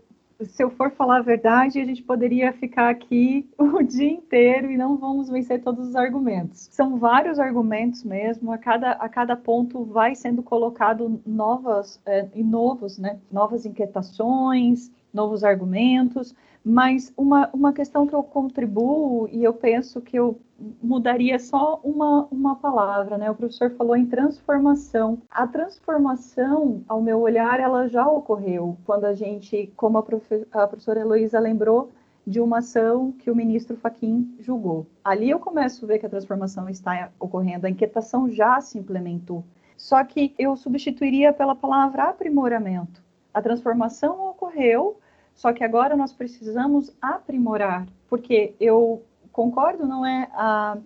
[0.47, 4.77] se eu for falar a verdade, a gente poderia ficar aqui o dia inteiro e
[4.77, 6.69] não vamos vencer todos os argumentos.
[6.70, 12.43] São vários argumentos mesmo, a cada, a cada ponto vai sendo colocado novas é, e
[12.43, 13.19] novos, né?
[13.31, 20.18] Novas inquietações, novos argumentos, mas uma, uma questão que eu contribuo e eu penso que
[20.18, 20.40] eu
[20.82, 23.30] mudaria só uma, uma palavra, né?
[23.30, 25.18] O professor falou em transformação.
[25.30, 30.66] A transformação, ao meu olhar, ela já ocorreu quando a gente, como a, profe a
[30.66, 31.90] professora Heloísa lembrou,
[32.24, 34.86] de uma ação que o ministro Faquim julgou.
[35.02, 39.44] Ali eu começo a ver que a transformação está ocorrendo, a inquietação já se implementou.
[39.76, 43.02] Só que eu substituiria pela palavra aprimoramento.
[43.34, 44.98] A transformação ocorreu,
[45.35, 49.03] só que agora nós precisamos aprimorar, porque eu
[49.33, 50.77] concordo, não é a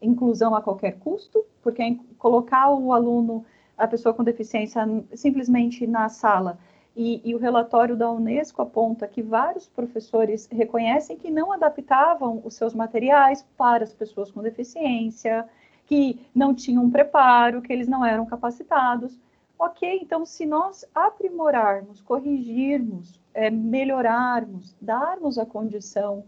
[0.00, 3.44] inclusão a qualquer custo, porque é colocar o aluno,
[3.76, 4.82] a pessoa com deficiência,
[5.14, 6.58] simplesmente na sala.
[6.94, 12.54] E, e, o relatório da Unesco aponta que vários professores reconhecem que não adaptavam os
[12.54, 15.48] seus materiais para as pessoas com deficiência,
[15.86, 19.18] que não tinham preparo, que eles não eram capacitados.
[19.64, 26.24] Ok, então se nós aprimorarmos, corrigirmos, é, melhorarmos, darmos a condição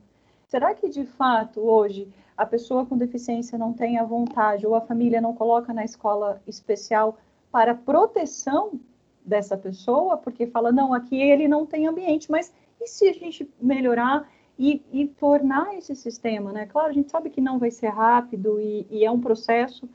[0.55, 4.81] Será que de fato hoje a pessoa com deficiência não tem a vontade ou a
[4.81, 7.19] família não coloca na escola especial
[7.51, 8.79] para proteção
[9.25, 10.17] dessa pessoa?
[10.17, 14.81] Porque fala, não, aqui ele não tem ambiente, mas e se a gente melhorar e,
[14.93, 16.67] e tornar esse sistema, né?
[16.67, 19.89] Claro, a gente sabe que não vai ser rápido e, e é um processo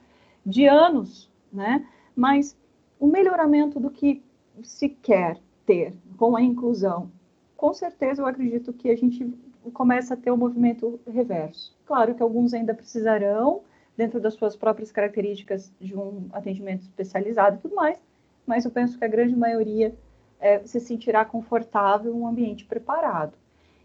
[0.45, 1.87] de anos, né?
[2.13, 2.57] Mas
[2.99, 4.21] o melhoramento do que
[4.61, 7.11] se quer ter com a inclusão,
[7.55, 9.33] com certeza eu acredito que a gente
[9.73, 11.75] começa a ter o um movimento reverso.
[11.85, 13.61] Claro que alguns ainda precisarão,
[13.95, 18.01] dentro das suas próprias características, de um atendimento especializado e tudo mais,
[18.45, 19.93] mas eu penso que a grande maioria
[20.39, 23.33] é, se sentirá confortável em um ambiente preparado.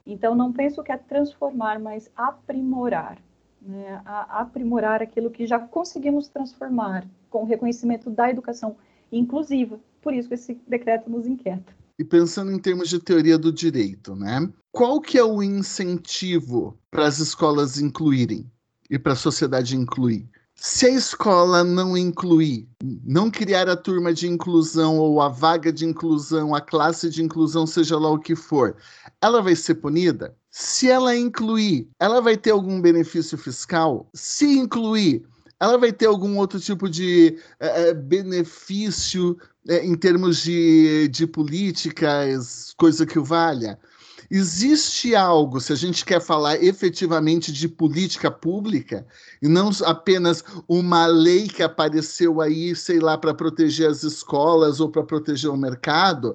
[0.07, 3.19] Então, não penso que é transformar, mas aprimorar.
[3.61, 4.01] Né?
[4.05, 8.77] A, aprimorar aquilo que já conseguimos transformar com o reconhecimento da educação
[9.19, 9.79] inclusiva.
[10.03, 14.17] Por isso que esse decreto nos inquieta e pensando em termos de teoria do direito,
[14.17, 14.49] né?
[14.73, 18.51] Qual que é o incentivo para as escolas incluírem
[18.91, 20.29] e para a sociedade incluir?
[20.57, 22.69] Se a escola não incluir,
[23.05, 27.67] não criar a turma de inclusão ou a vaga de inclusão, a classe de inclusão,
[27.67, 28.77] seja lá o que for,
[29.21, 30.37] ela vai ser punida?
[30.51, 34.09] Se ela incluir, ela vai ter algum benefício fiscal?
[34.15, 35.27] Se incluir,
[35.65, 39.37] ela vai ter algum outro tipo de é, benefício
[39.69, 43.79] é, em termos de, de políticas, coisa que o valha?
[44.31, 49.07] Existe algo, se a gente quer falar efetivamente de política pública,
[49.41, 54.89] e não apenas uma lei que apareceu aí, sei lá, para proteger as escolas ou
[54.89, 56.35] para proteger o mercado,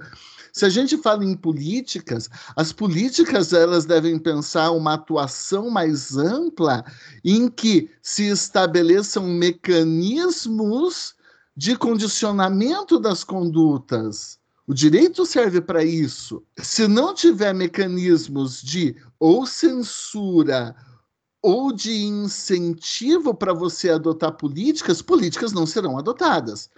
[0.51, 6.83] se a gente fala em políticas, as políticas elas devem pensar uma atuação mais ampla
[7.23, 11.15] em que se estabeleçam mecanismos
[11.55, 14.39] de condicionamento das condutas
[14.69, 16.43] o direito serve para isso.
[16.61, 20.75] Se não tiver mecanismos de ou censura
[21.41, 26.69] ou de incentivo para você adotar políticas, políticas não serão adotadas.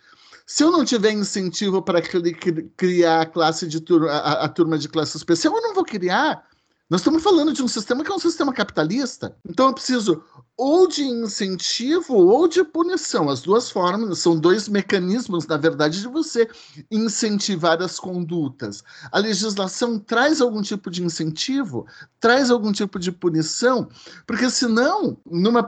[0.54, 4.90] Se eu não tiver incentivo para criar a classe de turma, a, a turma de
[4.90, 6.46] classe especial, eu não vou criar.
[6.90, 9.34] Nós estamos falando de um sistema que é um sistema capitalista.
[9.48, 10.22] Então eu preciso
[10.58, 13.30] ou de incentivo ou de punição.
[13.30, 16.48] As duas formas são dois mecanismos, na verdade, de você
[16.90, 18.84] incentivar as condutas.
[19.12, 21.86] A legislação traz algum tipo de incentivo,
[22.20, 23.88] traz algum tipo de punição,
[24.28, 25.66] porque senão, numa,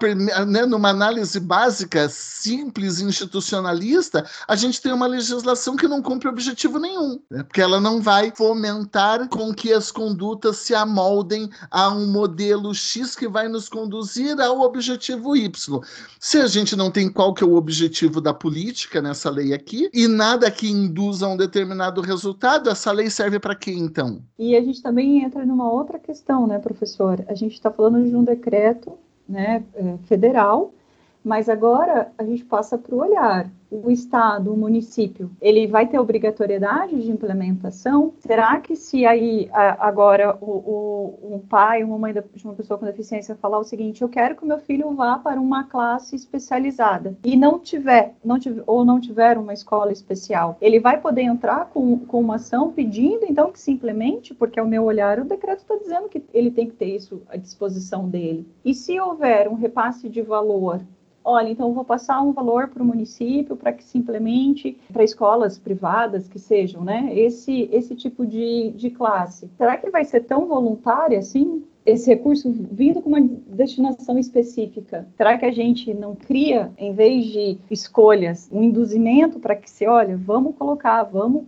[0.47, 6.77] né, numa análise básica, simples, institucionalista, a gente tem uma legislação que não cumpre objetivo
[6.79, 7.43] nenhum, né?
[7.43, 12.73] porque ela não vai fomentar com que as condutas se amoldem moldem a um modelo
[12.73, 15.81] X que vai nos conduzir ao objetivo Y.
[16.19, 19.89] Se a gente não tem qual que é o objetivo da política nessa lei aqui
[19.93, 24.21] e nada que induza um determinado resultado, essa lei serve para quê então?
[24.37, 27.23] E a gente também entra numa outra questão, né, professor?
[27.27, 28.97] A gente está falando de um decreto
[29.29, 30.73] né, é, federal,
[31.23, 33.49] mas agora a gente passa para o olhar
[33.83, 38.13] o Estado, o município, ele vai ter obrigatoriedade de implementação?
[38.19, 42.85] Será que se aí agora o, o, um pai, uma mãe de uma pessoa com
[42.85, 47.17] deficiência falar o seguinte, eu quero que o meu filho vá para uma classe especializada
[47.23, 51.69] e não tiver, não tiver ou não tiver uma escola especial, ele vai poder entrar
[51.69, 55.59] com, com uma ação pedindo então que se implemente, porque ao meu olhar o decreto
[55.59, 58.47] está dizendo que ele tem que ter isso à disposição dele.
[58.63, 60.81] E se houver um repasse de valor
[61.23, 65.57] olha, então vou passar um valor para o município para que se implemente para escolas
[65.57, 67.09] privadas que sejam, né?
[67.13, 69.49] Esse, esse tipo de, de classe.
[69.57, 71.63] Será que vai ser tão voluntário assim?
[71.85, 75.07] Esse recurso vindo com uma destinação específica?
[75.17, 79.85] Será que a gente não cria, em vez de escolhas, um induzimento para que se,
[79.85, 81.43] olha, vamos colocar, vamos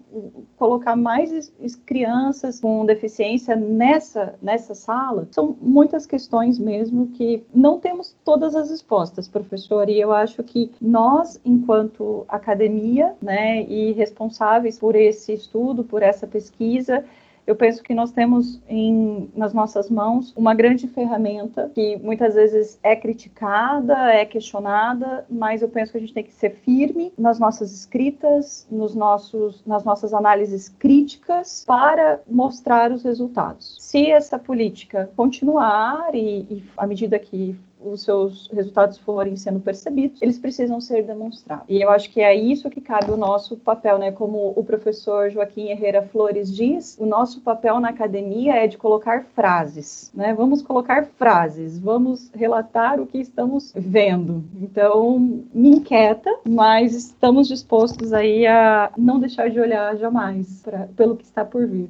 [0.58, 1.52] colocar mais
[1.86, 5.28] crianças com deficiência nessa, nessa sala?
[5.32, 10.72] São muitas questões mesmo que não temos todas as respostas, professor, e eu acho que
[10.82, 17.06] nós, enquanto academia, né, e responsáveis por esse estudo, por essa pesquisa,
[17.46, 22.80] eu penso que nós temos em, nas nossas mãos uma grande ferramenta que muitas vezes
[22.82, 27.40] é criticada, é questionada, mas eu penso que a gente tem que ser firme nas
[27.40, 33.78] nossas escritas, nos nossos, nas nossas análises críticas para mostrar os resultados.
[33.80, 37.56] Se essa política continuar e, e à medida que
[37.86, 41.66] os seus resultados forem sendo percebidos, eles precisam ser demonstrados.
[41.70, 44.12] E eu acho que é isso que cabe o nosso papel, né?
[44.12, 49.26] Como o professor Joaquim Herrera Flores diz, o nosso papel na academia é de colocar
[49.36, 50.34] frases, né?
[50.34, 54.44] Vamos colocar frases, vamos relatar o que estamos vendo.
[54.62, 55.20] Então,
[55.54, 61.24] me inquieta, mas estamos dispostos aí a não deixar de olhar jamais pra, pelo que
[61.24, 61.90] está por vir.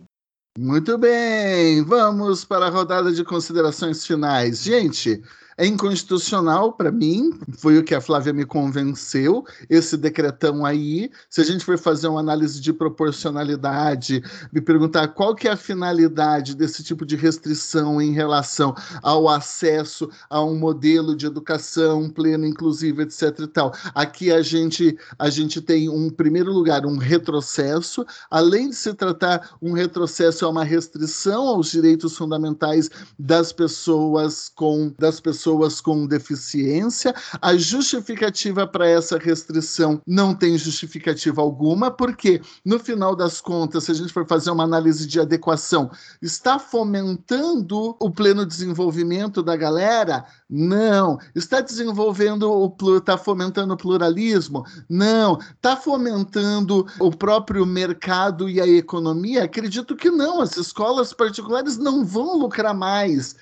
[0.58, 4.64] Muito bem, vamos para a rodada de considerações finais.
[4.64, 5.22] Gente,
[5.58, 11.10] é inconstitucional para mim, foi o que a Flávia me convenceu, esse decretão aí.
[11.30, 14.22] Se a gente for fazer uma análise de proporcionalidade,
[14.52, 20.10] me perguntar qual que é a finalidade desse tipo de restrição em relação ao acesso
[20.30, 23.74] a um modelo de educação pleno, inclusive, etc e tal.
[23.94, 29.56] Aqui a gente a gente tem um primeiro lugar um retrocesso, além de se tratar
[29.62, 36.08] um retrocesso é uma restrição aos direitos fundamentais das pessoas com das pessoas pessoas com
[36.08, 37.14] deficiência.
[37.40, 43.92] A justificativa para essa restrição não tem justificativa alguma, porque, no final das contas, se
[43.92, 50.26] a gente for fazer uma análise de adequação, está fomentando o pleno desenvolvimento da galera?
[50.50, 51.20] Não.
[51.36, 54.66] Está desenvolvendo o está fomentando o pluralismo?
[54.90, 55.38] Não.
[55.56, 59.44] Está fomentando o próprio mercado e a economia?
[59.44, 60.42] Acredito que não.
[60.42, 63.36] As escolas particulares não vão lucrar mais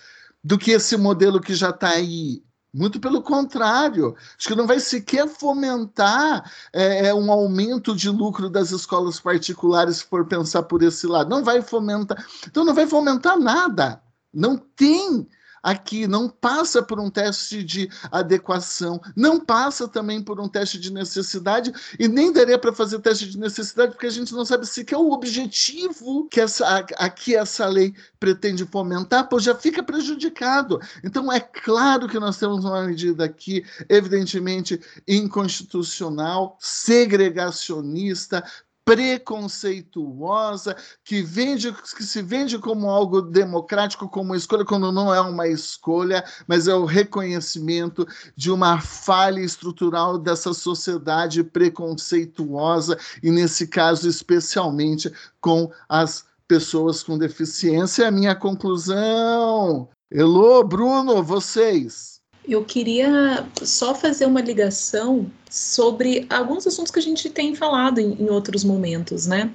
[0.44, 2.44] do que esse modelo que já está aí.
[2.74, 8.50] Muito pelo contrário, acho que não vai sequer fomentar é, é, um aumento de lucro
[8.50, 11.30] das escolas particulares, se for pensar por esse lado.
[11.30, 12.26] Não vai fomentar.
[12.48, 14.02] Então, não vai fomentar nada.
[14.34, 15.28] Não tem
[15.64, 20.92] aqui não passa por um teste de adequação, não passa também por um teste de
[20.92, 24.86] necessidade, e nem daria para fazer teste de necessidade, porque a gente não sabe se
[24.92, 30.80] é o objetivo que essa, aqui essa lei pretende fomentar, pois já fica prejudicado.
[31.04, 38.44] Então, é claro que nós temos uma medida aqui, evidentemente, inconstitucional, segregacionista,
[38.86, 45.48] preconceituosa, que, vende, que se vende como algo democrático, como escolha, quando não é uma
[45.48, 48.06] escolha, mas é o reconhecimento
[48.36, 57.18] de uma falha estrutural dessa sociedade preconceituosa, e nesse caso, especialmente com as pessoas com
[57.18, 58.08] deficiência.
[58.08, 59.90] A minha conclusão.
[60.12, 62.13] Elô, Bruno, vocês.
[62.48, 68.22] Eu queria só fazer uma ligação sobre alguns assuntos que a gente tem falado em,
[68.22, 69.52] em outros momentos, né?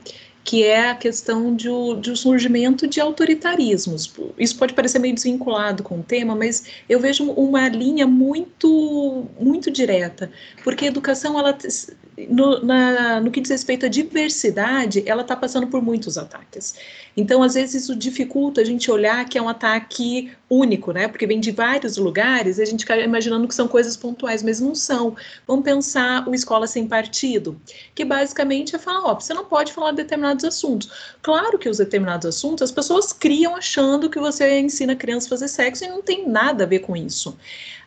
[0.48, 1.68] que é a questão de,
[2.00, 4.10] de um surgimento de autoritarismos.
[4.38, 9.70] Isso pode parecer meio desvinculado com o tema, mas eu vejo uma linha muito muito
[9.70, 10.30] direta,
[10.64, 11.54] porque a educação ela
[12.30, 16.74] no, na, no que diz respeito à diversidade, ela está passando por muitos ataques.
[17.14, 21.08] Então, às vezes, isso dificulta a gente olhar que é um ataque único, né?
[21.08, 24.60] Porque vem de vários lugares e a gente fica imaginando que são coisas pontuais, mas
[24.60, 25.14] não são.
[25.46, 27.60] Vamos pensar o Escola Sem Partido,
[27.94, 30.90] que basicamente é falar, ó, você não pode falar de determinados assuntos.
[31.22, 35.48] Claro que os determinados assuntos as pessoas criam achando que você ensina crianças a fazer
[35.48, 37.36] sexo e não tem nada a ver com isso.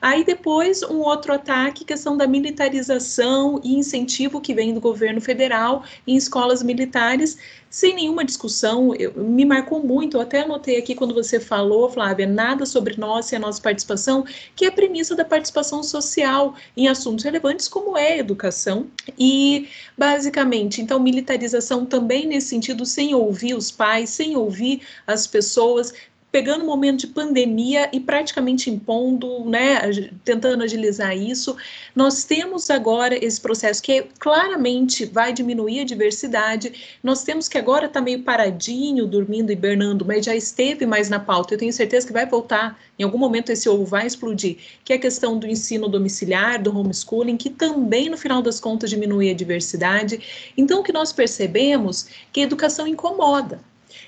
[0.02, 5.84] Aí depois um outro ataque, questão da militarização e incentivo que vem do governo federal
[6.08, 7.38] em escolas militares,
[7.72, 12.28] sem nenhuma discussão, eu, me marcou muito, eu até anotei aqui quando você falou, Flávia,
[12.28, 16.90] nada sobre nós e a nossa participação, que é a premissa da participação social em
[16.90, 18.88] assuntos relevantes como é a educação,
[19.18, 25.94] e basicamente, então, militarização também nesse sentido, sem ouvir os pais, sem ouvir as pessoas,
[26.32, 29.80] pegando o momento de pandemia e praticamente impondo, né,
[30.24, 31.58] tentando agilizar isso.
[31.94, 36.98] Nós temos agora esse processo que claramente vai diminuir a diversidade.
[37.04, 41.20] Nós temos que agora estar tá meio paradinho, dormindo, hibernando, mas já esteve mais na
[41.20, 41.54] pauta.
[41.54, 42.80] Eu tenho certeza que vai voltar.
[42.98, 46.78] Em algum momento esse ovo vai explodir, que é a questão do ensino domiciliar, do
[46.78, 50.52] homeschooling, que também no final das contas diminui a diversidade.
[50.56, 53.60] Então o que nós percebemos é que a educação incomoda.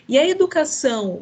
[0.08, 1.22] E a educação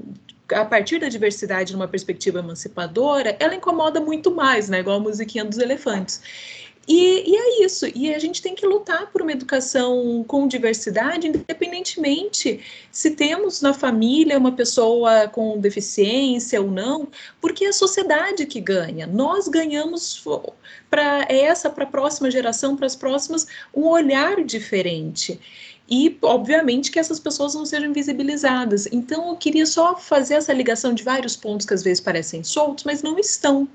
[0.53, 4.79] a partir da diversidade numa perspectiva emancipadora, ela incomoda muito mais, né?
[4.79, 6.21] Igual a musiquinha dos elefantes.
[6.87, 11.27] E, e, é isso, e a gente tem que lutar por uma educação com diversidade,
[11.27, 12.59] independentemente
[12.91, 17.07] se temos na família uma pessoa com deficiência ou não,
[17.39, 19.05] porque é a sociedade que ganha.
[19.05, 20.23] Nós ganhamos
[20.89, 25.39] para essa, para a próxima geração, para as próximas, um olhar diferente
[25.91, 28.87] e, obviamente, que essas pessoas não sejam invisibilizadas.
[28.93, 32.85] Então, eu queria só fazer essa ligação de vários pontos que às vezes parecem soltos,
[32.85, 33.67] mas não estão.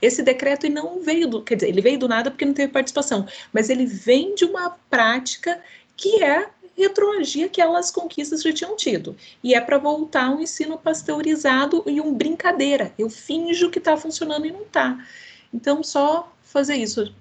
[0.00, 3.26] Esse decreto não veio do, quer dizer, ele veio do nada porque não teve participação,
[3.52, 5.60] mas ele vem de uma prática
[5.96, 6.48] que é
[6.78, 9.16] retroagir aquelas conquistas que já tinham tido.
[9.42, 12.92] E é para voltar um ensino pasteurizado e um brincadeira.
[12.96, 15.04] Eu finjo que está funcionando e não está.
[15.52, 17.12] Então, só fazer isso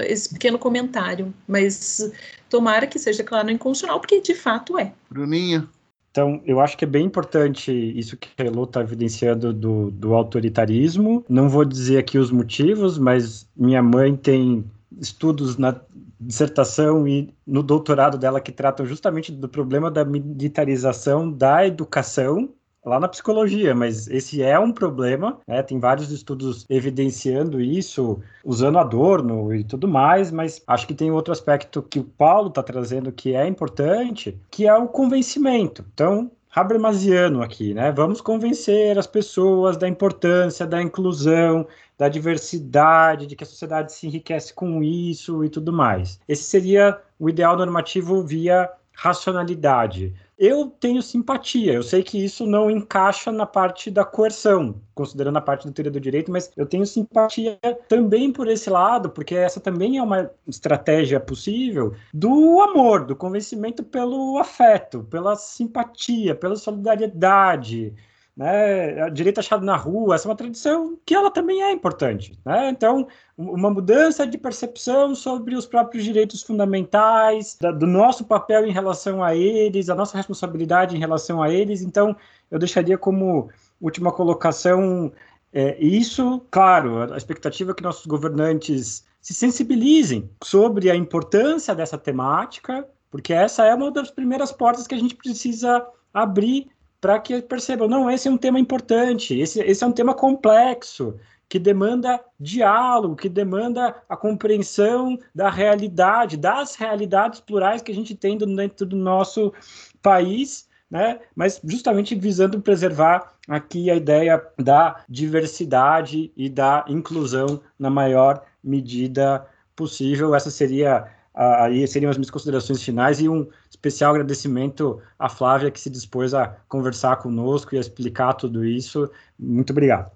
[0.00, 2.10] esse pequeno comentário, mas
[2.52, 4.92] tomara que seja claro no inconstitucional, porque de fato é.
[5.08, 5.66] Bruninha.
[6.10, 10.12] Então, eu acho que é bem importante isso que a Elô está evidenciando do, do
[10.12, 11.24] autoritarismo.
[11.26, 14.62] Não vou dizer aqui os motivos, mas minha mãe tem
[15.00, 15.74] estudos na
[16.20, 22.50] dissertação e no doutorado dela que tratam justamente do problema da militarização da educação
[22.84, 25.62] lá na psicologia, mas esse é um problema, né?
[25.62, 31.32] Tem vários estudos evidenciando isso, usando Adorno e tudo mais, mas acho que tem outro
[31.32, 35.84] aspecto que o Paulo está trazendo que é importante, que é o convencimento.
[35.94, 37.90] Então, Habermasiano aqui, né?
[37.92, 44.06] Vamos convencer as pessoas da importância da inclusão, da diversidade, de que a sociedade se
[44.06, 46.20] enriquece com isso e tudo mais.
[46.28, 51.72] Esse seria o ideal normativo via racionalidade eu tenho simpatia.
[51.72, 55.92] Eu sei que isso não encaixa na parte da coerção, considerando a parte da teoria
[55.92, 60.28] do direito, mas eu tenho simpatia também por esse lado, porque essa também é uma
[60.48, 67.94] estratégia possível do amor, do convencimento pelo afeto, pela simpatia, pela solidariedade
[68.36, 72.38] né, a direita achada na rua, essa é uma tradição que ela também é importante,
[72.44, 72.70] né?
[72.70, 73.06] Então,
[73.36, 79.22] uma mudança de percepção sobre os próprios direitos fundamentais, da, do nosso papel em relação
[79.22, 81.82] a eles, a nossa responsabilidade em relação a eles.
[81.82, 82.16] Então,
[82.50, 83.50] eu deixaria como
[83.80, 85.12] última colocação
[85.54, 91.98] É, isso, claro, a expectativa é que nossos governantes se sensibilizem sobre a importância dessa
[91.98, 96.70] temática, porque essa é uma das primeiras portas que a gente precisa abrir
[97.02, 101.18] para que percebam, não, esse é um tema importante, esse, esse é um tema complexo,
[101.48, 108.14] que demanda diálogo, que demanda a compreensão da realidade, das realidades plurais que a gente
[108.14, 109.52] tem dentro do nosso
[110.00, 111.18] país, né?
[111.34, 119.44] mas justamente visando preservar aqui a ideia da diversidade e da inclusão na maior medida
[119.74, 120.36] possível.
[120.36, 125.80] Essa seria aí seriam as minhas considerações finais e um especial agradecimento à Flávia que
[125.80, 129.10] se dispôs a conversar conosco e a explicar tudo isso.
[129.38, 130.10] Muito obrigado.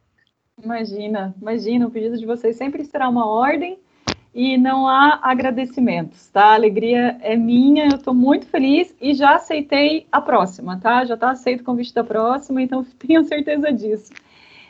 [0.63, 3.79] Imagina, imagina, o pedido de vocês sempre será uma ordem
[4.35, 6.49] e não há agradecimentos, tá?
[6.49, 11.05] A alegria é minha, eu estou muito feliz e já aceitei a próxima, tá?
[11.07, 14.13] Já está aceito o convite da próxima, então tenho certeza disso.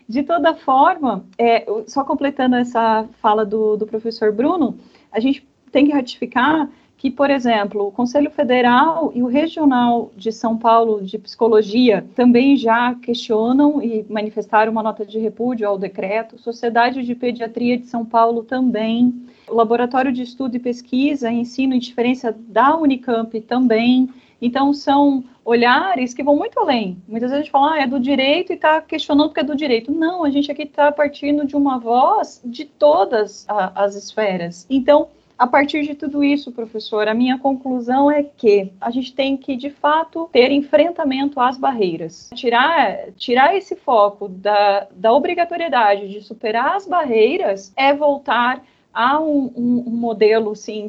[0.09, 4.78] De toda forma, é, só completando essa fala do, do professor Bruno,
[5.10, 5.44] a gente
[5.77, 11.03] tem que ratificar que, por exemplo, o Conselho Federal e o Regional de São Paulo
[11.03, 17.15] de Psicologia também já questionam e manifestaram uma nota de repúdio ao decreto, Sociedade de
[17.15, 19.15] Pediatria de São Paulo também,
[19.47, 24.09] o Laboratório de Estudo e Pesquisa, Ensino e Diferença da Unicamp também.
[24.40, 26.97] Então, são olhares que vão muito além.
[27.07, 29.55] Muitas vezes a gente fala, ah, é do direito e está questionando porque é do
[29.55, 29.93] direito.
[29.93, 34.66] Não, a gente aqui está partindo de uma voz de todas a, as esferas.
[34.70, 39.36] Então, a partir de tudo isso, professor, a minha conclusão é que a gente tem
[39.36, 42.30] que, de fato, ter enfrentamento às barreiras.
[42.34, 48.62] Tirar, tirar esse foco da, da obrigatoriedade de superar as barreiras é voltar
[48.96, 50.88] a um, um, um, modelo, sim,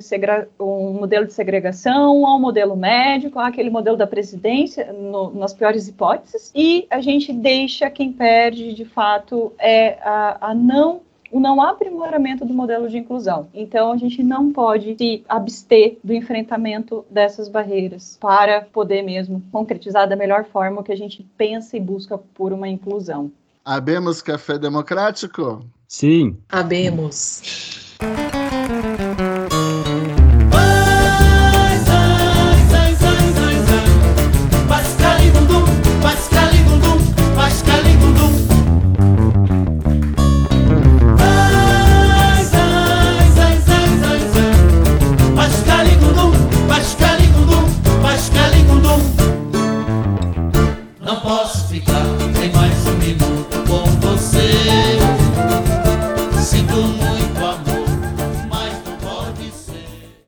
[0.58, 5.90] um modelo de segregação, a um modelo médico, aquele modelo da presidência, no, nas piores
[5.90, 11.02] hipóteses, e a gente deixa quem perde, de fato, é a, a não
[11.32, 13.48] o não aprimoramento do modelo de inclusão.
[13.54, 20.08] Então, a gente não pode se abster do enfrentamento dessas barreiras para poder mesmo concretizar
[20.08, 23.32] da melhor forma o que a gente pensa e busca por uma inclusão.
[23.64, 25.66] Abemos café democrático?
[25.88, 26.38] Sim.
[26.50, 27.98] Abemos.